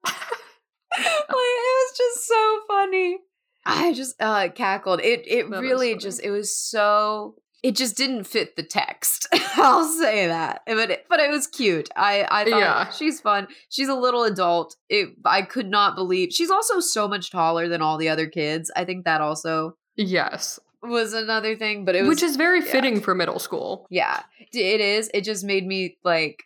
like, 0.07 1.27
it 1.27 1.33
was 1.33 1.97
just 1.97 2.27
so 2.27 2.59
funny. 2.67 3.17
I 3.65 3.93
just 3.93 4.19
uh 4.19 4.49
cackled. 4.49 5.01
It 5.01 5.23
it 5.27 5.49
That 5.49 5.61
really 5.61 5.95
just 5.95 6.23
it 6.23 6.31
was 6.31 6.55
so 6.55 7.35
it 7.63 7.75
just 7.75 7.97
didn't 7.97 8.23
fit 8.25 8.55
the 8.55 8.63
text. 8.63 9.27
I'll 9.57 9.85
say 9.87 10.27
that. 10.27 10.61
But 10.65 10.91
it, 10.91 11.05
but 11.09 11.19
it 11.19 11.29
was 11.29 11.47
cute. 11.47 11.89
I 11.95 12.25
I 12.29 12.49
thought 12.49 12.59
Yeah. 12.59 12.89
she's 12.89 13.19
fun. 13.21 13.47
She's 13.69 13.89
a 13.89 13.95
little 13.95 14.23
adult. 14.23 14.75
It 14.89 15.09
I 15.25 15.41
could 15.41 15.69
not 15.69 15.95
believe. 15.95 16.31
She's 16.31 16.51
also 16.51 16.79
so 16.79 17.07
much 17.07 17.31
taller 17.31 17.67
than 17.67 17.81
all 17.81 17.97
the 17.97 18.09
other 18.09 18.27
kids. 18.27 18.71
I 18.75 18.85
think 18.85 19.05
that 19.05 19.21
also 19.21 19.75
yes. 19.95 20.59
was 20.81 21.13
another 21.13 21.55
thing, 21.55 21.83
but 21.85 21.95
it 21.95 22.01
was 22.01 22.09
Which 22.09 22.23
is 22.23 22.35
very 22.37 22.59
yeah. 22.63 22.71
fitting 22.71 23.01
for 23.01 23.13
middle 23.13 23.39
school. 23.39 23.85
yeah, 23.89 24.21
it 24.53 24.79
is. 24.81 25.09
It 25.13 25.23
just 25.25 25.43
made 25.43 25.65
me 25.67 25.97
like 26.03 26.43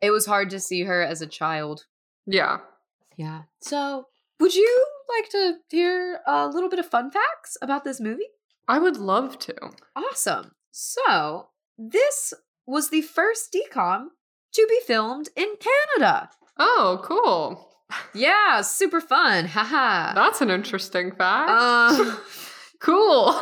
it 0.00 0.10
was 0.10 0.26
hard 0.26 0.50
to 0.50 0.60
see 0.60 0.82
her 0.82 1.02
as 1.02 1.22
a 1.22 1.26
child. 1.26 1.86
Yeah. 2.26 2.58
Yeah. 3.16 3.42
So, 3.60 4.06
would 4.40 4.54
you 4.54 4.86
like 5.16 5.30
to 5.30 5.54
hear 5.70 6.20
a 6.26 6.48
little 6.48 6.68
bit 6.68 6.78
of 6.78 6.86
fun 6.86 7.10
facts 7.10 7.56
about 7.62 7.84
this 7.84 8.00
movie? 8.00 8.26
I 8.68 8.78
would 8.78 8.96
love 8.96 9.38
to. 9.40 9.54
Awesome. 9.96 10.52
So, 10.70 11.48
this 11.76 12.32
was 12.66 12.90
the 12.90 13.02
first 13.02 13.54
decom 13.54 14.08
to 14.54 14.66
be 14.68 14.78
filmed 14.86 15.28
in 15.36 15.54
Canada. 15.58 16.30
Oh, 16.58 17.00
cool. 17.02 17.68
Yeah, 18.14 18.62
super 18.62 19.00
fun. 19.00 19.46
Haha. 19.46 20.14
That's 20.14 20.40
an 20.40 20.50
interesting 20.50 21.12
fact. 21.12 21.50
Uh, 21.50 22.16
cool. 22.80 23.40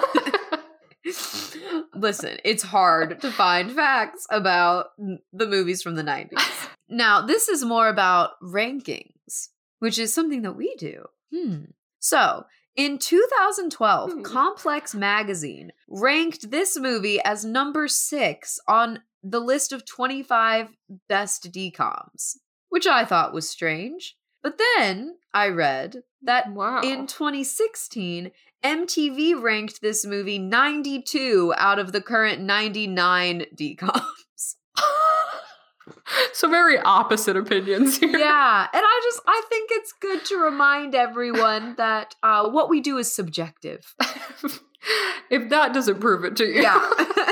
Listen, 1.95 2.39
it's 2.45 2.63
hard 2.63 3.21
to 3.21 3.31
find 3.31 3.73
facts 3.73 4.27
about 4.31 4.89
the 5.33 5.47
movies 5.47 5.83
from 5.83 5.95
the 5.95 6.03
90s. 6.03 6.69
Now, 6.89 7.23
this 7.23 7.49
is 7.49 7.65
more 7.65 7.89
about 7.89 8.33
rankings, 8.43 9.49
which 9.79 9.99
is 9.99 10.13
something 10.13 10.43
that 10.43 10.57
we 10.57 10.75
do. 10.77 11.05
Hmm. 11.35 11.65
So, 12.01 12.45
in 12.81 12.99
2012, 12.99 14.13
Hmm. 14.13 14.23
Complex 14.23 14.95
Magazine 14.95 15.73
ranked 15.87 16.51
this 16.51 16.79
movie 16.79 17.21
as 17.21 17.45
number 17.45 17.89
six 17.89 18.59
on 18.67 19.03
the 19.23 19.41
list 19.41 19.71
of 19.73 19.85
25 19.85 20.71
best 21.07 21.53
DCOMs, 21.53 22.39
which 22.71 22.87
I 22.87 23.05
thought 23.05 23.35
was 23.35 23.51
strange. 23.51 24.17
But 24.43 24.59
then 24.77 25.19
I 25.35 25.49
read 25.49 26.05
that 26.23 26.51
wow. 26.53 26.81
in 26.81 27.07
2016, 27.07 28.31
MTV 28.65 29.43
ranked 29.43 29.83
this 29.83 30.07
movie 30.07 30.39
92 30.39 31.53
out 31.59 31.79
of 31.79 31.93
the 31.93 32.01
current 32.01 32.41
99 32.41 33.45
DCOMs. 33.55 34.55
so 36.33 36.49
very 36.49 36.79
opposite 36.79 37.37
opinions 37.37 37.99
here. 37.99 38.17
yeah, 38.17 38.67
and 38.73 38.83
I 38.85 39.01
just 39.05 39.21
I 39.27 39.43
think 39.49 39.71
it's 39.73 39.93
good 39.93 40.25
to 40.27 40.37
remind 40.37 40.95
everyone 40.95 41.75
that 41.77 42.15
uh, 42.23 42.49
what 42.49 42.69
we 42.69 42.81
do 42.81 42.99
is 42.99 43.13
subjective. 43.13 43.95
if 45.31 45.49
that 45.51 45.73
doesn't 45.73 46.01
prove 46.01 46.25
it 46.25 46.37
to 46.37 46.45
you. 46.45 46.63
Yeah. 46.63 46.91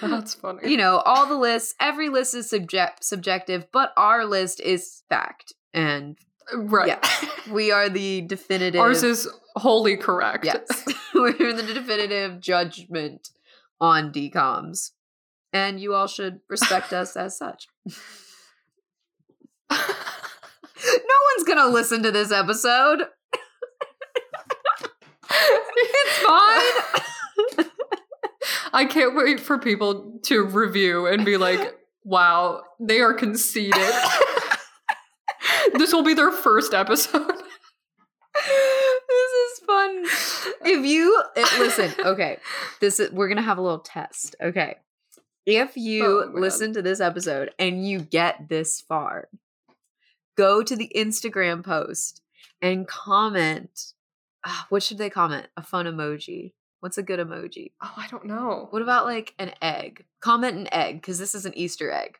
That's 0.00 0.34
funny. 0.34 0.70
you 0.70 0.76
know, 0.76 0.98
all 0.98 1.26
the 1.26 1.36
lists, 1.36 1.74
every 1.80 2.08
list 2.08 2.34
is 2.34 2.50
subject 2.50 3.04
subjective, 3.04 3.66
but 3.72 3.92
our 3.96 4.24
list 4.24 4.60
is 4.60 5.02
fact. 5.08 5.52
And 5.72 6.18
right. 6.54 6.88
yeah. 6.88 7.28
we 7.50 7.70
are 7.70 7.88
the 7.88 8.22
definitive 8.22 8.80
Ours 8.80 9.02
is 9.02 9.28
wholly 9.56 9.96
correct. 9.96 10.44
Yes. 10.44 10.84
We're 11.14 11.52
the 11.52 11.62
definitive 11.62 12.40
judgment 12.40 13.30
on 13.80 14.12
DCOMs. 14.12 14.90
And 15.52 15.80
you 15.80 15.94
all 15.94 16.06
should 16.06 16.40
respect 16.48 16.92
us 16.92 17.16
as 17.16 17.36
such. 17.36 17.66
No 20.84 21.14
one's 21.36 21.46
gonna 21.46 21.72
listen 21.72 22.02
to 22.02 22.10
this 22.10 22.32
episode. 22.32 23.02
it's 25.30 26.18
fine. 26.18 27.66
I 28.72 28.84
can't 28.86 29.14
wait 29.14 29.38
for 29.38 29.58
people 29.58 30.18
to 30.24 30.44
review 30.44 31.06
and 31.06 31.24
be 31.24 31.36
like, 31.36 31.76
wow, 32.04 32.62
they 32.80 33.00
are 33.00 33.14
conceited. 33.14 33.74
this 35.74 35.92
will 35.92 36.02
be 36.02 36.14
their 36.14 36.32
first 36.32 36.74
episode. 36.74 37.28
this 37.28 39.30
is 39.30 39.58
fun. 39.66 40.04
If 40.64 40.84
you 40.84 41.22
eh, 41.36 41.46
listen, 41.58 41.92
okay, 42.04 42.38
this 42.80 42.98
is 42.98 43.12
we're 43.12 43.28
gonna 43.28 43.42
have 43.42 43.58
a 43.58 43.62
little 43.62 43.78
test. 43.80 44.34
Okay, 44.42 44.76
if 45.46 45.76
you 45.76 46.04
Oh, 46.04 46.30
listen 46.32 46.72
to 46.74 46.82
this 46.82 47.00
episode 47.00 47.52
and 47.58 47.86
you 47.86 48.00
get 48.00 48.48
this 48.48 48.80
far, 48.80 49.28
go 50.36 50.62
to 50.62 50.76
the 50.76 50.90
Instagram 50.94 51.64
post 51.64 52.20
and 52.60 52.86
comment. 52.86 53.92
ah, 54.44 54.66
what 54.70 54.82
should 54.82 54.98
they 54.98 55.10
comment? 55.10 55.46
A 55.56 55.62
fun 55.62 55.86
emoji. 55.86 56.52
What's 56.80 56.98
a 56.98 57.02
good 57.02 57.20
emoji? 57.20 57.72
Oh, 57.82 57.92
I 57.96 58.06
don't 58.08 58.24
know. 58.26 58.66
What 58.70 58.82
about 58.82 59.04
like 59.04 59.34
an 59.38 59.52
egg? 59.62 60.04
Comment 60.20 60.56
an 60.56 60.68
egg 60.72 61.00
because 61.00 61.18
this 61.18 61.34
is 61.34 61.44
an 61.46 61.56
Easter 61.56 61.90
egg. 61.92 62.18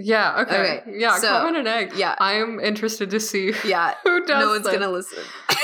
Yeah, 0.00 0.40
okay. 0.42 0.78
Okay, 0.80 0.92
Yeah, 0.98 1.16
so- 1.18 1.28
comment 1.28 1.56
an 1.56 1.66
egg. 1.66 1.92
yeah. 1.96 2.14
I 2.18 2.34
am 2.34 2.60
interested 2.60 3.10
to 3.10 3.20
see 3.20 3.52
Yeah, 3.64 3.94
who 4.04 4.24
does 4.24 4.40
no 4.44 4.50
one's 4.50 4.64
this. 4.64 4.72
gonna 4.72 4.90
listen. 4.90 5.22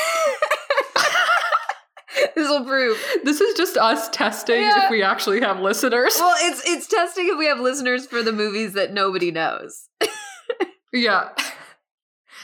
this 2.35 2.49
will 2.49 2.65
prove 2.65 2.99
This 3.25 3.41
is 3.41 3.57
just 3.57 3.77
us 3.77 4.09
testing 4.11 4.61
Yeah. 4.61 4.85
if 4.85 4.91
we 4.91 5.03
actually 5.03 5.41
have 5.41 5.61
listeners. 5.61 6.15
well, 6.19 6.35
it's 6.41 6.63
it's 6.69 6.87
testing 6.87 7.29
if 7.29 7.39
we 7.39 7.47
have 7.47 7.61
listeners 7.61 8.07
for 8.07 8.23
the 8.23 8.33
movies 8.33 8.73
that 8.75 8.93
nobody 8.93 9.31
knows. 9.31 9.89
yeah. 10.93 11.31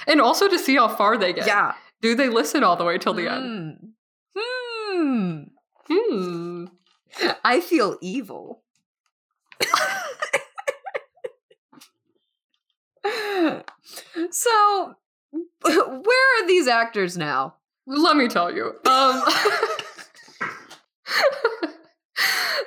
And 0.07 0.21
also 0.21 0.49
to 0.49 0.59
see 0.59 0.77
how 0.77 0.89
far 0.89 1.17
they 1.19 1.33
get. 1.33 1.47
Yeah. 1.47 1.75
Do 2.01 2.15
they 2.15 2.29
listen 2.29 2.65
all 2.65 2.77
the 2.77 2.85
way 2.85 2.99
till 2.99 3.15
the 3.15 3.29
end? 3.31 3.93
Hmm. 4.37 5.43
Hmm. 5.89 6.65
Hmm. 7.13 7.35
I 7.45 7.61
feel 7.61 7.99
evil. 8.01 8.63
so 14.31 14.95
Where 15.63 16.43
are 16.43 16.47
these 16.47 16.67
actors 16.67 17.17
now? 17.17 17.55
Let 17.87 18.17
me 18.17 18.29
tell 18.29 18.55
you. 18.55 18.67
Um, 18.87 19.23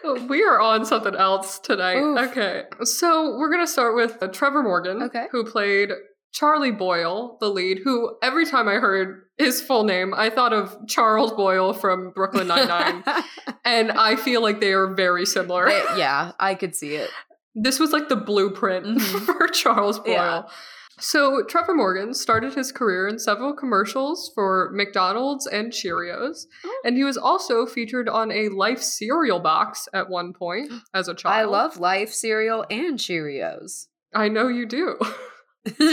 we 0.29 0.43
are 0.43 0.59
on 0.59 0.85
something 0.85 1.15
else 1.15 1.59
tonight. 1.59 1.97
Oof. 1.97 2.31
Okay. 2.31 2.63
So 2.83 3.37
we're 3.37 3.49
going 3.49 3.65
to 3.65 3.71
start 3.71 3.95
with 3.95 4.17
uh, 4.21 4.27
Trevor 4.27 4.63
Morgan, 4.63 5.03
Okay. 5.03 5.27
who 5.31 5.43
played 5.43 5.91
Charlie 6.31 6.71
Boyle, 6.71 7.37
the 7.39 7.49
lead, 7.49 7.79
who 7.83 8.15
every 8.23 8.45
time 8.45 8.67
I 8.67 8.73
heard 8.75 9.21
his 9.37 9.61
full 9.61 9.83
name, 9.83 10.13
I 10.15 10.29
thought 10.29 10.53
of 10.53 10.75
Charles 10.87 11.31
Boyle 11.31 11.73
from 11.73 12.11
Brooklyn 12.11 12.47
Nine-Nine. 12.47 13.03
and 13.65 13.91
I 13.91 14.15
feel 14.15 14.41
like 14.41 14.59
they 14.59 14.73
are 14.73 14.93
very 14.93 15.25
similar. 15.25 15.65
They- 15.67 15.83
yeah, 15.97 16.31
I 16.39 16.55
could 16.55 16.75
see 16.75 16.95
it. 16.95 17.09
This 17.55 17.79
was 17.79 17.91
like 17.91 18.09
the 18.09 18.15
blueprint 18.15 18.85
Mhm. 18.85 19.25
for 19.25 19.47
Charles 19.47 19.99
Boyle. 19.99 20.13
Yeah. 20.13 20.41
So 21.05 21.43
Trevor 21.43 21.75
Morgan 21.75 22.13
started 22.13 22.53
his 22.53 22.71
career 22.71 23.09
in 23.09 23.19
several 23.19 23.53
commercials 23.53 24.31
for 24.33 24.71
McDonald's 24.73 25.45
and 25.45 25.71
Cheerios, 25.73 26.45
Oh. 26.63 26.81
and 26.85 26.95
he 26.95 27.03
was 27.03 27.17
also 27.17 27.65
featured 27.65 28.07
on 28.07 28.31
a 28.31 28.47
Life 28.47 28.81
cereal 28.81 29.41
box 29.41 29.89
at 29.93 30.09
one 30.09 30.31
point 30.31 30.71
as 30.93 31.09
a 31.09 31.13
child. 31.13 31.35
I 31.35 31.43
love 31.43 31.77
Life 31.77 32.13
cereal 32.13 32.65
and 32.69 32.97
Cheerios. 32.97 33.87
I 34.15 34.29
know 34.29 34.47
you 34.47 34.65
do. 34.65 34.97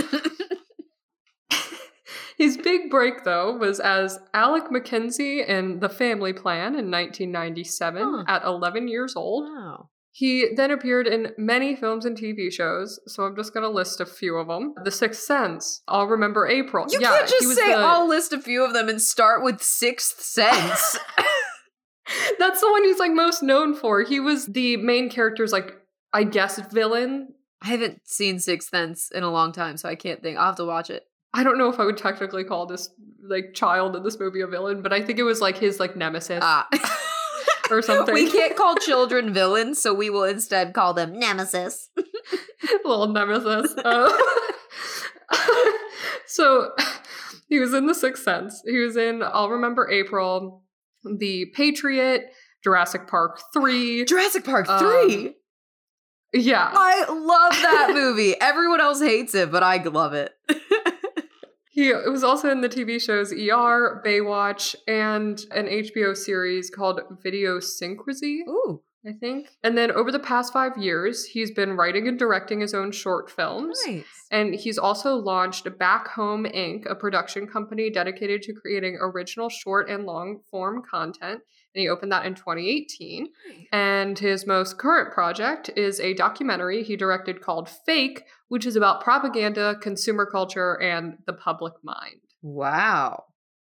His 2.38 2.56
big 2.56 2.88
break, 2.88 3.24
though, 3.24 3.54
was 3.56 3.80
as 3.80 4.18
Alec 4.32 4.70
McKenzie 4.70 5.46
in 5.46 5.80
The 5.80 5.90
Family 5.90 6.32
Plan 6.32 6.68
in 6.74 6.90
1997 6.90 8.02
Huh. 8.02 8.24
at 8.28 8.44
11 8.44 8.88
years 8.88 9.14
old. 9.16 9.44
wow. 9.46 9.89
He 10.12 10.48
then 10.56 10.70
appeared 10.72 11.06
in 11.06 11.32
many 11.38 11.76
films 11.76 12.04
and 12.04 12.16
TV 12.18 12.52
shows, 12.52 12.98
so 13.06 13.22
I'm 13.22 13.36
just 13.36 13.54
going 13.54 13.62
to 13.62 13.70
list 13.70 14.00
a 14.00 14.06
few 14.06 14.36
of 14.36 14.48
them. 14.48 14.74
The 14.84 14.90
Sixth 14.90 15.22
Sense, 15.22 15.82
I'll 15.86 16.08
Remember 16.08 16.48
April. 16.48 16.86
You 16.90 16.98
yeah, 17.00 17.10
can't 17.16 17.28
just 17.28 17.54
say 17.54 17.68
the- 17.68 17.78
I'll 17.78 18.08
list 18.08 18.32
a 18.32 18.40
few 18.40 18.64
of 18.64 18.72
them 18.72 18.88
and 18.88 19.00
start 19.00 19.44
with 19.44 19.62
Sixth 19.62 20.20
Sense. 20.20 20.98
That's 22.38 22.60
the 22.60 22.70
one 22.70 22.82
he's 22.84 22.98
like 22.98 23.12
most 23.12 23.42
known 23.42 23.74
for. 23.74 24.02
He 24.02 24.18
was 24.20 24.46
the 24.46 24.76
main 24.78 25.10
character's 25.10 25.52
like 25.52 25.74
I 26.12 26.24
guess 26.24 26.58
villain. 26.72 27.28
I 27.62 27.68
haven't 27.68 28.00
seen 28.04 28.38
Sixth 28.40 28.68
Sense 28.70 29.10
in 29.14 29.22
a 29.22 29.30
long 29.30 29.52
time, 29.52 29.76
so 29.76 29.88
I 29.88 29.94
can't 29.94 30.22
think. 30.22 30.38
I'll 30.38 30.46
have 30.46 30.56
to 30.56 30.64
watch 30.64 30.90
it. 30.90 31.04
I 31.32 31.44
don't 31.44 31.58
know 31.58 31.68
if 31.68 31.78
I 31.78 31.84
would 31.84 31.96
technically 31.98 32.42
call 32.42 32.66
this 32.66 32.90
like 33.22 33.54
child 33.54 33.94
in 33.94 34.02
this 34.02 34.18
movie 34.18 34.40
a 34.40 34.48
villain, 34.48 34.82
but 34.82 34.92
I 34.92 35.02
think 35.02 35.20
it 35.20 35.22
was 35.24 35.40
like 35.40 35.56
his 35.56 35.78
like 35.78 35.94
nemesis 35.94 36.40
Ah. 36.42 36.66
or 37.70 37.82
something. 37.82 38.14
we 38.14 38.30
can't 38.30 38.56
call 38.56 38.74
children 38.76 39.32
villains, 39.32 39.80
so 39.80 39.92
we 39.94 40.10
will 40.10 40.24
instead 40.24 40.72
call 40.74 40.94
them 40.94 41.18
nemesis. 41.18 41.90
little 42.84 43.08
nemesis. 43.08 43.74
Uh, 43.78 44.12
so 46.26 46.72
he 47.48 47.58
was 47.58 47.72
in 47.74 47.86
The 47.86 47.94
Sixth 47.94 48.22
Sense. 48.22 48.62
He 48.66 48.78
was 48.78 48.96
in 48.96 49.22
I'll 49.22 49.50
Remember 49.50 49.88
April, 49.90 50.62
The 51.04 51.46
Patriot, 51.54 52.30
Jurassic 52.62 53.06
Park 53.08 53.40
3. 53.52 54.04
Jurassic 54.08 54.44
Park 54.44 54.68
Um, 54.68 54.78
3. 54.80 55.34
Yeah. 56.32 56.70
I 56.72 57.04
love 57.08 57.52
that 57.62 57.90
movie. 57.92 58.34
Everyone 58.40 58.80
else 58.80 59.00
hates 59.00 59.34
it, 59.34 59.50
but 59.50 59.62
I 59.62 59.78
love 59.82 60.14
it. 60.14 60.32
He 61.80 61.94
was 61.94 62.22
also 62.22 62.50
in 62.50 62.60
the 62.60 62.68
TV 62.68 63.00
shows 63.00 63.32
ER, 63.32 64.02
Baywatch, 64.04 64.74
and 64.86 65.40
an 65.50 65.64
HBO 65.64 66.14
series 66.14 66.68
called 66.68 67.00
Videosyncrasy, 67.24 68.40
Ooh, 68.46 68.82
I 69.06 69.12
think. 69.12 69.48
And 69.64 69.78
then 69.78 69.90
over 69.90 70.12
the 70.12 70.18
past 70.18 70.52
five 70.52 70.76
years, 70.76 71.24
he's 71.24 71.50
been 71.50 71.78
writing 71.78 72.06
and 72.06 72.18
directing 72.18 72.60
his 72.60 72.74
own 72.74 72.92
short 72.92 73.30
films. 73.30 73.80
nice. 73.86 74.04
And 74.30 74.54
he's 74.54 74.76
also 74.76 75.14
launched 75.14 75.66
Back 75.78 76.08
Home 76.08 76.44
Inc., 76.44 76.84
a 76.84 76.94
production 76.94 77.46
company 77.46 77.88
dedicated 77.88 78.42
to 78.42 78.52
creating 78.52 78.98
original 79.00 79.48
short 79.48 79.88
and 79.88 80.04
long 80.04 80.40
form 80.50 80.82
content. 80.82 81.40
And 81.74 81.82
he 81.82 81.88
opened 81.88 82.10
that 82.12 82.26
in 82.26 82.34
2018. 82.34 83.28
And 83.72 84.18
his 84.18 84.46
most 84.46 84.76
current 84.78 85.12
project 85.12 85.70
is 85.76 86.00
a 86.00 86.14
documentary 86.14 86.82
he 86.82 86.96
directed 86.96 87.40
called 87.40 87.68
Fake, 87.68 88.24
which 88.48 88.66
is 88.66 88.74
about 88.76 89.02
propaganda, 89.02 89.76
consumer 89.80 90.26
culture, 90.26 90.74
and 90.82 91.18
the 91.26 91.32
public 91.32 91.74
mind. 91.84 92.20
Wow. 92.42 93.24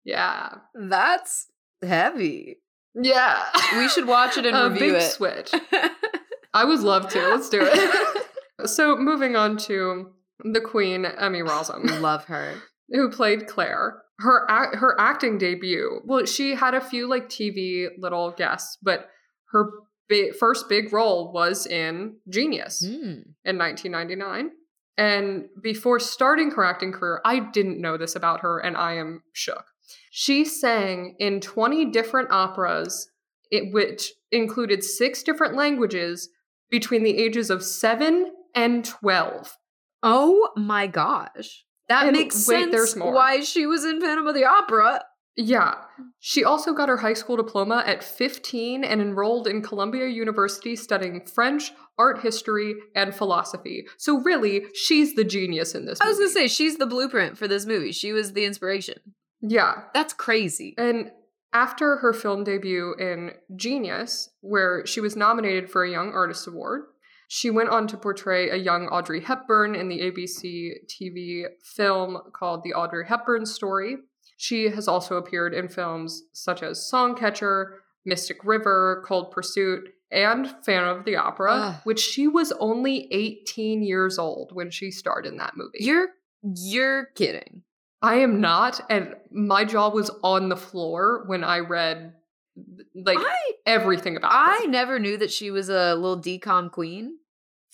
Yeah. 0.05 0.49
That's 0.73 1.47
heavy. 1.83 2.57
Yeah. 2.95 3.43
We 3.77 3.89
should 3.89 4.07
watch 4.07 4.37
it 4.37 4.45
and 4.47 4.55
a 4.55 4.69
review 4.69 4.93
big 4.93 5.01
it. 5.01 5.11
switch. 5.11 5.51
I 6.53 6.63
would 6.65 6.79
love 6.79 7.09
to. 7.09 7.19
Let's 7.27 7.49
do 7.49 7.59
it. 7.61 8.25
so, 8.65 8.95
moving 8.95 9.35
on 9.35 9.57
to 9.57 10.11
the 10.43 10.61
Queen, 10.61 11.05
Emmy 11.05 11.41
Rossum. 11.41 11.99
love 11.99 12.25
her. 12.25 12.55
who 12.89 13.09
played 13.11 13.47
Claire. 13.47 14.01
Her 14.19 14.45
her 14.75 14.99
acting 14.99 15.37
debut. 15.37 16.01
Well, 16.05 16.25
she 16.25 16.55
had 16.55 16.73
a 16.73 16.81
few 16.81 17.07
like 17.07 17.29
TV 17.29 17.87
little 17.97 18.31
guests, 18.31 18.77
but 18.81 19.09
her 19.51 19.69
bi- 20.09 20.31
first 20.37 20.67
big 20.67 20.91
role 20.91 21.31
was 21.31 21.65
in 21.65 22.17
Genius 22.29 22.83
Hmm. 22.85 23.21
in 23.45 23.57
1999. 23.57 24.51
And 24.97 25.47
before 25.61 25.99
starting 25.99 26.51
her 26.51 26.65
acting 26.65 26.91
career, 26.91 27.21
I 27.23 27.39
didn't 27.39 27.79
know 27.79 27.95
this 27.95 28.15
about 28.17 28.41
her, 28.41 28.59
and 28.59 28.75
I 28.75 28.95
am 28.95 29.23
shook. 29.31 29.63
She 30.11 30.43
sang 30.43 31.15
in 31.19 31.39
20 31.39 31.85
different 31.85 32.29
operas, 32.31 33.09
it, 33.49 33.71
which 33.73 34.11
included 34.31 34.83
six 34.83 35.23
different 35.23 35.55
languages 35.55 36.29
between 36.69 37.03
the 37.03 37.17
ages 37.17 37.49
of 37.49 37.63
7 37.63 38.33
and 38.53 38.83
12. 38.83 39.57
Oh 40.03 40.49
my 40.57 40.87
gosh. 40.87 41.63
That 41.89 42.07
And 42.07 42.15
makes 42.15 42.47
wait, 42.47 42.61
sense 42.61 42.71
there's 42.71 42.95
more. 42.95 43.11
why 43.13 43.41
she 43.41 43.65
was 43.65 43.83
in 43.83 43.99
Phantom 43.99 44.25
of 44.27 44.35
the 44.35 44.45
Opera. 44.45 45.01
Yeah. 45.35 45.75
She 46.19 46.43
also 46.43 46.73
got 46.73 46.89
her 46.89 46.97
high 46.97 47.13
school 47.13 47.37
diploma 47.37 47.83
at 47.85 48.03
15 48.03 48.83
and 48.83 49.01
enrolled 49.01 49.47
in 49.47 49.61
Columbia 49.61 50.07
University 50.07 50.75
studying 50.75 51.25
French, 51.25 51.71
art 51.97 52.19
history, 52.21 52.75
and 52.95 53.15
philosophy. 53.15 53.87
So, 53.97 54.19
really, 54.21 54.65
she's 54.73 55.15
the 55.15 55.23
genius 55.23 55.75
in 55.75 55.85
this 55.85 55.99
I 56.01 56.07
was 56.07 56.17
gonna 56.17 56.29
say 56.29 56.47
she's 56.47 56.77
the 56.77 56.85
blueprint 56.85 57.37
for 57.37 57.47
this 57.47 57.65
movie. 57.65 57.91
She 57.93 58.11
was 58.11 58.33
the 58.33 58.45
inspiration. 58.45 58.97
Yeah. 59.41 59.83
That's 59.93 60.13
crazy. 60.13 60.75
And 60.77 61.11
after 61.53 61.97
her 61.97 62.13
film 62.13 62.43
debut 62.43 62.93
in 62.99 63.31
Genius, 63.55 64.29
where 64.41 64.85
she 64.85 64.99
was 64.99 65.15
nominated 65.15 65.69
for 65.69 65.83
a 65.83 65.89
Young 65.89 66.11
Artist 66.11 66.47
Award, 66.47 66.83
she 67.31 67.51
went 67.51 67.69
on 67.69 67.85
to 67.87 67.95
portray 67.95 68.49
a 68.49 68.55
young 68.55 68.87
Audrey 68.87 69.21
Hepburn 69.21 69.75
in 69.75 69.87
the 69.87 69.99
ABC 70.01 70.71
TV 70.87 71.43
film 71.63 72.17
called 72.33 72.63
The 72.63 72.73
Audrey 72.73 73.05
Hepburn 73.05 73.45
Story. 73.45 73.97
She 74.37 74.69
has 74.69 74.87
also 74.87 75.15
appeared 75.15 75.53
in 75.53 75.67
films 75.69 76.23
such 76.33 76.63
as 76.63 76.89
Songcatcher, 76.91 77.75
Mystic 78.03 78.43
River, 78.43 79.03
Cold 79.05 79.29
Pursuit, 79.29 79.89
and 80.11 80.49
Phantom 80.65 80.97
of 80.97 81.05
the 81.05 81.17
Opera, 81.17 81.51
Ugh. 81.53 81.75
which 81.83 81.99
she 81.99 82.27
was 82.27 82.51
only 82.53 83.07
18 83.13 83.83
years 83.83 84.17
old 84.17 84.49
when 84.53 84.71
she 84.71 84.89
starred 84.89 85.27
in 85.27 85.37
that 85.37 85.55
movie. 85.55 85.77
You're 85.81 86.07
you're 86.41 87.05
kidding. 87.13 87.61
I 88.01 88.15
am 88.15 88.41
not, 88.41 88.81
and 88.89 89.13
my 89.29 89.65
jaw 89.65 89.89
was 89.91 90.09
on 90.23 90.49
the 90.49 90.57
floor 90.57 91.25
when 91.27 91.43
I 91.43 91.59
read 91.59 92.13
like 92.95 93.19
I 93.19 93.35
everything 93.67 94.17
about 94.17 94.31
I 94.33 94.61
her. 94.63 94.67
never 94.67 94.97
knew 94.97 95.17
that 95.17 95.31
she 95.31 95.51
was 95.51 95.69
a 95.69 95.93
little 95.93 96.19
decom 96.19 96.71
queen. 96.71 97.18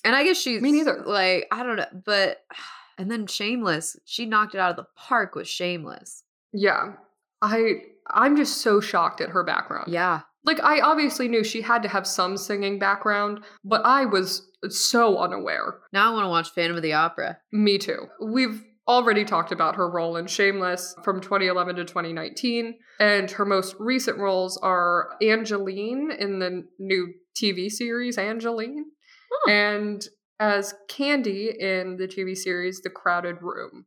And 0.05 0.15
I 0.15 0.23
guess 0.23 0.37
she's 0.39 0.61
Me 0.61 0.71
neither. 0.71 1.03
Like, 1.05 1.47
I 1.51 1.63
don't 1.63 1.75
know, 1.75 2.01
but 2.05 2.45
and 2.97 3.11
then 3.11 3.27
Shameless, 3.27 3.97
she 4.05 4.25
knocked 4.25 4.55
it 4.55 4.59
out 4.59 4.69
of 4.69 4.77
the 4.77 4.87
park 4.95 5.35
with 5.35 5.47
Shameless. 5.47 6.23
Yeah, 6.53 6.93
I 7.41 7.81
I'm 8.07 8.37
just 8.37 8.61
so 8.61 8.79
shocked 8.79 9.19
at 9.19 9.29
her 9.29 9.43
background. 9.43 9.91
Yeah. 9.91 10.21
Like 10.43 10.61
I 10.61 10.79
obviously 10.79 11.27
knew 11.27 11.43
she 11.43 11.61
had 11.61 11.81
to 11.83 11.89
have 11.89 12.05
some 12.05 12.37
singing 12.37 12.77
background, 12.77 13.39
but 13.63 13.81
I 13.83 14.05
was 14.05 14.47
so 14.69 15.17
unaware. 15.17 15.79
Now 15.91 16.11
I 16.11 16.13
want 16.13 16.25
to 16.25 16.29
watch 16.29 16.51
Phantom 16.51 16.77
of 16.77 16.83
the 16.83 16.93
Opera. 16.93 17.39
Me 17.51 17.79
too. 17.79 18.07
We've 18.21 18.63
already 18.87 19.25
talked 19.25 19.51
about 19.51 19.75
her 19.75 19.89
role 19.89 20.17
in 20.17 20.27
Shameless 20.27 20.95
from 21.03 21.19
2011 21.19 21.77
to 21.77 21.85
2019, 21.85 22.75
and 22.99 23.31
her 23.31 23.45
most 23.45 23.75
recent 23.79 24.19
roles 24.19 24.57
are 24.57 25.09
Angelyne 25.21 26.11
in 26.11 26.37
the 26.37 26.67
new 26.77 27.13
TV 27.35 27.69
series 27.71 28.17
Angelyne, 28.17 28.85
Huh. 29.43 29.51
and 29.51 30.07
as 30.39 30.73
Candy 30.87 31.53
in 31.59 31.97
the 31.97 32.07
TV 32.07 32.35
series 32.35 32.81
The 32.81 32.89
Crowded 32.89 33.41
Room. 33.41 33.85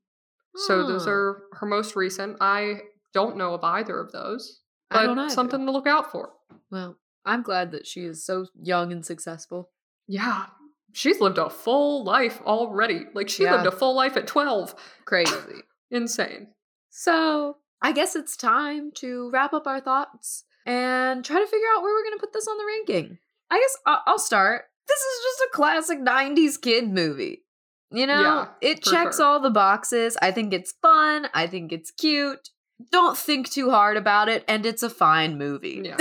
So 0.67 0.87
those 0.87 1.05
hmm. 1.05 1.11
are 1.11 1.43
her 1.53 1.67
most 1.67 1.95
recent. 1.95 2.37
I 2.41 2.81
don't 3.13 3.37
know 3.37 3.55
of 3.55 3.63
either 3.63 3.99
of 3.99 4.13
those, 4.13 4.61
I 4.91 5.07
but 5.07 5.31
something 5.31 5.65
to 5.65 5.73
look 5.73 5.87
out 5.87 6.11
for. 6.11 6.31
Well, 6.71 6.97
I'm 7.25 7.43
glad 7.43 7.73
that 7.73 7.87
she 7.87 8.01
is 8.01 8.25
so 8.25 8.47
young 8.61 8.93
and 8.93 9.05
successful. 9.05 9.71
Yeah. 10.07 10.47
She's 10.93 11.21
lived 11.21 11.39
a 11.39 11.51
full 11.51 12.03
life 12.05 12.41
already. 12.45 13.05
Like 13.15 13.29
she 13.29 13.45
Yeah. 13.45 13.57
lived 13.57 13.67
a 13.67 13.71
full 13.71 13.95
life 13.95 14.17
at 14.17 14.27
12. 14.27 14.75
Crazy. 15.05 15.33
Insane. 15.91 16.49
so 16.91 17.57
I 17.81 17.93
guess 17.93 18.17
it's 18.17 18.37
time 18.37 18.91
to 18.97 19.31
wrap 19.31 19.55
up 19.55 19.67
our 19.67 19.81
thoughts 19.81 20.45
and 20.67 21.25
try 21.25 21.39
to 21.39 21.47
figure 21.47 21.67
out 21.75 21.83
where 21.83 21.95
we're 21.95 22.03
going 22.03 22.19
to 22.19 22.21
put 22.21 22.33
this 22.33 22.49
on 22.49 22.59
the 22.59 22.65
ranking. 22.65 23.19
I 23.51 23.59
guess 23.59 23.77
I'll 24.07 24.19
start. 24.19 24.65
This 24.89 24.99
is 24.99 25.23
just 25.23 25.41
a 25.41 25.49
classic 25.53 25.99
90s 26.01 26.61
kid 26.61 26.89
movie. 26.91 27.45
You 27.91 28.07
know, 28.07 28.21
Yeah, 28.21 28.49
it 28.61 28.83
checks 28.83 29.17
sure. 29.17 29.27
all 29.27 29.41
the 29.41 29.51
boxes. 29.51 30.17
I 30.21 30.31
think 30.31 30.53
it's 30.53 30.75
fun. 30.83 31.29
I 31.33 31.47
think 31.47 31.73
it's 31.73 31.91
cute. 31.91 32.51
Don't 32.93 33.17
think 33.17 33.51
too 33.51 33.71
hard 33.71 33.97
about 33.97 34.29
it, 34.29 34.45
and 34.47 34.65
it's 34.67 34.83
a 34.83 34.91
fine 34.91 35.39
movie. 35.39 35.83
Yeah. 35.85 35.97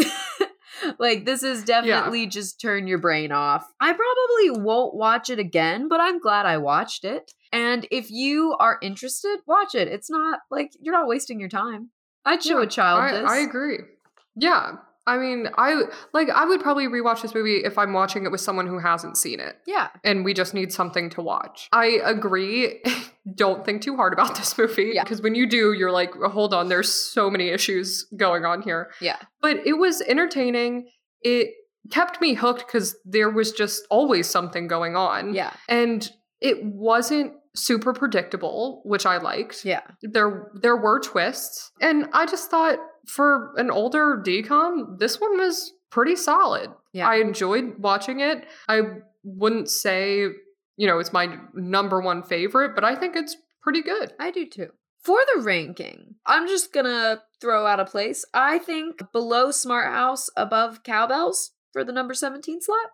like, 0.99 1.25
this 1.25 1.43
is 1.43 1.63
definitely 1.63 2.27
just 2.27 2.59
turn 2.61 2.87
your 2.87 2.97
brain 2.99 3.31
off. 3.31 3.65
I 3.79 3.93
probably 3.93 4.63
won't 4.63 4.95
watch 4.95 5.29
it 5.29 5.39
again, 5.39 5.87
but 5.87 5.99
I'm 6.01 6.19
glad 6.19 6.45
I 6.45 6.57
watched 6.57 7.03
it. 7.03 7.31
And 7.51 7.87
if 7.89 8.11
you 8.11 8.55
are 8.59 8.77
interested, 8.81 9.37
watch 9.47 9.73
it. 9.73 9.87
It's 9.87 10.09
not 10.11 10.39
like 10.51 10.71
you're 10.81 10.93
not 10.93 11.07
wasting 11.07 11.39
your 11.39 11.49
time. 11.49 11.91
I'd 12.25 12.43
show 12.43 12.57
Yeah, 12.57 12.65
a 12.65 12.67
child 12.67 12.99
I, 13.01 13.11
this. 13.13 13.29
I 13.29 13.37
agree. 13.37 13.79
Yeah. 14.35 14.73
I 15.07 15.17
mean, 15.17 15.47
I 15.57 15.83
like 16.13 16.29
I 16.29 16.45
would 16.45 16.61
probably 16.61 16.85
rewatch 16.87 17.21
this 17.21 17.33
movie 17.33 17.57
if 17.63 17.77
I'm 17.77 17.93
watching 17.93 18.25
it 18.25 18.31
with 18.31 18.41
someone 18.41 18.67
who 18.67 18.77
hasn't 18.77 19.17
seen 19.17 19.39
it 19.39 19.55
Yeah. 19.65 19.87
and 20.03 20.23
we 20.25 20.33
just 20.33 20.53
need 20.53 20.71
something 20.73 21.09
to 21.11 21.21
watch. 21.21 21.69
I 21.71 21.99
agree. 22.03 22.83
Don't 23.35 23.65
think 23.65 23.81
too 23.81 23.95
hard 23.95 24.13
about 24.13 24.35
this 24.35 24.57
movie 24.57 24.91
Yeah. 24.93 25.03
because 25.03 25.21
when 25.21 25.33
you 25.33 25.47
do, 25.49 25.73
you're 25.73 25.91
like, 25.91 26.13
hold 26.15 26.53
on, 26.53 26.69
there's 26.69 26.91
so 26.93 27.29
many 27.29 27.49
issues 27.49 28.05
going 28.17 28.45
on 28.45 28.61
here. 28.61 28.91
Yeah. 29.01 29.17
But 29.41 29.65
it 29.65 29.73
was 29.79 30.01
entertaining. 30.01 30.89
It 31.21 31.51
kept 31.89 32.19
me 32.21 32.33
hooked 32.35 32.65
because 32.67 32.95
there 33.05 33.29
was 33.29 33.51
just 33.53 33.83
always 33.89 34.29
something 34.29 34.67
going 34.67 34.95
on. 34.95 35.33
Yeah. 35.33 35.53
And 35.69 36.09
it 36.41 36.63
wasn't 36.63 37.33
super 37.57 37.91
predictable, 37.93 38.81
which 38.85 39.05
I 39.05 39.17
liked 39.17 39.65
Yeah. 39.65 39.81
there 40.01 40.51
there 40.53 40.77
were 40.77 40.99
twists 40.99 41.71
and 41.81 42.07
i 42.13 42.25
just 42.25 42.49
thought 42.51 42.77
for 43.07 43.53
an 43.57 43.71
older 43.71 44.21
decom 44.25 44.99
this 44.99 45.19
one 45.19 45.37
was 45.37 45.73
pretty 45.89 46.15
solid 46.15 46.69
Yeah. 46.93 47.09
i 47.09 47.15
enjoyed 47.15 47.75
watching 47.79 48.19
it 48.19 48.45
i 48.67 48.81
wouldn't 49.23 49.69
say 49.69 50.21
you 50.75 50.87
know 50.87 50.99
it's 50.99 51.11
my 51.13 51.37
number 51.53 51.99
one 52.01 52.21
favorite 52.23 52.75
but 52.75 52.83
i 52.83 52.93
think 52.95 53.15
it's 53.15 53.35
pretty 53.63 53.81
good 53.81 54.13
I 54.19 54.31
do 54.31 54.45
too. 54.45 54.69
For 55.03 55.19
the 55.33 55.41
ranking, 55.41 56.15
I'm 56.25 56.47
just 56.47 56.73
gonna 56.73 57.21
throw 57.39 57.65
out 57.65 57.79
a 57.79 57.85
place. 57.85 58.25
I 58.33 58.57
think 58.59 59.01
below 59.13 59.51
Smart 59.51 59.87
House, 59.87 60.29
above 60.35 60.83
Cow 60.83 61.07
Belles 61.07 61.51
for 61.71 61.83
the 61.85 61.93
number 61.93 62.13
17 62.13 62.61
slot. 62.61 62.89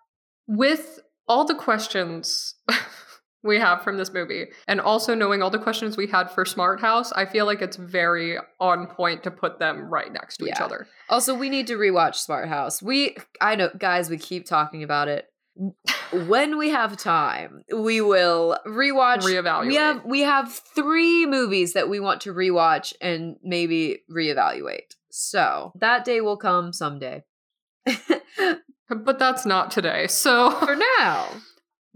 with 0.47 0.99
all 1.27 1.43
the 1.45 1.55
questions 1.55 2.55
we 3.43 3.59
have 3.59 3.83
from 3.83 3.97
this 3.97 4.13
movie 4.13 4.45
and 4.67 4.79
also 4.79 5.13
knowing 5.13 5.41
all 5.41 5.49
the 5.49 5.59
questions 5.59 5.97
we 5.97 6.07
had 6.07 6.29
for 6.31 6.45
smart 6.45 6.79
house 6.79 7.11
i 7.13 7.25
feel 7.25 7.45
like 7.45 7.61
it's 7.61 7.77
very 7.77 8.37
on 8.59 8.87
point 8.87 9.23
to 9.23 9.31
put 9.31 9.59
them 9.59 9.81
right 9.89 10.11
next 10.13 10.37
to 10.37 10.45
each 10.45 10.59
other 10.59 10.87
Also, 11.09 11.35
we 11.35 11.49
need 11.49 11.67
to 11.67 11.75
rewatch 11.75 12.15
Smart 12.15 12.47
House. 12.47 12.81
We, 12.81 13.15
I 13.39 13.55
know, 13.55 13.69
guys, 13.77 14.09
we 14.09 14.17
keep 14.17 14.45
talking 14.45 14.81
about 14.83 15.07
it. 15.09 15.27
when 16.27 16.57
we 16.57 16.69
have 16.69 16.97
time, 16.97 17.61
we 17.75 18.01
will 18.01 18.57
rewatch. 18.65 19.21
Reevaluate. 19.21 19.67
We 19.67 19.75
have 19.75 20.05
we 20.05 20.21
have 20.21 20.51
three 20.51 21.27
movies 21.27 21.73
that 21.73 21.89
we 21.89 21.99
want 21.99 22.21
to 22.21 22.33
rewatch 22.33 22.93
and 22.99 23.35
maybe 23.43 23.99
reevaluate. 24.09 24.95
So 25.11 25.71
that 25.79 26.05
day 26.05 26.21
will 26.21 26.37
come 26.37 26.73
someday. 26.73 27.23
but 28.89 29.19
that's 29.19 29.45
not 29.45 29.69
today 29.69 30.07
so 30.07 30.51
For 30.51 30.75
now, 30.97 31.27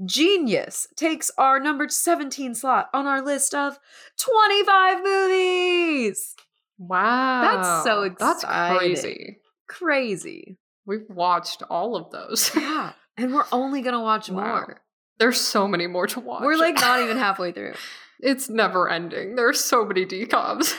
Genius 0.05 0.87
takes 0.95 1.31
our 1.37 1.59
number 1.59 1.89
17 1.89 2.53
slot 2.55 2.89
on 2.93 3.07
our 3.07 3.21
list 3.21 3.53
of 3.55 3.79
25 4.19 5.03
movies. 5.03 6.35
Wow. 6.77 7.41
That's 7.41 7.83
so 7.83 8.09
That's 8.19 8.43
exciting. 8.43 8.77
crazy. 8.77 9.37
Crazy. 9.67 10.57
We've 10.85 11.09
watched 11.09 11.63
all 11.69 11.95
of 11.95 12.11
those. 12.11 12.51
Yeah. 12.55 12.93
And 13.17 13.33
we're 13.33 13.45
only 13.51 13.81
going 13.81 13.93
to 13.95 13.99
watch 13.99 14.29
Wow. 14.29 14.43
more. 14.45 14.81
There's 15.17 15.41
so 15.41 15.67
many 15.67 15.87
more 15.87 16.05
to 16.07 16.19
watch. 16.19 16.43
We're 16.43 16.55
like 16.57 16.75
not 16.75 17.01
even 17.01 17.17
halfway 17.25 17.51
through. 17.51 17.73
it's 18.19 18.47
never 18.49 18.87
ending. 18.87 19.35
There's 19.35 19.59
so 19.63 19.83
many 19.83 20.05
decoms. 20.05 20.75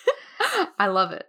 I 0.78 0.86
love 0.86 1.10
it. 1.10 1.26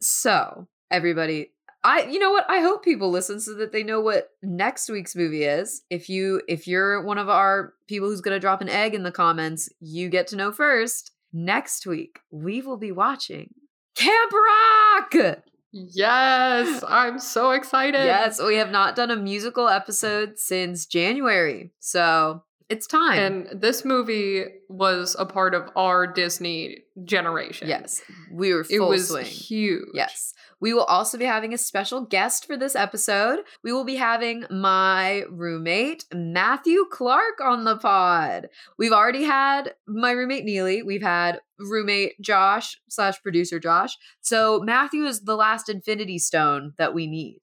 So, 0.00 0.66
everybody, 0.90 1.52
I 1.84 2.04
you 2.04 2.18
know 2.18 2.30
what? 2.30 2.46
I 2.48 2.60
hope 2.60 2.82
people 2.82 3.10
listen 3.10 3.40
so 3.40 3.54
that 3.54 3.70
they 3.72 3.82
know 3.82 4.00
what 4.00 4.30
next 4.42 4.88
week's 4.88 5.14
movie 5.14 5.44
is. 5.44 5.82
If 5.90 6.08
you 6.08 6.40
if 6.48 6.66
you're 6.66 7.02
one 7.02 7.18
of 7.18 7.28
our 7.28 7.74
people 7.86 8.08
who's 8.08 8.20
going 8.22 8.34
to 8.34 8.40
drop 8.40 8.60
an 8.62 8.68
egg 8.68 8.94
in 8.94 9.02
the 9.02 9.12
comments, 9.12 9.68
you 9.80 10.08
get 10.08 10.26
to 10.28 10.36
know 10.36 10.50
first. 10.50 11.10
Next 11.32 11.86
week, 11.86 12.20
we 12.30 12.62
will 12.62 12.76
be 12.76 12.92
watching 12.92 13.52
Camp 13.96 14.32
Rock. 14.32 15.36
yes, 15.72 16.84
I'm 16.86 17.18
so 17.18 17.50
excited. 17.50 18.04
Yes, 18.04 18.40
we 18.42 18.56
have 18.56 18.70
not 18.70 18.96
done 18.96 19.10
a 19.10 19.16
musical 19.16 19.68
episode 19.68 20.38
since 20.38 20.86
January. 20.86 21.72
So, 21.80 22.44
it's 22.68 22.86
time. 22.86 23.18
And 23.18 23.60
this 23.60 23.84
movie 23.84 24.44
was 24.68 25.16
a 25.18 25.26
part 25.26 25.54
of 25.54 25.68
our 25.76 26.06
Disney 26.06 26.78
generation. 27.04 27.68
yes, 27.68 28.00
we 28.32 28.54
were 28.54 28.64
It 28.70 28.80
was 28.80 29.08
swing. 29.08 29.24
huge. 29.26 29.88
Yes. 29.92 30.33
We 30.64 30.72
will 30.72 30.84
also 30.84 31.18
be 31.18 31.26
having 31.26 31.52
a 31.52 31.58
special 31.58 32.00
guest 32.00 32.46
for 32.46 32.56
this 32.56 32.74
episode. 32.74 33.40
We 33.62 33.70
will 33.70 33.84
be 33.84 33.96
having 33.96 34.46
my 34.48 35.24
roommate, 35.30 36.06
Matthew 36.10 36.86
Clark, 36.90 37.38
on 37.42 37.64
the 37.64 37.76
pod. 37.76 38.48
We've 38.78 38.90
already 38.90 39.24
had 39.24 39.74
my 39.86 40.12
roommate, 40.12 40.46
Neely. 40.46 40.82
We've 40.82 41.02
had 41.02 41.42
roommate 41.58 42.18
Josh 42.22 42.80
slash 42.88 43.22
producer 43.22 43.60
Josh. 43.60 43.94
So 44.22 44.58
Matthew 44.60 45.04
is 45.04 45.20
the 45.24 45.36
last 45.36 45.68
infinity 45.68 46.18
stone 46.18 46.72
that 46.78 46.94
we 46.94 47.06
need. 47.08 47.40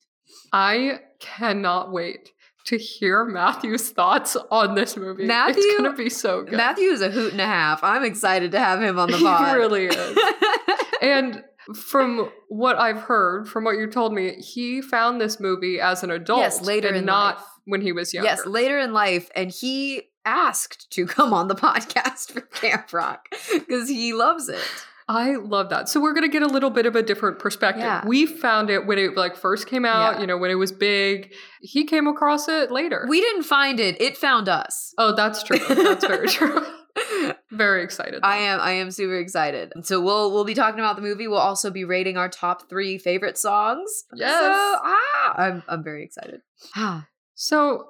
I 0.51 1.01
cannot 1.19 1.91
wait 1.91 2.32
to 2.65 2.80
hear 2.80 3.24
Matthew's 3.24 3.91
thoughts 3.91 4.36
on 4.49 4.74
this 4.74 4.97
movie. 4.97 5.26
Matthew- 5.28 5.61
it's 5.63 5.78
gonna 5.78 5.93
be 5.95 6.09
so 6.09 6.41
good. 6.41 6.57
Matthew 6.57 6.89
is 6.89 7.01
a 7.03 7.11
hoot 7.11 7.34
and 7.34 7.41
a 7.41 7.45
half. 7.45 7.84
I'm 7.84 8.03
excited 8.03 8.51
to 8.53 8.59
have 8.59 8.82
him 8.82 8.97
on 8.97 9.11
the 9.11 9.17
pod. 9.24 9.47
he 9.47 9.55
really 9.57 9.86
is. 9.86 10.17
and 11.03 11.43
from 11.76 12.30
what 12.49 12.78
I've 12.78 13.01
heard, 13.01 13.47
from 13.47 13.64
what 13.64 13.78
you 13.78 13.88
told 13.88 14.14
me, 14.14 14.34
he 14.36 14.82
found 14.82 15.20
this 15.22 15.39
movie 15.39 15.80
as 15.80 16.03
an 16.03 16.12
adult. 16.12 16.39
Yes, 16.41 16.62
later 16.62 16.88
and 16.89 16.97
in 16.97 17.05
not 17.05 17.38
life. 17.38 17.45
when 17.66 17.82
he 17.82 17.91
was 17.91 18.14
younger. 18.14 18.30
Yes, 18.30 18.45
later 18.45 18.80
in 18.80 18.93
life, 18.93 19.30
and 19.36 19.51
he 19.51 20.03
asked 20.26 20.89
to 20.91 21.05
come 21.05 21.34
on 21.34 21.47
the 21.47 21.55
podcast 21.68 22.32
for 22.32 22.41
Camp 22.41 22.91
Rock 22.93 23.28
because 23.51 23.89
he 23.89 24.14
loves 24.14 24.49
it. 24.49 24.59
I 25.07 25.36
love 25.36 25.70
that. 25.72 25.89
So 25.89 25.99
we're 25.99 26.14
gonna 26.14 26.30
get 26.30 26.41
a 26.43 26.47
little 26.47 26.70
bit 26.70 26.86
of 26.86 26.95
a 26.95 27.03
different 27.03 27.38
perspective. 27.39 27.84
Yeah. 27.84 28.03
We 28.07 28.26
found 28.26 28.70
it 28.70 28.86
when 28.86 28.97
it 28.97 29.18
like 29.18 29.36
first 29.36 29.68
came 29.68 29.84
out, 29.84 30.14
Yeah. 30.16 30.22
you 30.22 30.28
know, 30.28 30.38
when 30.38 30.51
it 30.51 30.55
was 30.55 30.72
big. 30.72 31.34
He 31.62 31.84
came 31.86 32.07
across 32.07 32.47
it 32.47 32.72
later. 32.72 33.05
We 33.09 33.20
didn't 33.20 33.43
find 33.43 33.80
it; 33.80 33.99
it 34.01 34.16
found 34.16 34.47
us. 34.47 34.93
oh, 34.97 35.14
that's 35.16 35.43
true. 35.43 35.57
That's 35.59 36.05
very 36.05 36.28
true. 36.30 36.66
Very 37.52 37.84
excited. 37.84 38.22
I 38.24 38.38
am 38.38 38.60
I 38.60 38.72
am 38.72 38.91
super 38.91 39.18
excited. 39.18 39.74
So 39.84 40.02
we'll 40.02 40.32
we'll 40.32 40.45
be 40.45 40.54
talking 40.54 40.80
about 40.80 40.95
the 40.95 41.02
movie. 41.02 41.28
We'll 41.28 41.38
also 41.38 41.70
be 41.70 41.84
rating 41.84 42.18
our 42.18 42.30
top 42.30 42.70
three 42.70 42.97
favorite 42.97 43.38
songs. 43.38 44.06
Yes. 44.16 44.39
So, 44.39 44.49
ah, 44.84 45.34
I'm 45.36 45.64
I'm 45.68 45.84
very 45.84 46.04
excited. 46.04 46.41
So, 47.34 47.88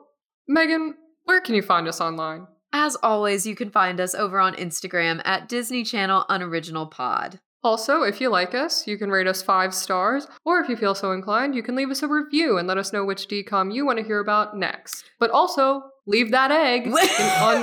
Megan, 0.47 0.95
where 1.25 1.41
can 1.41 1.55
you 1.55 1.61
find 1.61 1.85
us 1.85 1.99
online? 1.99 2.47
As 2.71 2.95
always, 3.03 3.45
you 3.45 3.53
can 3.53 3.69
find 3.69 3.99
us 3.99 4.15
over 4.15 4.39
on 4.39 4.55
Instagram 4.55 5.21
at 5.25 5.49
Disney 5.49 5.83
Channel 5.83 6.25
Unoriginal 6.29 6.87
Pod. 6.87 7.41
Also, 7.63 8.01
if 8.03 8.21
you 8.21 8.29
like 8.29 8.55
us, 8.55 8.87
you 8.87 8.97
can 8.97 9.11
rate 9.11 9.27
us 9.27 9.43
five 9.43 9.73
stars, 9.73 10.25
or 10.45 10.59
if 10.59 10.69
you 10.69 10.75
feel 10.75 10.95
so 10.95 11.11
inclined, 11.11 11.53
you 11.53 11.61
can 11.61 11.75
leave 11.75 11.91
us 11.91 12.01
a 12.01 12.07
review 12.07 12.57
and 12.57 12.67
let 12.67 12.77
us 12.77 12.93
know 12.93 13.03
which 13.03 13.27
decom 13.27 13.73
you 13.73 13.85
want 13.85 13.99
to 13.99 14.05
hear 14.05 14.19
about 14.19 14.57
next. 14.57 15.03
But 15.19 15.31
also, 15.31 15.83
leave 16.07 16.31
that 16.31 16.51
egg 16.51 16.87
on 16.87 16.93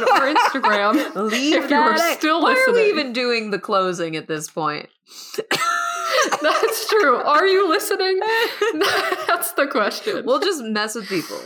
our 0.04 0.34
Instagram. 0.34 1.14
Leave 1.30 1.54
If 1.54 1.62
you 1.64 1.68
that 1.68 1.72
are 1.72 1.94
egg. 1.94 2.18
still 2.18 2.42
Why 2.42 2.64
are 2.68 2.72
we 2.72 2.88
even 2.88 3.12
doing 3.12 3.50
the 3.50 3.58
closing 3.58 4.16
at 4.16 4.28
this 4.28 4.48
point? 4.50 4.88
That's 6.42 6.88
true. 6.88 7.16
Are 7.16 7.46
you 7.46 7.68
listening? 7.68 8.18
That's 9.26 9.52
the 9.52 9.66
question. 9.70 10.24
we'll 10.24 10.40
just 10.40 10.62
mess 10.62 10.94
with 10.94 11.08
people. 11.08 11.38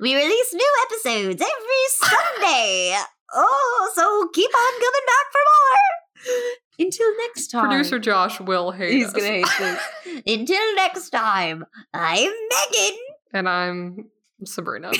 We 0.00 0.14
release 0.14 0.52
new 0.54 0.74
episodes 0.84 1.40
every 1.40 1.86
Sunday. 1.88 2.96
Oh, 3.34 3.90
so 3.94 4.28
keep 4.34 4.50
on 4.54 4.72
coming 4.72 5.06
back 5.06 5.32
for 5.32 5.40
more. 5.46 6.52
Until 6.86 7.16
next 7.18 7.46
time. 7.48 7.68
Producer 7.68 7.98
Josh 7.98 8.40
will 8.40 8.72
hate 8.72 8.92
He's 8.92 9.06
us. 9.06 9.12
gonna 9.12 9.26
hate 9.26 9.46
this. 9.58 10.22
Until 10.26 10.74
next 10.76 11.10
time, 11.10 11.64
I'm 11.94 12.30
Megan. 12.72 12.98
And 13.32 13.48
I'm 13.48 14.10
Sabrina. 14.44 14.92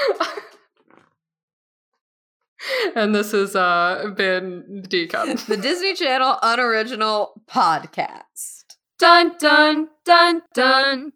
and 2.96 3.14
this 3.14 3.32
has 3.32 3.54
uh, 3.56 4.10
been 4.16 4.84
Decom. 4.88 5.44
the 5.46 5.56
Disney 5.56 5.94
Channel 5.94 6.38
Unoriginal 6.42 7.40
Podcast. 7.50 8.64
Dun 8.98 9.32
dun 9.38 9.88
dun 10.04 10.42
dun. 10.54 11.12